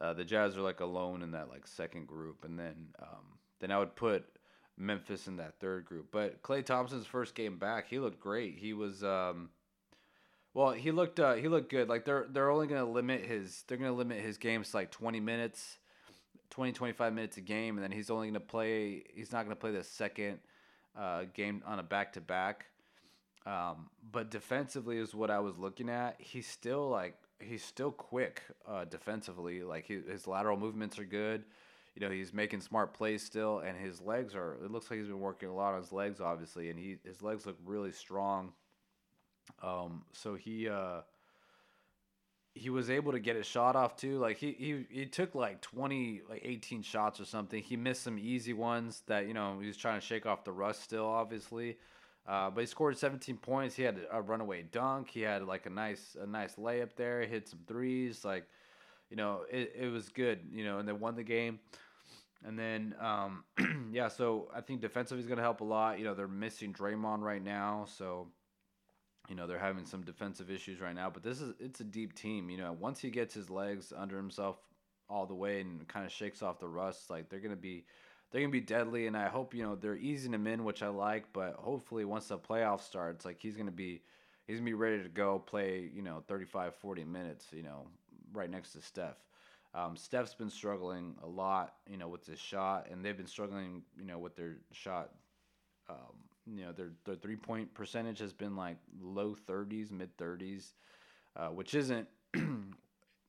uh, 0.00 0.12
the 0.12 0.24
Jazz 0.24 0.56
are 0.56 0.62
like 0.62 0.80
alone 0.80 1.22
in 1.22 1.32
that 1.32 1.48
like 1.48 1.66
second 1.66 2.06
group, 2.06 2.44
and 2.44 2.58
then 2.58 2.88
um, 3.00 3.38
then 3.60 3.70
I 3.70 3.78
would 3.78 3.94
put 3.94 4.24
Memphis 4.76 5.28
in 5.28 5.36
that 5.36 5.60
third 5.60 5.84
group. 5.84 6.08
But 6.10 6.42
Klay 6.42 6.64
Thompson's 6.64 7.06
first 7.06 7.34
game 7.34 7.58
back, 7.58 7.88
he 7.88 8.00
looked 8.00 8.20
great. 8.20 8.58
He 8.58 8.72
was 8.72 9.04
um, 9.04 9.50
well, 10.54 10.72
he 10.72 10.90
looked 10.90 11.20
uh, 11.20 11.34
he 11.34 11.46
looked 11.46 11.70
good. 11.70 11.88
Like 11.88 12.04
they're 12.04 12.26
they're 12.28 12.50
only 12.50 12.66
gonna 12.66 12.90
limit 12.90 13.24
his 13.24 13.64
they're 13.68 13.78
gonna 13.78 13.92
limit 13.92 14.20
his 14.20 14.36
games 14.36 14.70
to 14.70 14.78
like 14.78 14.90
twenty 14.90 15.20
minutes, 15.20 15.78
20, 16.50 16.72
25 16.72 17.12
minutes 17.12 17.36
a 17.36 17.40
game, 17.40 17.76
and 17.76 17.84
then 17.84 17.92
he's 17.92 18.10
only 18.10 18.28
gonna 18.28 18.40
play. 18.40 19.04
He's 19.14 19.30
not 19.30 19.44
gonna 19.44 19.54
play 19.56 19.72
the 19.72 19.84
second 19.84 20.40
uh, 20.96 21.24
game 21.34 21.62
on 21.66 21.78
a 21.78 21.82
back 21.82 22.12
to 22.14 22.20
back. 22.20 22.66
Um, 23.46 23.88
but 24.12 24.30
defensively 24.30 24.98
is 24.98 25.14
what 25.14 25.30
I 25.30 25.38
was 25.38 25.56
looking 25.58 25.88
at. 25.88 26.16
He's 26.18 26.46
still 26.46 26.88
like 26.88 27.14
he's 27.40 27.64
still 27.64 27.90
quick 27.90 28.42
uh, 28.66 28.84
defensively. 28.84 29.62
Like 29.62 29.86
he, 29.86 30.00
his 30.08 30.26
lateral 30.26 30.56
movements 30.56 30.98
are 30.98 31.04
good. 31.04 31.44
You 31.94 32.06
know, 32.06 32.12
he's 32.12 32.32
making 32.32 32.60
smart 32.60 32.94
plays 32.94 33.22
still, 33.22 33.60
and 33.60 33.76
his 33.76 34.00
legs 34.00 34.34
are. 34.34 34.54
It 34.62 34.70
looks 34.70 34.90
like 34.90 35.00
he's 35.00 35.08
been 35.08 35.20
working 35.20 35.48
a 35.48 35.54
lot 35.54 35.74
on 35.74 35.80
his 35.80 35.92
legs, 35.92 36.20
obviously, 36.20 36.70
and 36.70 36.78
he 36.78 36.98
his 37.04 37.22
legs 37.22 37.46
look 37.46 37.56
really 37.64 37.92
strong. 37.92 38.52
Um, 39.62 40.04
so 40.12 40.34
he 40.34 40.68
uh, 40.68 41.00
he 42.54 42.70
was 42.70 42.90
able 42.90 43.12
to 43.12 43.20
get 43.20 43.36
his 43.36 43.46
shot 43.46 43.76
off 43.76 43.96
too. 43.96 44.18
Like 44.18 44.36
he, 44.36 44.52
he 44.52 44.86
he 44.90 45.06
took 45.06 45.34
like 45.34 45.60
20 45.60 46.22
like 46.28 46.42
18 46.44 46.82
shots 46.82 47.20
or 47.20 47.24
something. 47.24 47.62
He 47.62 47.76
missed 47.76 48.02
some 48.02 48.18
easy 48.18 48.52
ones 48.52 49.02
that, 49.06 49.26
you 49.26 49.34
know, 49.34 49.58
he 49.60 49.66
was 49.66 49.76
trying 49.76 50.00
to 50.00 50.06
shake 50.06 50.26
off 50.26 50.44
the 50.44 50.52
rust 50.52 50.82
still 50.82 51.06
obviously. 51.06 51.76
Uh, 52.26 52.50
but 52.50 52.60
he 52.60 52.66
scored 52.66 52.98
17 52.98 53.38
points. 53.38 53.74
He 53.74 53.82
had 53.82 54.00
a 54.12 54.20
runaway 54.20 54.62
dunk. 54.62 55.08
He 55.08 55.22
had 55.22 55.42
like 55.44 55.64
a 55.64 55.70
nice 55.70 56.16
a 56.20 56.26
nice 56.26 56.56
layup 56.56 56.90
there. 56.96 57.22
He 57.22 57.28
hit 57.28 57.48
some 57.48 57.60
threes. 57.66 58.24
Like, 58.24 58.44
you 59.08 59.16
know, 59.16 59.42
it, 59.50 59.72
it 59.78 59.88
was 59.90 60.10
good. 60.10 60.40
You 60.52 60.64
know, 60.64 60.78
and 60.78 60.86
they 60.86 60.92
won 60.92 61.16
the 61.16 61.22
game. 61.22 61.58
And 62.44 62.58
then, 62.58 62.94
um, 63.00 63.44
yeah, 63.92 64.08
so 64.08 64.48
I 64.54 64.60
think 64.60 64.80
defensively 64.80 65.20
is 65.20 65.26
going 65.26 65.38
to 65.38 65.42
help 65.42 65.60
a 65.60 65.64
lot. 65.64 65.98
You 65.98 66.04
know, 66.04 66.14
they're 66.14 66.28
missing 66.28 66.72
Draymond 66.72 67.20
right 67.20 67.42
now, 67.42 67.86
so 67.88 68.28
you 69.28 69.36
know 69.36 69.46
they're 69.46 69.58
having 69.58 69.84
some 69.84 70.02
defensive 70.02 70.50
issues 70.50 70.80
right 70.80 70.94
now. 70.94 71.10
But 71.10 71.22
this 71.22 71.40
is 71.40 71.54
it's 71.60 71.80
a 71.80 71.84
deep 71.84 72.14
team. 72.14 72.50
You 72.50 72.58
know, 72.58 72.72
once 72.72 73.00
he 73.00 73.10
gets 73.10 73.34
his 73.34 73.50
legs 73.50 73.92
under 73.96 74.16
himself 74.16 74.56
all 75.08 75.26
the 75.26 75.34
way 75.34 75.60
and 75.60 75.86
kind 75.88 76.04
of 76.04 76.12
shakes 76.12 76.42
off 76.42 76.58
the 76.60 76.68
rust, 76.68 77.10
like 77.10 77.28
they're 77.28 77.40
to 77.40 77.56
be 77.56 77.84
they're 78.30 78.40
gonna 78.40 78.50
be 78.50 78.60
deadly, 78.60 79.06
and 79.06 79.16
I 79.16 79.28
hope 79.28 79.54
you 79.54 79.62
know 79.62 79.74
they're 79.74 79.96
easing 79.96 80.34
him 80.34 80.46
in, 80.46 80.64
which 80.64 80.82
I 80.82 80.88
like. 80.88 81.32
But 81.32 81.54
hopefully, 81.54 82.04
once 82.04 82.28
the 82.28 82.38
playoff 82.38 82.82
starts, 82.82 83.24
like 83.24 83.40
he's 83.40 83.56
gonna 83.56 83.70
be 83.70 84.02
he's 84.46 84.56
gonna 84.58 84.66
be 84.66 84.74
ready 84.74 85.02
to 85.02 85.08
go 85.08 85.38
play, 85.38 85.90
you 85.94 86.02
know, 86.02 86.22
35, 86.28 86.74
40 86.74 87.04
minutes, 87.04 87.46
you 87.52 87.62
know, 87.62 87.86
right 88.32 88.50
next 88.50 88.72
to 88.72 88.82
Steph. 88.82 89.16
Um, 89.74 89.96
Steph's 89.96 90.34
been 90.34 90.50
struggling 90.50 91.14
a 91.22 91.26
lot, 91.26 91.74
you 91.88 91.98
know, 91.98 92.08
with 92.08 92.26
his 92.26 92.38
shot, 92.38 92.88
and 92.90 93.04
they've 93.04 93.16
been 93.16 93.26
struggling, 93.26 93.82
you 93.98 94.06
know, 94.06 94.18
with 94.18 94.34
their 94.34 94.56
shot. 94.72 95.10
Um, 95.88 96.27
you 96.54 96.64
know, 96.64 96.72
their 96.72 96.90
their 97.04 97.16
three 97.16 97.36
point 97.36 97.72
percentage 97.74 98.18
has 98.20 98.32
been 98.32 98.56
like 98.56 98.76
low 99.00 99.36
30s, 99.48 99.90
mid 99.90 100.16
30s, 100.16 100.72
uh, 101.36 101.48
which 101.48 101.74
isn't 101.74 102.08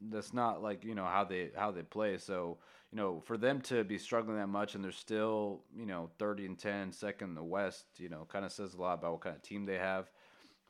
that's 0.02 0.34
not 0.34 0.62
like 0.64 0.84
you 0.84 0.96
know 0.96 1.06
how 1.06 1.24
they 1.24 1.50
how 1.56 1.72
they 1.72 1.84
play. 1.84 2.18
So 2.18 2.58
you 2.92 2.98
know, 2.98 3.22
for 3.26 3.38
them 3.38 3.62
to 3.62 3.84
be 3.84 3.98
struggling 3.98 4.38
that 4.38 4.48
much 4.48 4.76
and 4.76 4.84
they're 4.84 4.92
still 4.92 5.62
you 5.76 5.86
know 5.86 6.10
30 6.20 6.46
and 6.46 6.60
10, 6.60 6.92
second 6.92 7.30
in 7.30 7.36
the 7.36 7.44
West, 7.44 7.86
you 7.98 8.10
know, 8.10 8.26
kind 8.30 8.46
of 8.46 8.52
says 8.52 8.74
a 8.74 8.82
lot 8.82 9.00
about 9.00 9.14
what 9.14 9.22
kind 9.22 9.36
of 9.36 9.42
team 9.42 9.66
they 9.66 9.78
have. 9.78 10.10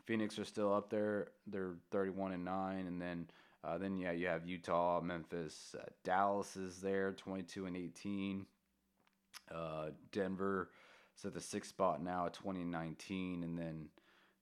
Phoenix 0.06 0.40
are 0.40 0.46
still 0.46 0.74
up 0.74 0.90
there; 0.90 1.28
they're 1.46 1.76
31 1.92 2.32
and 2.32 2.44
nine, 2.44 2.88
and 2.88 3.00
then 3.02 3.28
uh, 3.64 3.78
then 3.78 3.98
yeah, 3.98 4.12
you 4.12 4.28
have 4.28 4.48
Utah, 4.48 5.02
Memphis, 5.02 5.76
uh, 5.80 5.84
Dallas 6.04 6.56
is 6.56 6.78
there, 6.78 7.12
22 7.14 7.66
and 7.66 7.78
18. 7.78 8.46
Uh, 9.54 9.90
Denver 10.12 10.70
is 11.20 11.26
at 11.26 11.34
the 11.34 11.42
sixth 11.42 11.70
spot 11.70 12.02
now 12.02 12.26
at 12.26 12.34
2019, 12.34 13.44
and 13.44 13.58
then 13.58 13.88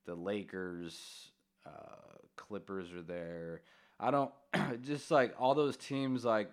the 0.05 0.15
Lakers, 0.15 1.31
uh, 1.65 2.17
Clippers 2.35 2.91
are 2.93 3.01
there. 3.01 3.61
I 3.99 4.11
don't 4.11 4.31
just 4.83 5.09
like 5.11 5.35
all 5.39 5.55
those 5.55 5.75
teams. 5.75 6.23
Like 6.23 6.49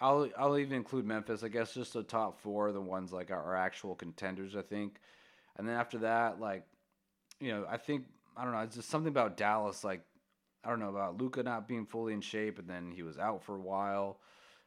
I'll 0.00 0.28
I'll 0.38 0.56
even 0.58 0.76
include 0.76 1.04
Memphis. 1.04 1.42
I 1.42 1.48
guess 1.48 1.74
just 1.74 1.92
the 1.92 2.02
top 2.02 2.40
four, 2.40 2.72
the 2.72 2.80
ones 2.80 3.12
like 3.12 3.30
are 3.30 3.56
actual 3.56 3.94
contenders. 3.94 4.56
I 4.56 4.62
think, 4.62 5.00
and 5.56 5.68
then 5.68 5.76
after 5.76 5.98
that, 5.98 6.40
like 6.40 6.64
you 7.40 7.52
know, 7.52 7.66
I 7.68 7.76
think 7.76 8.04
I 8.36 8.44
don't 8.44 8.52
know. 8.52 8.60
It's 8.60 8.76
just 8.76 8.90
something 8.90 9.10
about 9.10 9.36
Dallas. 9.36 9.84
Like 9.84 10.02
I 10.64 10.70
don't 10.70 10.80
know 10.80 10.90
about 10.90 11.20
Luka 11.20 11.42
not 11.42 11.68
being 11.68 11.84
fully 11.84 12.14
in 12.14 12.20
shape, 12.20 12.58
and 12.58 12.68
then 12.68 12.92
he 12.92 13.02
was 13.02 13.18
out 13.18 13.42
for 13.42 13.56
a 13.56 13.60
while, 13.60 14.20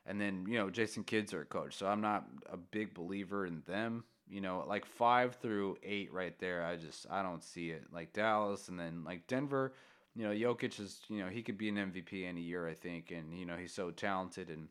and 0.06 0.20
then 0.20 0.46
you 0.48 0.58
know 0.58 0.70
Jason 0.70 1.04
Kidd's 1.04 1.34
our 1.34 1.46
coach, 1.46 1.76
so 1.76 1.88
I'm 1.88 2.02
not 2.02 2.26
a 2.52 2.58
big 2.58 2.93
believer 2.93 3.46
in 3.46 3.63
them. 3.65 4.04
You 4.30 4.42
know, 4.42 4.66
like 4.68 4.86
five 4.86 5.36
through 5.36 5.78
eight 5.84 6.12
right 6.13 6.38
there, 6.40 6.63
I 6.63 6.76
just 6.76 7.08
I 7.10 7.22
don't 7.22 7.44
see 7.44 7.70
it. 7.70 7.86
Like 7.92 8.13
Dallas, 8.13 8.68
and 8.68 8.80
then 8.80 9.04
like 9.06 9.28
Denver 9.28 9.74
you 10.16 10.24
know, 10.24 10.32
Jokic 10.32 10.80
is, 10.80 11.00
you 11.10 11.20
know, 11.20 11.30
he 11.30 11.44
could 11.44 11.60
be 11.60 11.70
an 11.70 11.76
MVP 11.76 12.28
any 12.28 12.42
year, 12.42 12.68
I 12.68 12.74
think, 12.74 13.12
and 13.12 13.38
you 13.38 13.46
know, 13.46 13.56
he's 13.56 13.72
so 13.72 13.92
talented 13.92 14.50
and 14.50 14.68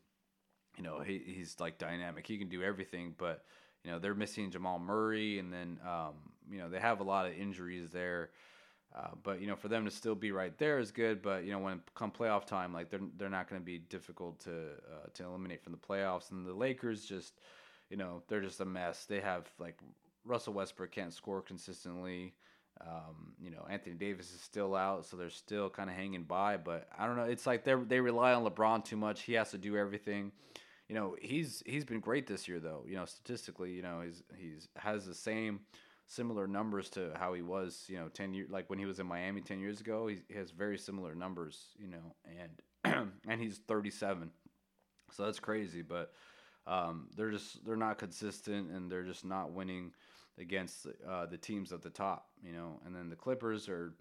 you 0.77 0.83
know, 0.83 0.99
he, 0.99 1.21
he's 1.25 1.59
like 1.59 1.77
dynamic. 1.77 2.27
He 2.27 2.37
can 2.37 2.49
do 2.49 2.63
everything, 2.63 3.15
but 3.17 3.43
you 3.83 3.91
know, 3.91 3.99
they're 3.99 4.13
missing 4.13 4.51
Jamal 4.51 4.79
Murray, 4.79 5.39
and 5.39 5.51
then 5.51 5.79
um, 5.85 6.13
you 6.49 6.59
know, 6.59 6.69
they 6.69 6.79
have 6.79 6.99
a 6.99 7.03
lot 7.03 7.25
of 7.25 7.33
injuries 7.33 7.89
there. 7.89 8.29
Uh, 8.95 9.09
but 9.23 9.41
you 9.41 9.47
know, 9.47 9.55
for 9.55 9.67
them 9.67 9.85
to 9.85 9.91
still 9.91 10.15
be 10.15 10.31
right 10.31 10.57
there 10.57 10.79
is 10.79 10.91
good. 10.91 11.21
But 11.21 11.45
you 11.45 11.51
know, 11.51 11.59
when 11.59 11.81
come 11.95 12.11
playoff 12.11 12.45
time, 12.45 12.73
like 12.73 12.89
they're 12.89 12.99
they're 13.17 13.29
not 13.29 13.49
going 13.49 13.61
to 13.61 13.65
be 13.65 13.79
difficult 13.79 14.39
to 14.41 14.51
uh, 14.51 15.07
to 15.15 15.23
eliminate 15.23 15.63
from 15.63 15.73
the 15.73 15.79
playoffs. 15.79 16.31
And 16.31 16.45
the 16.45 16.53
Lakers 16.53 17.05
just, 17.05 17.39
you 17.89 17.97
know, 17.97 18.23
they're 18.27 18.41
just 18.41 18.59
a 18.59 18.65
mess. 18.65 19.05
They 19.05 19.19
have 19.19 19.49
like 19.59 19.79
Russell 20.25 20.53
Westbrook 20.53 20.91
can't 20.91 21.13
score 21.13 21.41
consistently. 21.41 22.33
Um, 22.81 23.33
you 23.41 23.49
know, 23.49 23.65
Anthony 23.69 23.95
Davis 23.95 24.31
is 24.33 24.41
still 24.41 24.75
out, 24.75 25.05
so 25.05 25.17
they're 25.17 25.29
still 25.29 25.69
kind 25.69 25.89
of 25.89 25.95
hanging 25.95 26.23
by. 26.23 26.57
But 26.57 26.87
I 26.97 27.07
don't 27.07 27.15
know. 27.15 27.23
It's 27.23 27.47
like 27.47 27.63
they 27.63 27.73
they 27.73 27.99
rely 27.99 28.33
on 28.33 28.45
LeBron 28.45 28.83
too 28.85 28.97
much. 28.97 29.23
He 29.23 29.33
has 29.33 29.51
to 29.51 29.57
do 29.57 29.77
everything. 29.77 30.31
You 30.87 30.95
know, 30.95 31.15
he's 31.21 31.63
he's 31.65 31.85
been 31.85 31.99
great 31.99 32.27
this 32.27 32.47
year 32.47 32.59
though. 32.59 32.83
You 32.87 32.95
know, 32.95 33.05
statistically, 33.05 33.71
you 33.71 33.81
know, 33.81 34.01
he's 34.01 34.23
he's 34.37 34.67
has 34.77 35.05
the 35.05 35.15
same 35.15 35.61
similar 36.05 36.47
numbers 36.47 36.89
to 36.91 37.11
how 37.15 37.33
he 37.33 37.41
was. 37.41 37.85
You 37.87 37.97
know, 37.97 38.09
ten 38.09 38.33
years 38.33 38.49
like 38.51 38.69
when 38.69 38.79
he 38.79 38.85
was 38.85 38.99
in 38.99 39.07
Miami 39.07 39.41
ten 39.41 39.59
years 39.59 39.81
ago. 39.81 40.07
He, 40.07 40.19
he 40.27 40.35
has 40.35 40.51
very 40.51 40.77
similar 40.77 41.15
numbers. 41.15 41.69
You 41.79 41.87
know, 41.87 42.15
and 42.85 43.09
and 43.27 43.41
he's 43.41 43.57
thirty 43.67 43.91
seven, 43.91 44.29
so 45.11 45.25
that's 45.25 45.39
crazy. 45.39 45.81
But 45.81 46.13
um, 46.67 47.07
they're 47.15 47.31
just 47.31 47.65
they're 47.65 47.75
not 47.75 47.97
consistent 47.97 48.69
and 48.71 48.91
they're 48.91 49.03
just 49.03 49.25
not 49.25 49.51
winning 49.51 49.91
against 50.39 50.85
uh, 51.09 51.25
the 51.25 51.37
teams 51.37 51.71
at 51.71 51.81
the 51.81 51.89
top, 51.89 52.27
you 52.43 52.51
know. 52.51 52.79
And 52.85 52.95
then 52.95 53.09
the 53.09 53.15
Clippers 53.15 53.69
are 53.69 53.93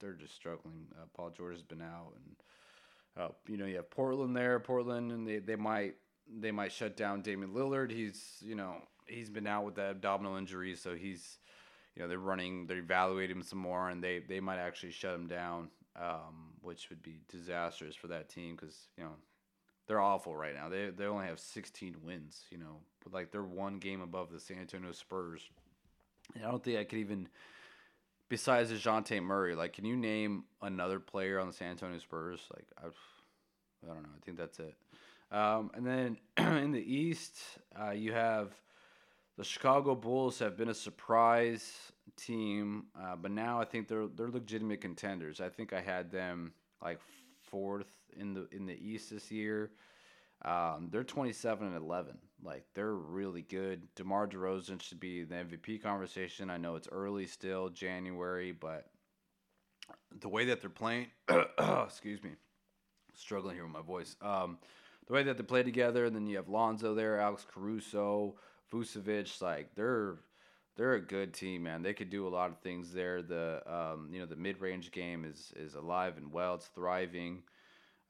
they're 0.00 0.14
just 0.14 0.34
struggling. 0.34 0.86
Uh, 0.96 1.04
Paul 1.14 1.30
George 1.30 1.54
has 1.54 1.62
been 1.62 1.82
out, 1.82 2.14
and 2.16 2.36
uh, 3.24 3.28
you 3.46 3.56
know 3.56 3.66
you 3.66 3.76
have 3.76 3.90
Portland 3.90 4.34
there. 4.34 4.58
Portland, 4.58 5.12
and 5.12 5.26
they, 5.26 5.38
they 5.38 5.56
might 5.56 5.94
they 6.40 6.50
might 6.50 6.72
shut 6.72 6.96
down 6.96 7.20
Damian 7.20 7.52
Lillard. 7.52 7.90
He's 7.90 8.36
you 8.40 8.54
know 8.54 8.76
he's 9.06 9.30
been 9.30 9.46
out 9.46 9.64
with 9.64 9.74
the 9.74 9.90
abdominal 9.90 10.36
injury, 10.36 10.74
so 10.76 10.94
he's 10.94 11.38
you 11.94 12.02
know 12.02 12.08
they're 12.08 12.18
running 12.18 12.66
they're 12.66 12.78
evaluating 12.78 13.36
him 13.36 13.42
some 13.42 13.58
more, 13.58 13.90
and 13.90 14.02
they 14.02 14.20
they 14.20 14.40
might 14.40 14.58
actually 14.58 14.92
shut 14.92 15.14
him 15.14 15.26
down, 15.26 15.68
um, 16.00 16.54
which 16.62 16.88
would 16.88 17.02
be 17.02 17.20
disastrous 17.28 17.94
for 17.94 18.08
that 18.08 18.30
team 18.30 18.56
because 18.56 18.88
you 18.96 19.04
know 19.04 19.12
they're 19.88 20.00
awful 20.00 20.36
right 20.36 20.54
now. 20.54 20.68
They 20.68 20.90
they 20.90 21.06
only 21.06 21.26
have 21.26 21.40
16 21.40 21.96
wins, 22.04 22.44
you 22.50 22.58
know, 22.58 22.76
but 23.02 23.12
like 23.12 23.32
they're 23.32 23.42
one 23.42 23.78
game 23.78 24.02
above 24.02 24.30
the 24.30 24.38
San 24.38 24.58
Antonio 24.58 24.92
Spurs. 24.92 25.50
And 26.34 26.44
I 26.44 26.50
don't 26.50 26.62
think 26.62 26.78
I 26.78 26.84
could 26.84 26.98
even, 26.98 27.28
besides 28.28 28.70
Dejounte 28.70 29.22
Murray, 29.22 29.54
like, 29.54 29.72
can 29.72 29.86
you 29.86 29.96
name 29.96 30.44
another 30.60 31.00
player 31.00 31.40
on 31.40 31.46
the 31.46 31.54
San 31.54 31.70
Antonio 31.70 31.98
Spurs? 31.98 32.40
Like, 32.54 32.66
I've, 32.76 32.98
I 33.82 33.94
don't 33.94 34.02
know. 34.02 34.10
I 34.14 34.24
think 34.24 34.36
that's 34.36 34.58
it. 34.58 34.74
Um, 35.32 35.70
and 35.74 35.86
then 35.86 36.18
in 36.62 36.70
the 36.72 36.80
East, 36.82 37.38
uh, 37.80 37.90
you 37.90 38.12
have 38.12 38.52
the 39.38 39.44
Chicago 39.44 39.94
Bulls 39.94 40.38
have 40.40 40.56
been 40.56 40.68
a 40.68 40.74
surprise 40.74 41.92
team, 42.16 42.86
uh, 43.00 43.16
but 43.16 43.30
now 43.30 43.60
I 43.60 43.64
think 43.64 43.88
they're 43.88 44.08
they're 44.08 44.30
legitimate 44.30 44.80
contenders. 44.80 45.40
I 45.40 45.48
think 45.48 45.72
I 45.72 45.80
had 45.80 46.10
them 46.10 46.52
like 46.82 47.00
fourth 47.50 47.97
in 48.16 48.34
the 48.34 48.48
in 48.52 48.66
the 48.66 48.74
East 48.74 49.10
this 49.10 49.30
year. 49.30 49.70
Um, 50.44 50.88
they're 50.92 51.02
27 51.02 51.66
and 51.66 51.76
11. 51.76 52.16
Like 52.44 52.64
they're 52.74 52.94
really 52.94 53.42
good. 53.42 53.88
DeMar 53.96 54.28
DeRozan 54.28 54.80
should 54.80 55.00
be 55.00 55.24
the 55.24 55.34
MVP 55.34 55.82
conversation. 55.82 56.50
I 56.50 56.58
know 56.58 56.76
it's 56.76 56.88
early 56.90 57.26
still, 57.26 57.68
January, 57.68 58.52
but 58.52 58.86
the 60.20 60.28
way 60.28 60.44
that 60.46 60.60
they're 60.60 60.70
playing, 60.70 61.08
excuse 61.84 62.22
me, 62.22 62.30
struggling 63.14 63.56
here 63.56 63.64
with 63.64 63.72
my 63.72 63.82
voice. 63.82 64.16
Um, 64.22 64.58
the 65.06 65.14
way 65.14 65.22
that 65.24 65.36
they 65.36 65.42
play 65.42 65.62
together, 65.62 66.04
and 66.04 66.14
then 66.14 66.26
you 66.26 66.36
have 66.36 66.48
Lonzo 66.48 66.94
there, 66.94 67.20
Alex 67.20 67.44
Caruso, 67.52 68.36
Vucevic. 68.72 69.40
Like 69.42 69.74
they're 69.74 70.16
they're 70.76 70.94
a 70.94 71.00
good 71.00 71.34
team, 71.34 71.64
man. 71.64 71.82
They 71.82 71.94
could 71.94 72.10
do 72.10 72.26
a 72.26 72.30
lot 72.30 72.50
of 72.50 72.58
things 72.58 72.92
there. 72.92 73.22
The 73.22 73.62
um, 73.66 74.10
you 74.12 74.20
know 74.20 74.26
the 74.26 74.36
mid 74.36 74.60
range 74.60 74.92
game 74.92 75.24
is 75.24 75.52
is 75.56 75.74
alive 75.74 76.16
and 76.16 76.32
well. 76.32 76.54
It's 76.54 76.66
thriving. 76.66 77.42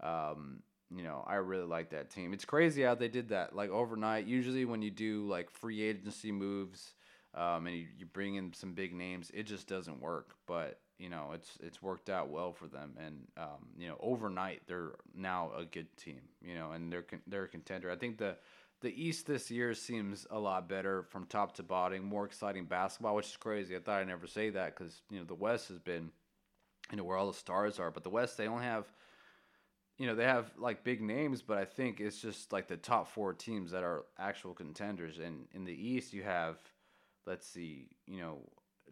Um, 0.00 0.62
you 0.94 1.02
know, 1.02 1.24
I 1.26 1.34
really 1.34 1.66
like 1.66 1.90
that 1.90 2.10
team. 2.10 2.32
It's 2.32 2.44
crazy 2.44 2.82
how 2.82 2.94
they 2.94 3.08
did 3.08 3.28
that 3.28 3.54
like 3.54 3.70
overnight. 3.70 4.26
Usually, 4.26 4.64
when 4.64 4.82
you 4.82 4.90
do 4.90 5.26
like 5.26 5.50
free 5.50 5.82
agency 5.82 6.32
moves 6.32 6.94
um, 7.34 7.66
and 7.66 7.76
you, 7.76 7.86
you 7.98 8.06
bring 8.06 8.36
in 8.36 8.52
some 8.54 8.72
big 8.72 8.94
names, 8.94 9.30
it 9.34 9.42
just 9.44 9.66
doesn't 9.66 10.00
work. 10.00 10.34
But 10.46 10.80
you 10.98 11.10
know, 11.10 11.32
it's 11.34 11.58
it's 11.60 11.82
worked 11.82 12.08
out 12.08 12.30
well 12.30 12.52
for 12.52 12.66
them, 12.66 12.94
and 12.98 13.26
um, 13.36 13.68
you 13.76 13.86
know, 13.88 13.96
overnight 14.00 14.62
they're 14.66 14.92
now 15.14 15.52
a 15.56 15.64
good 15.64 15.94
team. 15.96 16.20
You 16.40 16.54
know, 16.54 16.72
and 16.72 16.92
they're 16.92 17.04
they're 17.26 17.44
a 17.44 17.48
contender. 17.48 17.90
I 17.90 17.96
think 17.96 18.16
the 18.16 18.36
the 18.80 18.90
East 18.90 19.26
this 19.26 19.50
year 19.50 19.74
seems 19.74 20.26
a 20.30 20.38
lot 20.38 20.68
better 20.68 21.02
from 21.02 21.26
top 21.26 21.54
to 21.56 21.62
bottom, 21.62 22.02
more 22.04 22.24
exciting 22.24 22.64
basketball, 22.64 23.14
which 23.16 23.26
is 23.26 23.36
crazy. 23.36 23.76
I 23.76 23.80
thought 23.80 24.00
I'd 24.00 24.08
never 24.08 24.26
say 24.26 24.50
that 24.50 24.76
because 24.76 25.02
you 25.10 25.18
know 25.18 25.24
the 25.24 25.34
West 25.34 25.68
has 25.68 25.78
been, 25.78 26.10
you 26.90 26.96
know, 26.96 27.04
where 27.04 27.16
all 27.16 27.26
the 27.26 27.38
stars 27.38 27.78
are, 27.78 27.90
but 27.90 28.04
the 28.04 28.10
West 28.10 28.36
they 28.36 28.48
only 28.48 28.64
have 28.64 28.90
you 29.98 30.06
know, 30.06 30.14
they 30.14 30.24
have 30.24 30.52
like 30.56 30.84
big 30.84 31.02
names, 31.02 31.42
but 31.42 31.58
I 31.58 31.64
think 31.64 32.00
it's 32.00 32.20
just 32.20 32.52
like 32.52 32.68
the 32.68 32.76
top 32.76 33.08
four 33.08 33.32
teams 33.32 33.72
that 33.72 33.82
are 33.82 34.04
actual 34.18 34.54
contenders. 34.54 35.18
And 35.18 35.46
in 35.52 35.64
the 35.64 35.72
East, 35.72 36.12
you 36.12 36.22
have, 36.22 36.58
let's 37.26 37.46
see, 37.46 37.88
you 38.06 38.20
know, 38.20 38.38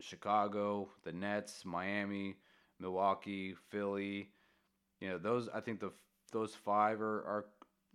Chicago, 0.00 0.88
the 1.04 1.12
Nets, 1.12 1.64
Miami, 1.64 2.36
Milwaukee, 2.80 3.54
Philly, 3.70 4.30
you 5.00 5.08
know 5.08 5.18
those. 5.18 5.48
I 5.54 5.60
think 5.60 5.80
the 5.80 5.92
those 6.32 6.54
five 6.54 7.00
are, 7.00 7.22
are 7.24 7.46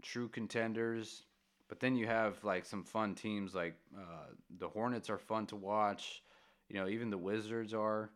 true 0.01 0.29
contenders. 0.29 1.23
But 1.67 1.79
then 1.79 1.95
you 1.95 2.05
have 2.07 2.43
like 2.43 2.65
some 2.65 2.83
fun 2.83 3.15
teams 3.15 3.55
like 3.55 3.75
uh, 3.97 4.33
the 4.59 4.67
Hornets 4.67 5.09
are 5.09 5.17
fun 5.17 5.45
to 5.47 5.55
watch. 5.55 6.23
You 6.69 6.75
know, 6.79 6.87
even 6.87 7.09
the 7.09 7.17
Wizards 7.17 7.73
are. 7.73 8.11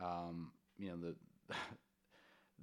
Um, 0.00 0.52
you 0.78 0.90
know 0.90 0.96
the. 0.96 1.54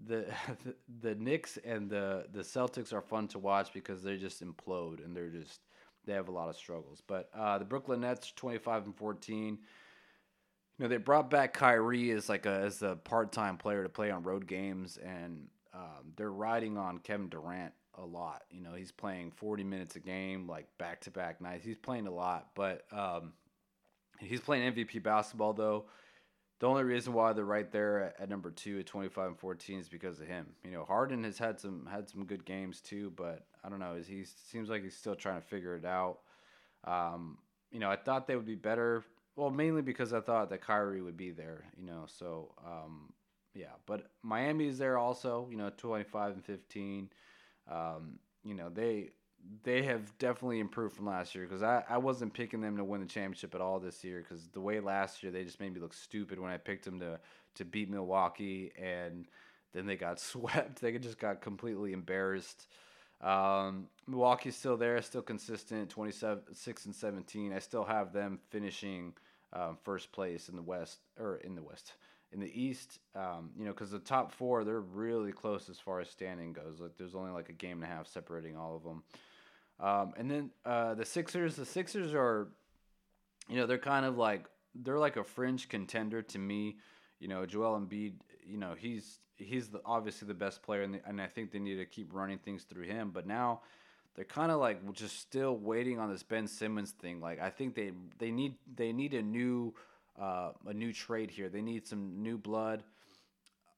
The, 0.08 0.26
the 1.02 1.16
Knicks 1.16 1.58
and 1.64 1.90
the 1.90 2.26
the 2.32 2.42
Celtics 2.42 2.94
are 2.94 3.02
fun 3.02 3.28
to 3.30 3.40
watch 3.40 3.74
because 3.74 4.04
they 4.04 4.18
just 4.18 4.44
implode 4.44 5.04
and 5.04 5.16
they're 5.16 5.30
just 5.30 5.62
they 6.06 6.14
have 6.14 6.30
a 6.30 6.32
lot 6.32 6.50
of 6.50 6.56
struggles. 6.56 7.02
But 7.06 7.30
uh, 7.38 7.58
the 7.58 7.66
Brooklyn 7.66 8.02
Nets, 8.02 8.32
twenty 8.36 8.58
five 8.58 8.86
and 8.86 8.96
fourteen. 8.96 9.60
You 10.78 10.86
know 10.86 10.88
they 10.88 10.98
brought 10.98 11.30
back 11.30 11.54
Kyrie 11.54 12.12
as 12.12 12.30
like 12.30 12.46
a 12.46 12.62
as 12.62 12.82
a 12.82 12.96
part 12.96 13.32
time 13.32 13.58
player 13.58 13.84
to 13.84 13.90
play 13.90 14.12
on 14.12 14.24
road 14.24 14.48
games, 14.48 14.98
and 14.98 15.48
um, 15.74 16.14
they're 16.16 16.32
riding 16.32 16.78
on 16.78 17.00
Kevin 17.00 17.30
Durant 17.30 17.74
a 17.96 18.06
lot. 18.06 18.44
You 18.50 18.62
know, 18.62 18.74
he's 18.74 18.92
playing 18.92 19.32
40 19.32 19.64
minutes 19.64 19.96
a 19.96 20.00
game, 20.00 20.48
like 20.48 20.68
back 20.78 21.02
to 21.02 21.12
back 21.12 21.42
nights. 21.42 21.66
He's 21.66 21.78
playing 21.78 22.08
a 22.08 22.12
lot, 22.12 22.50
but 22.56 22.86
um, 22.92 23.34
he's 24.20 24.40
playing 24.40 24.74
MVP 24.74 25.04
basketball 25.04 25.54
though. 25.54 25.86
The 26.60 26.68
only 26.68 26.84
reason 26.84 27.14
why 27.14 27.32
they're 27.32 27.46
right 27.46 27.72
there 27.72 28.04
at, 28.04 28.16
at, 28.20 28.30
number 28.30 28.52
two 28.52 28.80
at 28.80 28.86
25 28.86 29.28
and 29.28 29.40
14 29.40 29.80
is 29.80 29.90
because 29.90 30.20
of 30.20 30.28
him. 30.28 30.48
You 30.64 30.72
know, 30.72 30.84
Harden 30.84 31.24
has 31.24 31.38
had 31.38 31.60
some 31.60 31.88
had 31.90 32.10
some 32.10 32.26
good 32.26 32.44
games 32.46 32.82
too, 32.82 33.14
but 33.16 33.46
I 33.64 33.70
don't 33.70 33.80
know. 33.80 33.96
He 34.06 34.26
seems 34.26 34.70
like 34.70 34.84
he's 34.84 34.96
still 34.96 35.16
trying 35.16 35.42
to 35.42 35.48
figure 35.48 35.76
it 35.76 35.86
out. 35.86 36.20
Um, 36.84 37.38
you 37.72 37.80
know, 37.80 37.90
I 37.90 37.96
thought 37.96 38.28
they 38.28 38.36
would 38.36 38.46
be 38.46 38.56
better. 38.56 39.06
Well, 39.38 39.52
mainly 39.52 39.82
because 39.82 40.12
I 40.12 40.20
thought 40.20 40.50
that 40.50 40.62
Kyrie 40.62 41.02
would 41.02 41.16
be 41.16 41.32
there. 41.32 41.64
You 41.78 41.86
know, 41.86 42.04
so 42.08 42.54
um, 42.66 43.14
yeah. 43.54 43.74
But 43.86 44.08
Miami 44.22 44.68
is 44.68 44.78
there 44.78 44.98
also. 44.98 45.48
You 45.50 45.58
know, 45.58 45.72
25 45.78 46.34
and 46.34 46.46
15. 46.46 47.10
Um, 47.72 48.20
you 48.44 48.54
know, 48.54 48.70
they 48.70 49.12
they 49.64 49.84
have 49.84 50.18
definitely 50.18 50.60
improved 50.60 50.96
from 50.96 51.08
last 51.08 51.36
year 51.36 51.46
because 51.46 51.64
I, 51.64 51.84
I 51.90 51.98
wasn't 51.98 52.34
picking 52.34 52.62
them 52.62 52.78
to 52.78 52.84
win 52.84 53.02
the 53.02 53.08
championship 53.08 53.56
at 53.56 53.62
all 53.62 53.80
this 53.80 54.04
year 54.04 54.24
because 54.28 54.48
the 54.50 54.62
way 54.62 54.80
last 54.80 55.24
year 55.24 55.32
they 55.32 55.44
just 55.44 55.60
made 55.60 55.74
me 55.74 55.80
look 55.80 55.94
stupid 55.94 56.40
when 56.40 56.52
I 56.52 56.58
picked 56.58 56.86
them 56.86 57.00
to 57.00 57.20
to 57.56 57.66
beat 57.66 57.90
Milwaukee 57.90 58.72
and 58.82 59.28
then 59.74 59.86
they 59.86 59.96
got 59.96 60.20
swept. 60.20 60.82
They 60.82 60.98
just 60.98 61.20
got 61.20 61.42
completely 61.42 61.94
embarrassed. 61.94 62.68
Um, 63.22 63.88
Milwaukee's 64.08 64.56
still 64.56 64.78
there, 64.78 65.02
still 65.02 65.22
consistent, 65.22 65.90
27, 65.90 66.54
6 66.54 66.86
and 66.86 66.96
17. 66.96 67.52
I 67.52 67.60
still 67.60 67.84
have 67.84 68.14
them 68.14 68.40
finishing 68.50 69.14
um, 69.52 69.78
first 69.84 70.14
place 70.14 70.48
in 70.48 70.56
the 70.56 70.62
West 70.62 71.00
or 71.20 71.38
in 71.38 71.56
the 71.56 71.64
West 71.64 71.94
in 72.32 72.40
the 72.40 72.62
East, 72.62 73.00
um, 73.16 73.50
you 73.58 73.66
know, 73.66 73.72
because 73.72 73.92
the 73.92 74.00
top 74.00 74.32
four 74.32 74.64
they're 74.64 74.82
really 74.82 75.32
close 75.32 75.70
as 75.70 75.80
far 75.80 76.00
as 76.00 76.10
standing 76.10 76.54
goes. 76.54 76.80
Like 76.80 76.98
there's 76.98 77.16
only 77.16 77.32
like 77.32 77.50
a 77.50 77.54
game 77.54 77.82
and 77.82 77.92
a 77.92 77.96
half 77.96 78.08
separating 78.08 78.56
all 78.56 78.76
of 78.76 78.84
them. 78.84 79.04
Um, 79.80 80.14
and 80.18 80.30
then 80.30 80.50
uh, 80.66 80.94
the 80.96 81.06
Sixers, 81.06 81.56
the 81.56 81.66
Sixers 81.66 82.14
are, 82.14 82.50
you 83.48 83.56
know, 83.56 83.66
they're 83.66 83.78
kind 83.78 84.06
of 84.06 84.18
like 84.18 84.46
they're 84.76 85.00
like 85.00 85.18
a 85.18 85.24
fringe 85.24 85.70
contender 85.70 86.22
to 86.22 86.38
me. 86.40 86.78
You 87.20 87.28
know, 87.28 87.46
Joel 87.46 87.80
Embiid, 87.80 88.14
you 88.46 88.58
know, 88.58 88.76
he's 88.78 89.20
he's 89.38 89.70
the, 89.70 89.82
obviously 89.86 90.28
the 90.28 90.34
best 90.34 90.62
player, 90.64 90.82
and, 90.82 90.96
the, 90.96 91.00
and 91.06 91.22
I 91.22 91.28
think 91.28 91.52
they 91.52 91.60
need 91.60 91.78
to 91.78 91.86
keep 91.86 92.14
running 92.14 92.40
things 92.40 92.64
through 92.64 92.84
him. 92.84 93.12
But 93.12 93.26
now 93.26 93.62
they're 94.16 94.26
kind 94.26 94.52
of 94.52 94.60
like 94.60 94.92
just 94.94 95.20
still 95.20 95.56
waiting 95.56 95.98
on 95.98 96.12
this 96.12 96.24
Ben 96.24 96.48
Simmons 96.48 96.92
thing. 96.92 97.22
Like 97.22 97.40
I 97.40 97.50
think 97.50 97.76
they 97.76 97.92
they 98.18 98.32
need 98.32 98.56
they 98.76 98.92
need 98.92 99.14
a 99.14 99.22
new 99.22 99.74
uh, 100.20 100.52
a 100.68 100.74
new 100.74 100.92
trade 100.92 101.32
here. 101.32 101.50
They 101.50 101.62
need 101.62 101.88
some 101.88 102.22
new 102.22 102.38
blood 102.38 102.84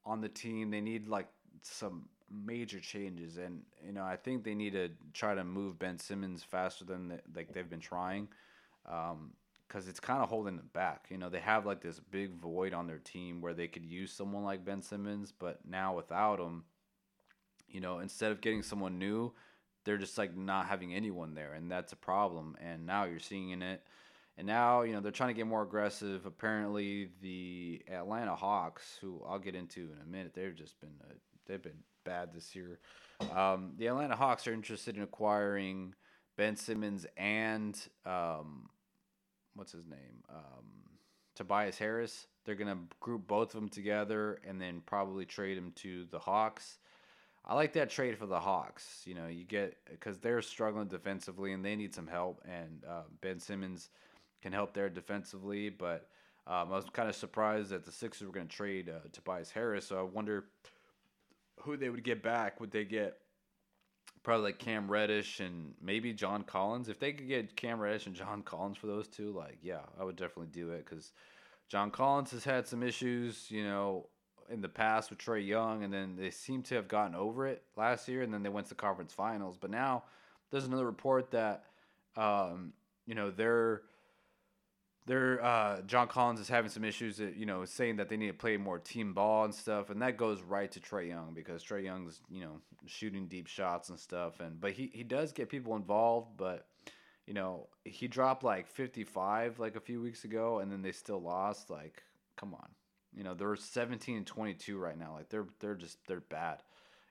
on 0.04 0.22
the 0.22 0.30
team. 0.30 0.72
They 0.72 0.82
need 0.82 1.08
like 1.08 1.28
some 1.62 2.06
major 2.32 2.80
changes, 2.80 3.38
and 3.38 3.62
you 3.86 3.92
know 3.92 4.04
I 4.04 4.16
think 4.16 4.44
they 4.44 4.56
need 4.56 4.74
to 4.74 4.90
try 5.14 5.36
to 5.36 5.44
move 5.44 5.80
Ben 5.80 6.00
Simmons 6.00 6.44
faster 6.44 6.86
than 6.86 7.10
they, 7.10 7.20
like 7.36 7.54
they've 7.54 7.70
been 7.70 7.80
trying, 7.80 8.28
because 8.84 9.12
um, 9.12 9.90
it's 9.90 10.00
kind 10.00 10.22
of 10.22 10.30
holding 10.30 10.58
them 10.58 10.70
back. 10.74 11.08
You 11.10 11.18
know 11.18 11.30
they 11.30 11.40
have 11.40 11.66
like 11.66 11.82
this 11.82 12.00
big 12.00 12.34
void 12.36 12.74
on 12.74 12.88
their 12.88 13.00
team 13.00 13.42
where 13.42 13.54
they 13.54 13.68
could 13.68 13.86
use 13.86 14.12
someone 14.12 14.44
like 14.44 14.66
Ben 14.66 14.82
Simmons, 14.82 15.34
but 15.38 15.60
now 15.68 15.96
without 15.96 16.40
him, 16.40 16.64
you 17.68 17.82
know 17.82 18.00
instead 18.00 18.32
of 18.32 18.42
getting 18.42 18.64
someone 18.64 19.00
new, 19.00 19.34
they're 19.86 19.98
just 19.98 20.18
like 20.18 20.36
not 20.36 20.68
having 20.68 20.94
anyone 20.94 21.34
there, 21.34 21.54
and 21.54 21.72
that's 21.72 21.94
a 21.94 21.98
problem. 21.98 22.56
And 22.62 22.86
now 22.86 23.06
you're 23.06 23.20
seeing 23.20 23.62
it 23.62 23.84
and 24.38 24.48
now, 24.48 24.82
you 24.82 24.94
know, 24.94 25.02
they're 25.02 25.12
trying 25.12 25.30
to 25.30 25.36
get 25.36 25.46
more 25.46 25.62
aggressive. 25.62 26.26
Apparently, 26.26 27.10
the 27.22 27.82
Atlanta 27.92 28.36
Hawks, 28.36 28.98
who 29.02 29.22
I'll 29.28 29.40
get 29.40 29.56
into 29.56 29.82
in 29.82 30.02
a 30.02 30.10
minute, 30.10 30.34
they've 30.34 30.56
just 30.56 30.80
been 30.80 30.96
uh, 31.04 31.14
they've 31.48 31.62
been 31.62 31.84
bad 32.04 32.34
this 32.34 32.56
year. 32.56 32.80
Um, 33.36 33.74
the 33.78 33.88
Atlanta 33.88 34.16
Hawks 34.16 34.48
are 34.48 34.54
interested 34.54 34.98
in 34.98 35.04
acquiring 35.04 35.94
Ben 36.38 36.56
Simmons 36.56 37.06
and 37.18 37.78
um, 38.06 38.70
what's 39.56 39.72
his 39.72 39.86
name, 39.86 40.24
um, 40.30 40.66
Tobias 41.36 41.78
Harris. 41.78 42.28
They're 42.46 42.56
gonna 42.56 42.80
group 43.00 43.28
both 43.28 43.54
of 43.54 43.60
them 43.60 43.70
together 43.70 44.42
and 44.48 44.60
then 44.60 44.82
probably 44.86 45.26
trade 45.26 45.58
him 45.58 45.72
to 45.78 46.06
the 46.06 46.20
Hawks. 46.20 46.80
I 47.46 47.56
like 47.56 47.74
that 47.74 47.90
trade 47.90 48.18
for 48.18 48.28
the 48.28 48.40
Hawks. 48.40 49.02
You 49.06 49.16
know, 49.16 49.28
you 49.28 49.44
get 49.44 49.78
because 49.90 50.20
they're 50.20 50.42
struggling 50.42 50.88
defensively 50.88 51.54
and 51.54 51.66
they 51.66 51.76
need 51.76 51.94
some 51.94 52.08
help. 52.08 52.42
And 52.46 52.84
uh, 52.88 53.04
Ben 53.22 53.40
Simmons 53.40 53.90
can 54.42 54.54
help 54.54 54.74
there 54.74 54.90
defensively. 54.90 55.70
But 55.70 56.08
um, 56.46 56.72
I 56.72 56.76
was 56.76 56.86
kind 56.94 57.10
of 57.10 57.16
surprised 57.16 57.70
that 57.70 57.86
the 57.86 57.92
Sixers 57.92 58.28
were 58.28 58.34
going 58.34 58.48
to 58.48 58.56
trade 58.56 58.90
uh, 58.90 59.08
Tobias 59.12 59.52
Harris. 59.52 59.88
So 59.88 60.00
I 60.00 60.04
wonder 60.04 60.46
who 61.60 61.78
they 61.78 61.90
would 61.90 62.04
get 62.04 62.24
back. 62.24 62.60
Would 62.60 62.72
they 62.72 62.86
get 62.86 63.18
probably 64.24 64.46
like 64.46 64.60
Cam 64.60 64.90
Reddish 64.90 65.40
and 65.40 65.74
maybe 65.82 66.14
John 66.14 66.44
Collins? 66.44 66.90
If 66.90 67.00
they 67.00 67.14
could 67.14 67.28
get 67.28 67.56
Cam 67.56 67.80
Reddish 67.80 68.08
and 68.08 68.16
John 68.16 68.42
Collins 68.42 68.78
for 68.78 68.88
those 68.88 69.08
two, 69.08 69.32
like 69.32 69.58
yeah, 69.62 69.82
I 70.00 70.04
would 70.04 70.16
definitely 70.16 70.52
do 70.52 70.72
it 70.72 70.86
because 70.86 71.12
John 71.70 71.92
Collins 71.92 72.32
has 72.32 72.44
had 72.44 72.68
some 72.68 72.84
issues, 72.84 73.50
you 73.50 73.64
know, 73.64 74.08
in 74.50 74.62
the 74.62 74.70
past 74.70 75.10
with 75.10 75.20
Trae 75.20 75.46
Young, 75.46 75.84
and 75.84 75.94
then 75.94 76.16
they 76.18 76.30
seem 76.30 76.62
to 76.64 76.76
have 76.76 76.88
gotten 76.88 77.16
over 77.16 77.48
it 77.48 77.64
last 77.78 78.08
year, 78.08 78.22
and 78.22 78.34
then 78.34 78.44
they 78.44 78.50
went 78.50 78.68
to 78.68 78.72
the 78.72 78.76
conference 78.76 79.14
finals. 79.14 79.58
But 79.60 79.72
now 79.72 80.04
there's 80.50 80.66
another 80.66 80.86
report 80.86 81.32
that 81.32 81.64
um, 82.18 82.74
you 83.06 83.16
know 83.16 83.32
they're 83.32 83.84
they're 85.08 85.44
uh, 85.44 85.82
John 85.82 86.08
Collins 86.08 86.40
is 86.40 86.48
having 86.48 86.70
some 86.70 86.84
issues. 86.84 87.18
That, 87.18 87.36
you 87.36 87.46
know, 87.46 87.66
saying 87.66 87.98
that 87.98 88.10
they 88.10 88.18
need 88.18 88.28
to 88.28 88.34
play 88.34 88.58
more 88.58 88.78
team 88.78 89.14
ball 89.14 89.46
and 89.46 89.54
stuff, 89.54 89.90
and 89.90 90.02
that 90.02 90.18
goes 90.18 90.42
right 90.42 90.72
to 90.72 90.80
Trae 90.80 91.08
Young 91.08 91.34
because 91.34 91.64
Trae 91.64 91.84
Young's 91.84 92.22
you 92.30 92.42
know 92.42 92.62
shooting 92.86 93.28
deep 93.28 93.48
shots 93.48 93.90
and 93.90 94.00
stuff, 94.00 94.40
and 94.40 94.62
but 94.62 94.74
he 94.74 94.92
he 94.94 95.04
does 95.04 95.32
get 95.32 95.50
people 95.50 95.76
involved, 95.76 96.38
but 96.38 96.68
you 97.26 97.34
know 97.34 97.68
he 97.84 98.08
dropped 98.08 98.44
like 98.44 98.68
55 98.68 99.60
like 99.60 99.76
a 99.76 99.82
few 99.82 100.02
weeks 100.02 100.24
ago, 100.24 100.60
and 100.60 100.72
then 100.72 100.84
they 100.84 100.92
still 100.92 101.22
lost. 101.22 101.72
Like, 101.72 102.04
come 102.38 102.54
on, 102.54 102.70
you 103.16 103.24
know 103.24 103.34
they're 103.34 103.56
17 103.56 104.18
and 104.18 104.28
22 104.28 104.78
right 104.78 104.98
now. 104.98 105.16
Like 105.16 105.30
they're 105.30 105.48
they're 105.60 105.76
just 105.76 105.98
they're 106.08 106.22
bad, 106.22 106.62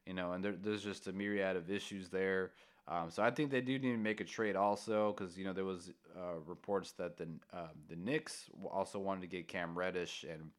you 0.07 0.15
know, 0.15 0.33
and 0.33 0.45
there's 0.45 0.85
just 0.85 1.09
a 1.09 1.13
myriad 1.13 1.57
of 1.57 1.71
issues 1.71 2.09
there. 2.09 2.53
Um, 2.91 3.09
so 3.09 3.23
I 3.23 3.31
think 3.31 3.53
they 3.53 3.61
do 3.61 3.79
need 3.79 3.93
to 3.93 3.97
make 3.97 4.21
a 4.21 4.25
trade 4.25 4.57
also 4.57 5.15
because 5.17 5.39
you 5.39 5.45
know 5.45 5.53
there 5.53 5.65
was 5.65 5.93
uh, 6.17 6.41
reports 6.45 6.91
that 6.93 7.17
the 7.17 7.29
uh, 7.53 7.69
the 7.89 7.95
Knicks 7.95 8.51
also 8.69 8.99
wanted 8.99 9.21
to 9.21 9.29
get 9.29 9.47
Cam 9.47 9.79
Reddish 9.79 10.25
and 10.29 10.51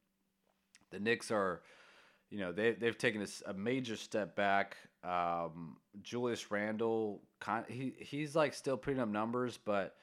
the 0.92 1.00
Knicks 1.00 1.32
are, 1.32 1.62
you 2.30 2.40
know, 2.40 2.52
they 2.52 2.72
they've 2.72 2.98
taken 2.98 3.22
a, 3.22 3.50
a 3.50 3.54
major 3.54 3.98
step 3.98 4.36
back. 4.36 4.78
Um, 5.04 5.78
Julius 6.04 6.52
Randle, 6.52 7.22
he 7.68 7.94
he's 7.98 8.36
like 8.36 8.54
still 8.54 8.78
putting 8.78 9.02
up 9.02 9.10
numbers, 9.10 9.58
but 9.58 9.96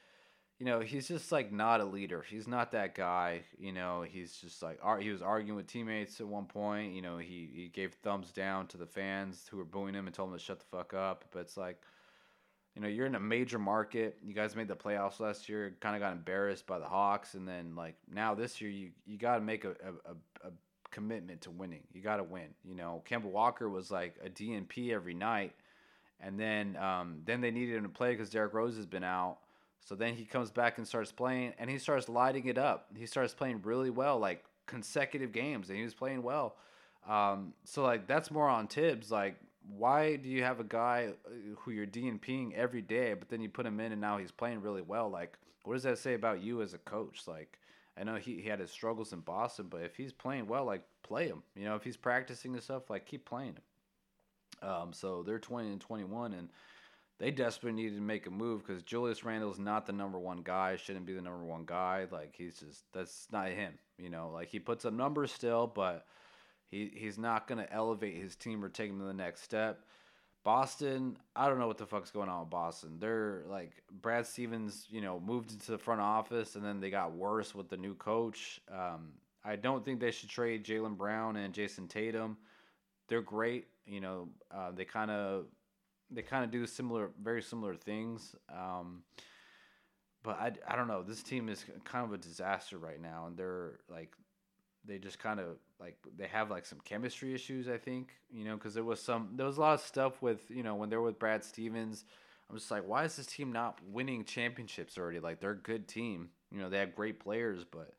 you 0.59 0.65
know 0.65 0.81
he's 0.81 1.07
just 1.07 1.31
like 1.31 1.51
not 1.51 1.79
a 1.79 1.85
leader. 1.85 2.23
He's 2.27 2.47
not 2.47 2.73
that 2.73 2.93
guy. 2.93 3.41
You 3.57 3.71
know, 3.71 4.05
he's 4.07 4.35
just 4.35 4.61
like 4.61 4.79
he 4.99 5.09
was 5.09 5.23
arguing 5.23 5.55
with 5.55 5.67
teammates 5.67 6.19
at 6.19 6.27
one 6.27 6.45
point. 6.45 6.93
You 6.93 7.01
know, 7.01 7.17
he 7.17 7.49
he 7.51 7.69
gave 7.69 7.93
thumbs 7.93 8.31
down 8.31 8.67
to 8.67 8.77
the 8.77 8.85
fans 8.85 9.47
who 9.49 9.57
were 9.57 9.65
booing 9.65 9.95
him 9.95 10.05
and 10.05 10.13
told 10.13 10.29
him 10.29 10.37
to 10.37 10.43
shut 10.43 10.59
the 10.59 10.65
fuck 10.65 10.93
up. 10.93 11.25
But 11.31 11.39
it's 11.39 11.57
like 11.57 11.81
you 12.79 12.83
know, 12.83 12.89
you're 12.89 13.05
in 13.05 13.15
a 13.15 13.19
major 13.19 13.59
market. 13.59 14.17
You 14.23 14.33
guys 14.33 14.55
made 14.55 14.69
the 14.69 14.75
playoffs 14.75 15.19
last 15.19 15.49
year. 15.49 15.75
Kind 15.81 15.97
of 15.97 16.01
got 16.01 16.13
embarrassed 16.13 16.65
by 16.65 16.79
the 16.79 16.85
Hawks, 16.85 17.33
and 17.33 17.45
then 17.45 17.75
like 17.75 17.95
now 18.09 18.33
this 18.33 18.61
year, 18.61 18.71
you 18.71 18.91
you 19.05 19.17
got 19.17 19.35
to 19.35 19.41
make 19.41 19.65
a, 19.65 19.71
a, 19.71 20.47
a 20.47 20.51
commitment 20.89 21.41
to 21.41 21.51
winning. 21.51 21.81
You 21.91 22.01
got 22.01 22.17
to 22.17 22.23
win. 22.23 22.47
You 22.63 22.75
know, 22.75 23.03
Kemba 23.05 23.25
Walker 23.25 23.67
was 23.67 23.91
like 23.91 24.15
a 24.23 24.29
DNP 24.29 24.93
every 24.93 25.13
night, 25.13 25.55
and 26.21 26.39
then 26.39 26.77
um, 26.77 27.17
then 27.25 27.41
they 27.41 27.51
needed 27.51 27.75
him 27.75 27.83
to 27.83 27.89
play 27.89 28.11
because 28.11 28.29
Derrick 28.29 28.53
Rose 28.53 28.77
has 28.77 28.85
been 28.85 29.03
out. 29.03 29.39
So 29.83 29.95
then 29.95 30.13
he 30.13 30.23
comes 30.23 30.49
back 30.49 30.77
and 30.77 30.87
starts 30.87 31.11
playing, 31.11 31.55
and 31.59 31.69
he 31.69 31.79
starts 31.79 32.07
lighting 32.07 32.45
it 32.45 32.57
up. 32.57 32.85
He 32.95 33.05
starts 33.07 33.33
playing 33.33 33.59
really 33.65 33.89
well, 33.89 34.19
like 34.19 34.45
consecutive 34.67 35.33
games, 35.33 35.67
and 35.67 35.77
he 35.77 35.83
was 35.83 35.93
playing 35.93 36.23
well. 36.23 36.55
Um, 37.09 37.55
so 37.65 37.83
like 37.83 38.07
that's 38.07 38.31
more 38.31 38.47
on 38.47 38.67
Thibs. 38.67 39.11
Like 39.11 39.35
why 39.77 40.15
do 40.15 40.29
you 40.29 40.43
have 40.43 40.59
a 40.59 40.63
guy 40.63 41.09
uh, 41.25 41.29
who 41.59 41.71
you're 41.71 41.85
DNPing 41.85 42.53
every 42.53 42.81
day, 42.81 43.13
but 43.13 43.29
then 43.29 43.41
you 43.41 43.49
put 43.49 43.65
him 43.65 43.79
in 43.79 43.91
and 43.91 44.01
now 44.01 44.17
he's 44.17 44.31
playing 44.31 44.61
really 44.61 44.81
well? 44.81 45.09
Like, 45.09 45.37
what 45.63 45.73
does 45.73 45.83
that 45.83 45.97
say 45.97 46.13
about 46.13 46.41
you 46.41 46.61
as 46.61 46.73
a 46.73 46.79
coach? 46.79 47.27
Like, 47.27 47.59
I 47.97 48.03
know 48.03 48.15
he, 48.15 48.41
he 48.41 48.49
had 48.49 48.59
his 48.59 48.71
struggles 48.71 49.13
in 49.13 49.19
Boston, 49.19 49.67
but 49.69 49.81
if 49.81 49.95
he's 49.95 50.13
playing 50.13 50.47
well, 50.47 50.65
like, 50.65 50.83
play 51.03 51.27
him. 51.27 51.43
You 51.55 51.65
know, 51.65 51.75
if 51.75 51.83
he's 51.83 51.97
practicing 51.97 52.53
and 52.53 52.63
stuff, 52.63 52.89
like, 52.89 53.05
keep 53.05 53.25
playing 53.25 53.55
him. 53.55 54.69
Um, 54.69 54.93
so 54.93 55.23
they're 55.23 55.39
20 55.39 55.69
and 55.69 55.81
21, 55.81 56.33
and 56.33 56.49
they 57.19 57.31
desperately 57.31 57.83
needed 57.83 57.95
to 57.95 58.01
make 58.01 58.27
a 58.27 58.31
move 58.31 58.65
because 58.65 58.81
Julius 58.81 59.23
Randle's 59.23 59.59
not 59.59 59.85
the 59.85 59.91
number 59.91 60.17
one 60.17 60.41
guy. 60.41 60.77
Shouldn't 60.77 61.05
be 61.05 61.13
the 61.13 61.21
number 61.21 61.43
one 61.43 61.63
guy. 61.65 62.07
Like 62.09 62.33
he's 62.35 62.59
just 62.59 62.85
that's 62.93 63.27
not 63.31 63.49
him. 63.49 63.73
You 63.97 64.09
know, 64.09 64.31
like 64.33 64.47
he 64.47 64.59
puts 64.59 64.85
up 64.85 64.93
numbers 64.93 65.31
still, 65.31 65.67
but 65.67 66.05
he 66.69 66.91
he's 66.95 67.17
not 67.17 67.47
gonna 67.47 67.67
elevate 67.71 68.15
his 68.15 68.35
team 68.35 68.63
or 68.63 68.69
take 68.69 68.89
him 68.89 68.99
to 68.99 69.05
the 69.05 69.13
next 69.13 69.43
step. 69.43 69.83
Boston, 70.43 71.17
I 71.35 71.49
don't 71.49 71.59
know 71.59 71.67
what 71.67 71.77
the 71.77 71.85
fuck's 71.85 72.11
going 72.11 72.29
on 72.29 72.41
with 72.41 72.49
Boston. 72.49 72.97
They're 72.99 73.43
like 73.49 73.83
Brad 73.91 74.25
Stevens, 74.25 74.87
you 74.89 75.01
know, 75.01 75.19
moved 75.19 75.51
into 75.51 75.71
the 75.71 75.77
front 75.77 76.01
office 76.01 76.55
and 76.55 76.63
then 76.63 76.79
they 76.79 76.89
got 76.89 77.11
worse 77.13 77.53
with 77.53 77.69
the 77.69 77.77
new 77.77 77.93
coach. 77.93 78.61
Um, 78.71 79.09
I 79.43 79.57
don't 79.57 79.83
think 79.83 79.99
they 79.99 80.11
should 80.11 80.29
trade 80.29 80.63
Jaylen 80.63 80.97
Brown 80.97 81.35
and 81.35 81.53
Jayson 81.53 81.87
Tatum. 81.89 82.37
They're 83.09 83.21
great, 83.21 83.67
you 83.85 83.99
know. 83.99 84.29
Uh, 84.49 84.71
they 84.71 84.85
kind 84.85 85.11
of 85.11 85.45
they 86.11 86.21
kind 86.21 86.43
of 86.43 86.51
do 86.51 86.65
similar, 86.65 87.11
very 87.21 87.41
similar 87.41 87.75
things. 87.75 88.35
Um, 88.51 89.03
but 90.23 90.39
I, 90.39 90.51
I 90.67 90.75
don't 90.75 90.87
know. 90.87 91.03
This 91.03 91.23
team 91.23 91.49
is 91.49 91.65
kind 91.83 92.05
of 92.05 92.13
a 92.13 92.17
disaster 92.17 92.77
right 92.77 93.01
now, 93.01 93.25
and 93.27 93.37
they're 93.37 93.79
like, 93.89 94.13
they 94.85 94.97
just 94.97 95.19
kind 95.19 95.39
of 95.39 95.57
like 95.79 95.97
they 96.17 96.27
have 96.27 96.49
like 96.49 96.65
some 96.65 96.79
chemistry 96.83 97.33
issues. 97.33 97.67
I 97.67 97.77
think 97.77 98.13
you 98.31 98.45
know 98.45 98.55
because 98.55 98.73
there 98.73 98.83
was 98.83 99.01
some 99.01 99.31
there 99.35 99.45
was 99.45 99.57
a 99.57 99.61
lot 99.61 99.73
of 99.75 99.81
stuff 99.81 100.21
with 100.21 100.49
you 100.49 100.63
know 100.63 100.75
when 100.75 100.89
they're 100.89 101.01
with 101.01 101.19
Brad 101.19 101.43
Stevens. 101.43 102.05
I'm 102.49 102.57
just 102.57 102.71
like, 102.71 102.87
why 102.87 103.03
is 103.03 103.15
this 103.15 103.27
team 103.27 103.51
not 103.51 103.79
winning 103.87 104.25
championships 104.25 104.97
already? 104.97 105.19
Like 105.19 105.39
they're 105.39 105.51
a 105.51 105.57
good 105.57 105.87
team. 105.87 106.29
You 106.51 106.59
know 106.59 106.69
they 106.69 106.79
have 106.79 106.95
great 106.95 107.19
players, 107.19 107.63
but 107.63 107.93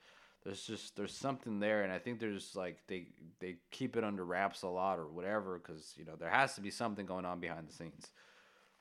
there's 0.44 0.62
just 0.62 0.96
there's 0.96 1.14
something 1.14 1.60
there, 1.60 1.82
and 1.82 1.92
I 1.92 1.98
think 1.98 2.18
there's 2.18 2.56
like 2.56 2.78
they 2.86 3.08
they 3.40 3.56
keep 3.70 3.96
it 3.96 4.04
under 4.04 4.24
wraps 4.24 4.62
a 4.62 4.68
lot 4.68 4.98
or 4.98 5.06
whatever 5.06 5.58
because 5.58 5.94
you 5.96 6.04
know 6.04 6.16
there 6.18 6.30
has 6.30 6.54
to 6.54 6.60
be 6.60 6.70
something 6.70 7.06
going 7.06 7.24
on 7.24 7.40
behind 7.40 7.68
the 7.68 7.72
scenes. 7.72 8.08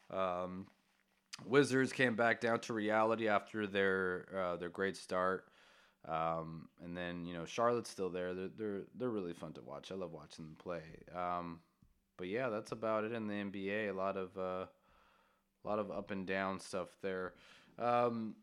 Um, 0.09 0.67
Wizards 1.45 1.93
came 1.93 2.15
back 2.15 2.41
down 2.41 2.59
to 2.61 2.73
reality 2.73 3.27
after 3.27 3.67
their 3.67 4.27
uh, 4.35 4.55
their 4.57 4.69
great 4.69 4.97
start, 4.97 5.45
um, 6.07 6.69
and 6.83 6.95
then 6.95 7.25
you 7.25 7.33
know 7.33 7.45
Charlotte's 7.45 7.89
still 7.89 8.09
there. 8.09 8.33
They're 8.33 8.49
they're 8.57 8.81
they're 8.97 9.09
really 9.09 9.33
fun 9.33 9.53
to 9.53 9.61
watch. 9.61 9.91
I 9.91 9.95
love 9.95 10.11
watching 10.11 10.45
them 10.45 10.55
play. 10.57 10.81
Um, 11.15 11.59
but 12.17 12.27
yeah, 12.27 12.49
that's 12.49 12.71
about 12.71 13.03
it 13.03 13.13
in 13.13 13.27
the 13.27 13.33
NBA. 13.33 13.89
A 13.89 13.93
lot 13.93 14.17
of 14.17 14.37
uh, 14.37 14.65
a 15.63 15.67
lot 15.67 15.79
of 15.79 15.91
up 15.91 16.11
and 16.11 16.25
down 16.25 16.59
stuff 16.59 16.89
there. 17.01 17.33
Um, 17.77 18.35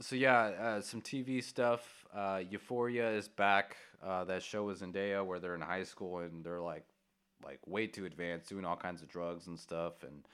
so 0.00 0.16
yeah, 0.16 0.38
uh, 0.38 0.80
some 0.80 1.00
TV 1.00 1.42
stuff. 1.42 2.04
Uh, 2.14 2.42
Euphoria 2.50 3.10
is 3.10 3.28
back. 3.28 3.76
Uh, 4.04 4.24
that 4.24 4.42
show 4.42 4.68
is 4.70 4.80
Zendaya 4.80 5.24
where 5.24 5.38
they're 5.38 5.54
in 5.54 5.60
high 5.60 5.84
school 5.84 6.18
and 6.18 6.44
they're 6.44 6.60
like, 6.60 6.84
like 7.44 7.60
way 7.66 7.86
too 7.86 8.04
advanced, 8.04 8.48
doing 8.48 8.64
all 8.64 8.76
kinds 8.76 9.02
of 9.02 9.08
drugs 9.08 9.46
and 9.46 9.58
stuff, 9.58 10.02
and 10.02 10.26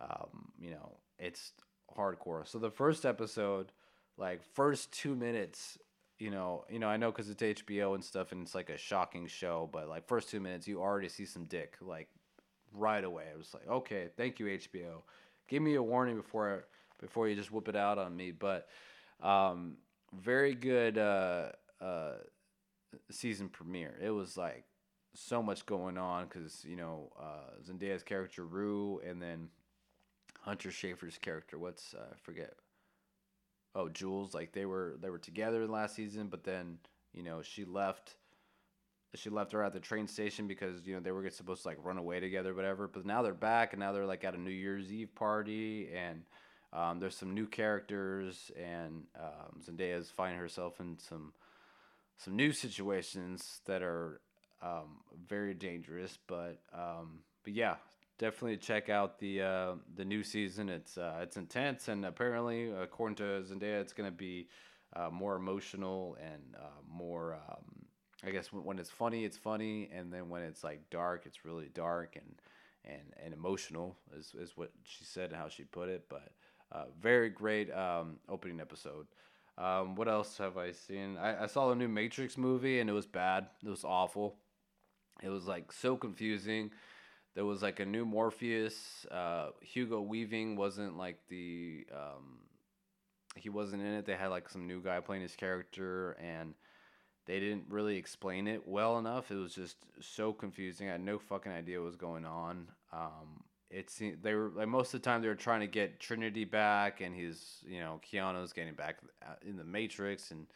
um, 0.00 0.52
you 0.58 0.70
know 0.70 0.96
it's 1.18 1.52
hardcore. 1.96 2.46
So 2.46 2.58
the 2.58 2.70
first 2.70 3.04
episode, 3.04 3.72
like 4.16 4.42
first 4.54 4.92
two 4.92 5.14
minutes, 5.14 5.78
you 6.24 6.30
know, 6.30 6.64
you 6.70 6.78
know, 6.78 6.88
I 6.88 6.96
know 6.96 7.12
because 7.12 7.28
it's 7.28 7.42
HBO 7.42 7.94
and 7.94 8.02
stuff, 8.02 8.32
and 8.32 8.40
it's 8.40 8.54
like 8.54 8.70
a 8.70 8.78
shocking 8.78 9.26
show, 9.26 9.68
but 9.70 9.90
like 9.90 10.08
first 10.08 10.30
two 10.30 10.40
minutes, 10.40 10.66
you 10.66 10.80
already 10.80 11.10
see 11.10 11.26
some 11.26 11.44
dick 11.44 11.76
like 11.82 12.08
right 12.72 13.04
away. 13.04 13.24
I 13.30 13.36
was 13.36 13.52
like, 13.52 13.68
okay, 13.68 14.08
thank 14.16 14.38
you 14.38 14.46
HBO. 14.46 15.02
Give 15.48 15.62
me 15.62 15.74
a 15.74 15.82
warning 15.82 16.16
before 16.16 16.64
before 16.98 17.28
you 17.28 17.36
just 17.36 17.52
whip 17.52 17.68
it 17.68 17.76
out 17.76 17.98
on 17.98 18.16
me, 18.16 18.30
but 18.30 18.68
um, 19.22 19.76
very 20.18 20.54
good 20.54 20.96
uh, 20.96 21.48
uh, 21.78 22.14
season 23.10 23.50
premiere. 23.50 23.98
It 24.02 24.08
was 24.08 24.38
like 24.38 24.64
so 25.12 25.42
much 25.42 25.66
going 25.66 25.98
on 25.98 26.24
because 26.24 26.64
you 26.66 26.76
know 26.76 27.12
uh, 27.20 27.60
Zendaya's 27.70 28.02
character 28.02 28.46
Rue, 28.46 28.98
and 29.06 29.20
then 29.20 29.50
Hunter 30.40 30.70
Schafer's 30.70 31.18
character. 31.18 31.58
What's 31.58 31.92
uh, 31.92 32.14
I 32.14 32.16
forget. 32.22 32.54
Oh, 33.74 33.88
Jules. 33.88 34.34
Like 34.34 34.52
they 34.52 34.66
were 34.66 34.96
they 35.00 35.10
were 35.10 35.18
together 35.18 35.66
last 35.66 35.94
season, 35.94 36.28
but 36.28 36.44
then 36.44 36.78
you 37.12 37.22
know 37.22 37.42
she 37.42 37.64
left. 37.64 38.16
She 39.16 39.30
left 39.30 39.52
her 39.52 39.62
at 39.62 39.72
the 39.72 39.78
train 39.78 40.08
station 40.08 40.48
because 40.48 40.84
you 40.86 40.94
know 40.94 41.00
they 41.00 41.12
were 41.12 41.28
supposed 41.30 41.62
to 41.62 41.68
like 41.68 41.78
run 41.84 41.98
away 41.98 42.18
together, 42.18 42.52
whatever. 42.52 42.88
But 42.88 43.06
now 43.06 43.22
they're 43.22 43.32
back, 43.32 43.72
and 43.72 43.80
now 43.80 43.92
they're 43.92 44.06
like 44.06 44.24
at 44.24 44.34
a 44.34 44.40
New 44.40 44.50
Year's 44.50 44.92
Eve 44.92 45.14
party, 45.14 45.88
and 45.94 46.22
um, 46.72 46.98
there's 46.98 47.16
some 47.16 47.32
new 47.32 47.46
characters, 47.46 48.50
and 48.60 49.04
um, 49.18 49.60
Zendaya's 49.64 50.10
finding 50.10 50.38
herself 50.38 50.80
in 50.80 50.98
some 50.98 51.32
some 52.16 52.36
new 52.36 52.52
situations 52.52 53.60
that 53.66 53.82
are 53.82 54.20
um, 54.62 55.00
very 55.28 55.54
dangerous. 55.54 56.18
But 56.26 56.58
um, 56.72 57.20
but 57.44 57.52
yeah, 57.52 57.76
definitely 58.18 58.56
check 58.56 58.88
out 58.88 59.18
the 59.18 59.42
uh, 59.42 59.72
the 59.96 60.04
new 60.04 60.22
season. 60.22 60.68
It's 60.68 60.98
uh, 60.98 61.18
it's 61.22 61.36
intense, 61.36 61.88
and 61.88 62.04
apparently, 62.04 62.70
according 62.70 63.16
to 63.16 63.24
Zendaya, 63.42 63.80
it's 63.80 63.92
gonna 63.92 64.10
be 64.10 64.48
uh, 64.94 65.10
more 65.10 65.36
emotional 65.36 66.16
and 66.20 66.56
uh, 66.56 66.80
more. 66.90 67.34
Um, 67.34 67.64
I 68.26 68.30
guess 68.30 68.52
when, 68.52 68.64
when 68.64 68.78
it's 68.78 68.90
funny, 68.90 69.24
it's 69.24 69.36
funny, 69.36 69.90
and 69.94 70.12
then 70.12 70.28
when 70.28 70.42
it's 70.42 70.64
like 70.64 70.88
dark, 70.90 71.26
it's 71.26 71.44
really 71.44 71.68
dark 71.74 72.16
and 72.16 72.40
and 72.84 73.14
and 73.22 73.34
emotional 73.34 73.96
is 74.18 74.34
is 74.40 74.56
what 74.56 74.70
she 74.84 75.04
said 75.04 75.30
and 75.30 75.36
how 75.40 75.48
she 75.48 75.64
put 75.64 75.88
it. 75.88 76.06
But 76.08 76.30
uh, 76.72 76.84
very 77.00 77.30
great 77.30 77.72
um, 77.72 78.16
opening 78.28 78.60
episode. 78.60 79.06
Um, 79.56 79.94
what 79.94 80.08
else 80.08 80.36
have 80.38 80.56
I 80.56 80.72
seen? 80.72 81.16
I, 81.16 81.44
I 81.44 81.46
saw 81.46 81.68
the 81.68 81.76
new 81.76 81.86
Matrix 81.88 82.36
movie 82.36 82.80
and 82.80 82.90
it 82.90 82.92
was 82.92 83.06
bad. 83.06 83.46
It 83.64 83.68
was 83.68 83.84
awful. 83.84 84.36
It 85.22 85.28
was 85.28 85.46
like 85.46 85.72
so 85.72 85.96
confusing. 85.96 86.72
There 87.34 87.44
was 87.44 87.62
like 87.62 87.80
a 87.80 87.84
new 87.84 88.04
Morpheus. 88.04 89.06
Uh, 89.10 89.48
Hugo 89.60 90.00
Weaving 90.00 90.56
wasn't 90.56 90.96
like 90.96 91.18
the. 91.28 91.86
Um, 91.92 92.38
he 93.36 93.48
wasn't 93.48 93.82
in 93.82 93.92
it. 93.94 94.06
They 94.06 94.14
had 94.14 94.28
like 94.28 94.48
some 94.48 94.66
new 94.66 94.80
guy 94.80 95.00
playing 95.00 95.22
his 95.22 95.34
character 95.34 96.12
and 96.12 96.54
they 97.26 97.40
didn't 97.40 97.64
really 97.68 97.96
explain 97.96 98.46
it 98.46 98.66
well 98.66 98.98
enough. 98.98 99.30
It 99.30 99.36
was 99.36 99.54
just 99.54 99.76
so 100.00 100.32
confusing. 100.32 100.88
I 100.88 100.92
had 100.92 101.00
no 101.00 101.18
fucking 101.18 101.50
idea 101.50 101.80
what 101.80 101.86
was 101.86 101.96
going 101.96 102.26
on. 102.26 102.68
Um, 102.92 103.44
it 103.70 103.90
seemed 103.90 104.22
they 104.22 104.34
were 104.34 104.50
like 104.54 104.68
most 104.68 104.94
of 104.94 105.00
the 105.00 105.04
time 105.04 105.22
they 105.22 105.28
were 105.28 105.34
trying 105.34 105.60
to 105.60 105.66
get 105.66 106.00
Trinity 106.00 106.44
back, 106.44 107.00
and 107.00 107.14
he's 107.14 107.64
you 107.66 107.80
know 107.80 108.00
Keanu's 108.04 108.52
getting 108.52 108.74
back 108.74 108.98
in 109.44 109.56
the 109.56 109.64
Matrix, 109.64 110.30
and 110.30 110.46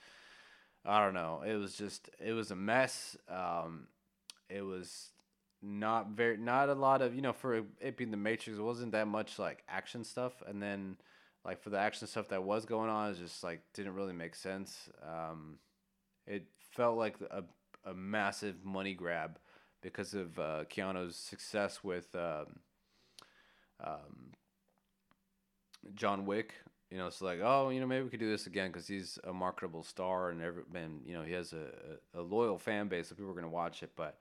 I 0.85 1.03
don't 1.05 1.15
know. 1.15 1.43
It 1.45 1.55
was 1.55 1.75
just 1.75 2.11
it 2.25 2.33
was 2.33 2.51
a 2.51 2.57
mess. 2.57 3.17
Um, 3.29 3.89
it 4.49 4.63
was 4.63 5.11
not 5.63 6.11
very 6.11 6.37
not 6.37 6.69
a 6.69 6.75
lot 6.75 7.03
of 7.03 7.15
you 7.15 7.23
know 7.23 7.33
for 7.33 7.63
it 7.81 7.97
being 7.97 8.11
the 8.11 8.17
Matrix, 8.17 8.59
it 8.59 8.63
wasn't 8.63 8.93
that 8.93 9.09
much 9.09 9.39
like 9.39 9.63
action 9.69 10.05
stuff, 10.05 10.43
and 10.47 10.63
then 10.63 10.97
like 11.45 11.63
for 11.63 11.71
the 11.71 11.79
action 11.79 12.07
stuff 12.07 12.29
that 12.29 12.43
was 12.43 12.65
going 12.65 12.91
on, 12.91 13.11
it 13.11 13.19
just 13.19 13.43
like 13.43 13.63
didn't 13.75 13.95
really 13.95 14.13
make 14.13 14.35
sense. 14.35 14.89
Um, 15.03 15.59
it 16.27 16.47
felt 16.73 16.97
like 16.97 17.17
a 17.31 17.45
a 17.85 17.95
massive 17.95 18.65
money 18.65 18.95
grab 18.95 19.39
because 19.81 20.15
of 20.15 20.39
uh, 20.39 20.65
Keanu's 20.71 21.17
success 21.17 21.83
with. 21.83 22.15
Um, 22.15 22.61
um, 23.81 24.33
John 25.95 26.27
Wick. 26.27 26.55
You 26.91 26.97
know, 26.97 27.07
it's 27.07 27.21
like, 27.21 27.41
oh, 27.43 27.69
you 27.69 27.81
know, 27.81 27.87
maybe 27.87 28.05
we 28.05 28.09
could 28.09 28.21
do 28.21 28.31
this 28.31 28.47
again 28.47 28.71
because 28.71 28.89
he's 28.89 29.19
a 29.25 29.33
marketable 29.33 29.83
star 29.83 30.31
and 30.31 30.41
every, 30.41 30.63
and 30.75 31.03
you 31.05 31.13
know, 31.13 31.23
he 31.23 31.33
has 31.33 31.53
a, 31.53 32.19
a, 32.19 32.23
loyal 32.23 32.59
fan 32.59 32.89
base, 32.89 33.09
so 33.09 33.15
people 33.15 33.31
are 33.31 33.35
gonna 33.35 33.49
watch 33.49 33.83
it. 33.83 33.91
But 33.95 34.17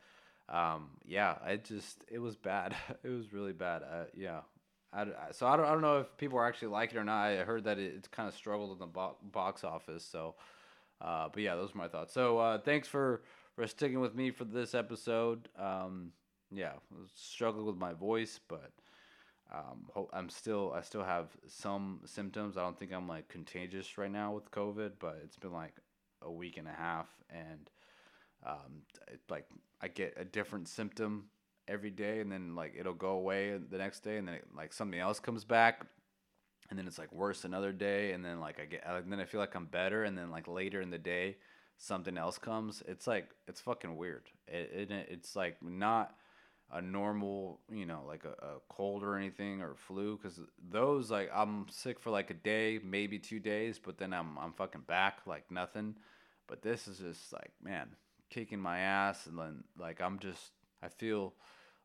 um, 0.49 0.91
yeah, 1.05 1.35
it 1.47 1.65
just 1.65 2.03
it 2.09 2.19
was 2.19 2.35
bad. 2.35 2.75
it 3.03 3.09
was 3.09 3.33
really 3.33 3.53
bad. 3.53 3.83
Uh, 3.83 4.05
yeah, 4.13 4.41
I, 4.93 5.05
so 5.31 5.45
I 5.47 5.57
don't, 5.57 5.65
I 5.65 5.71
don't 5.71 5.81
know 5.81 5.99
if 5.99 6.17
people 6.17 6.39
are 6.39 6.47
actually 6.47 6.69
like 6.69 6.91
it 6.91 6.97
or 6.97 7.03
not. 7.03 7.27
I 7.27 7.35
heard 7.37 7.65
that 7.65 7.77
it, 7.77 7.93
it's 7.97 8.07
kind 8.07 8.27
of 8.27 8.35
struggled 8.35 8.71
in 8.71 8.79
the 8.79 8.87
bo- 8.87 9.17
box 9.21 9.63
office. 9.63 10.03
So, 10.03 10.35
uh, 11.01 11.29
but 11.31 11.43
yeah, 11.43 11.55
those 11.55 11.75
are 11.75 11.77
my 11.77 11.87
thoughts. 11.87 12.13
So 12.13 12.37
uh, 12.37 12.57
thanks 12.59 12.87
for 12.87 13.21
for 13.55 13.67
sticking 13.67 13.99
with 13.99 14.15
me 14.15 14.31
for 14.31 14.45
this 14.45 14.73
episode. 14.73 15.49
Um, 15.59 16.11
yeah, 16.51 16.73
struggled 17.15 17.65
with 17.65 17.77
my 17.77 17.93
voice, 17.93 18.39
but 18.47 18.71
um, 19.53 20.07
I'm 20.13 20.29
still 20.29 20.73
I 20.73 20.81
still 20.81 21.03
have 21.03 21.27
some 21.47 22.01
symptoms. 22.05 22.57
I 22.57 22.61
don't 22.61 22.77
think 22.77 22.93
I'm 22.93 23.07
like 23.07 23.27
contagious 23.27 23.97
right 23.97 24.11
now 24.11 24.33
with 24.33 24.49
COVID, 24.51 24.93
but 24.99 25.19
it's 25.23 25.37
been 25.37 25.53
like 25.53 25.73
a 26.21 26.31
week 26.31 26.57
and 26.57 26.67
a 26.67 26.71
half, 26.71 27.07
and 27.29 27.69
um, 28.45 28.83
like 29.29 29.45
I 29.81 29.87
get 29.87 30.15
a 30.17 30.25
different 30.25 30.67
symptom 30.67 31.25
every 31.67 31.91
day, 31.91 32.19
and 32.19 32.31
then 32.31 32.55
like 32.55 32.73
it'll 32.77 32.93
go 32.93 33.11
away 33.11 33.57
the 33.57 33.77
next 33.77 34.01
day, 34.01 34.17
and 34.17 34.27
then 34.27 34.35
it, 34.35 34.47
like 34.55 34.73
something 34.73 34.99
else 34.99 35.19
comes 35.19 35.43
back, 35.43 35.85
and 36.69 36.77
then 36.77 36.87
it's 36.87 36.97
like 36.97 37.11
worse 37.11 37.45
another 37.45 37.71
day, 37.71 38.13
and 38.13 38.23
then 38.23 38.39
like 38.39 38.59
I 38.59 38.65
get 38.65 38.83
and 38.85 39.11
then 39.11 39.19
I 39.19 39.25
feel 39.25 39.39
like 39.39 39.55
I'm 39.55 39.65
better, 39.65 40.03
and 40.03 40.17
then 40.17 40.31
like 40.31 40.47
later 40.47 40.81
in 40.81 40.89
the 40.89 40.97
day 40.97 41.37
something 41.77 42.17
else 42.17 42.37
comes. 42.37 42.83
It's 42.87 43.07
like 43.07 43.29
it's 43.47 43.61
fucking 43.61 43.95
weird. 43.95 44.29
It, 44.47 44.91
it 44.91 45.07
it's 45.09 45.35
like 45.35 45.61
not 45.61 46.15
a 46.71 46.81
normal, 46.81 47.61
you 47.71 47.85
know, 47.85 48.03
like 48.05 48.25
a, 48.25 48.45
a 48.45 48.59
cold 48.67 49.03
or 49.03 49.15
anything 49.15 49.61
or 49.61 49.75
flu, 49.75 50.17
because 50.17 50.39
those 50.69 51.09
like 51.09 51.29
I'm 51.33 51.67
sick 51.69 51.99
for 51.99 52.09
like 52.09 52.29
a 52.29 52.33
day, 52.35 52.79
maybe 52.83 53.19
two 53.19 53.39
days, 53.39 53.79
but 53.79 53.97
then 53.97 54.13
I'm 54.13 54.37
I'm 54.37 54.53
fucking 54.53 54.81
back 54.87 55.19
like 55.25 55.49
nothing. 55.51 55.95
But 56.47 56.61
this 56.61 56.87
is 56.87 56.99
just 56.99 57.31
like 57.33 57.51
man, 57.63 57.89
kicking 58.29 58.59
my 58.59 58.79
ass, 58.79 59.25
and 59.25 59.37
then 59.37 59.63
like 59.77 60.01
I'm 60.01 60.19
just 60.19 60.51
I 60.81 60.89
feel 60.89 61.33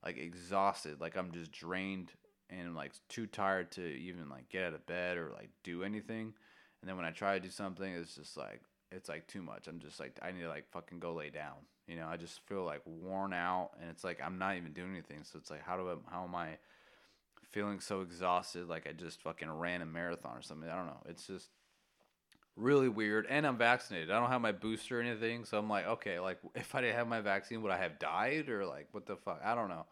like 0.05 0.19
exhausted, 0.19 1.01
like 1.01 1.17
I'm 1.17 1.33
just 1.33 1.53
drained 1.53 2.13
and 2.51 2.75
like 2.75 2.93
too 3.09 3.27
tired 3.27 3.73
to 3.73 3.83
even 3.83 4.29
like 4.29 4.49
get 4.49 4.65
out 4.65 4.75
of 4.75 4.87
bed 4.87 5.17
or 5.17 5.31
like 5.31 5.51
do 5.63 5.83
anything. 5.83 6.35
And 6.81 6.89
then 6.89 6.97
when 6.97 7.07
I 7.07 7.11
try 7.11 7.35
to 7.35 7.41
do 7.41 7.51
something, 7.51 7.93
it's 7.95 8.17
just 8.17 8.37
like 8.37 8.63
it's 8.91 9.09
like 9.09 9.27
too 9.27 9.43
much. 9.43 9.69
I'm 9.69 9.79
just 9.79 10.01
like 10.01 10.19
I 10.23 10.33
need 10.33 10.43
to 10.43 10.49
like 10.49 10.71
fucking 10.71 10.99
go 10.99 11.15
lay 11.15 11.31
down. 11.31 11.57
You 11.87 11.97
know, 11.97 12.07
I 12.07 12.17
just 12.17 12.41
feel 12.47 12.65
like 12.65 12.83
worn 12.85 13.33
out, 13.33 13.71
and 13.81 13.91
it's 13.91 14.05
like 14.05 14.21
I'm 14.25 14.39
not 14.39 14.57
even 14.57 14.73
doing 14.73 14.93
anything. 14.93 15.25
So 15.25 15.39
it's 15.39 15.51
like 15.51 15.63
how 15.63 15.77
do 15.77 15.89
I 15.89 15.95
how 16.11 16.25
am 16.25 16.35
I 16.35 16.59
feeling 17.51 17.81
so 17.81 18.01
exhausted? 18.01 18.69
Like 18.69 18.87
I 18.87 18.93
just 18.93 19.23
fucking 19.23 19.51
ran 19.51 19.83
a 19.83 19.87
marathon 19.87 20.37
or 20.37 20.43
something. 20.43 20.69
I 20.69 20.77
don't 20.77 20.87
know. 20.87 21.03
It's 21.09 21.27
just 21.27 21.49
really 22.57 22.89
weird. 22.89 23.27
And 23.29 23.47
I'm 23.47 23.57
vaccinated. 23.57 24.11
I 24.11 24.21
don't 24.21 24.31
have 24.31 24.41
my 24.41 24.53
booster 24.53 24.99
or 24.99 25.03
anything, 25.03 25.45
so 25.45 25.59
I'm 25.59 25.69
like, 25.69 25.87
okay, 25.87 26.21
like 26.21 26.39
if 26.55 26.75
I 26.75 26.81
didn't 26.81 26.97
have 26.97 27.09
my 27.09 27.21
vaccine, 27.21 27.63
would 27.63 27.73
I 27.73 27.79
have 27.79 27.99
died 27.99 28.49
or 28.49 28.65
like 28.67 28.89
what 28.93 29.07
the 29.07 29.17
fuck? 29.17 29.41
I 29.45 29.55
don't 29.55 29.69
know. 29.69 29.87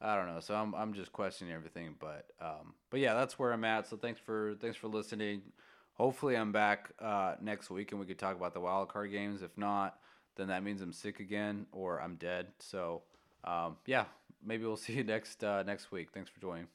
I 0.00 0.16
don't 0.16 0.26
know. 0.26 0.40
So 0.40 0.54
I'm 0.54 0.74
I'm 0.74 0.94
just 0.94 1.12
questioning 1.12 1.52
everything, 1.54 1.94
but 1.98 2.26
um, 2.40 2.74
but 2.90 3.00
yeah, 3.00 3.14
that's 3.14 3.38
where 3.38 3.52
I'm 3.52 3.64
at. 3.64 3.86
So 3.86 3.96
thanks 3.96 4.20
for 4.20 4.54
thanks 4.60 4.76
for 4.76 4.88
listening. 4.88 5.42
Hopefully, 5.94 6.36
I'm 6.36 6.52
back 6.52 6.90
uh, 7.00 7.34
next 7.40 7.70
week 7.70 7.92
and 7.92 8.00
we 8.00 8.06
could 8.06 8.18
talk 8.18 8.34
about 8.34 8.54
the 8.54 8.60
wild 8.60 8.88
card 8.88 9.12
games. 9.12 9.42
If 9.42 9.56
not, 9.56 9.98
then 10.36 10.48
that 10.48 10.64
means 10.64 10.82
I'm 10.82 10.92
sick 10.92 11.20
again 11.20 11.66
or 11.70 12.00
I'm 12.00 12.16
dead. 12.16 12.48
So 12.58 13.02
um, 13.44 13.76
yeah, 13.86 14.06
maybe 14.44 14.64
we'll 14.64 14.76
see 14.78 14.94
you 14.94 15.04
next 15.04 15.44
uh, 15.44 15.62
next 15.62 15.92
week. 15.92 16.08
Thanks 16.12 16.30
for 16.30 16.40
joining. 16.40 16.66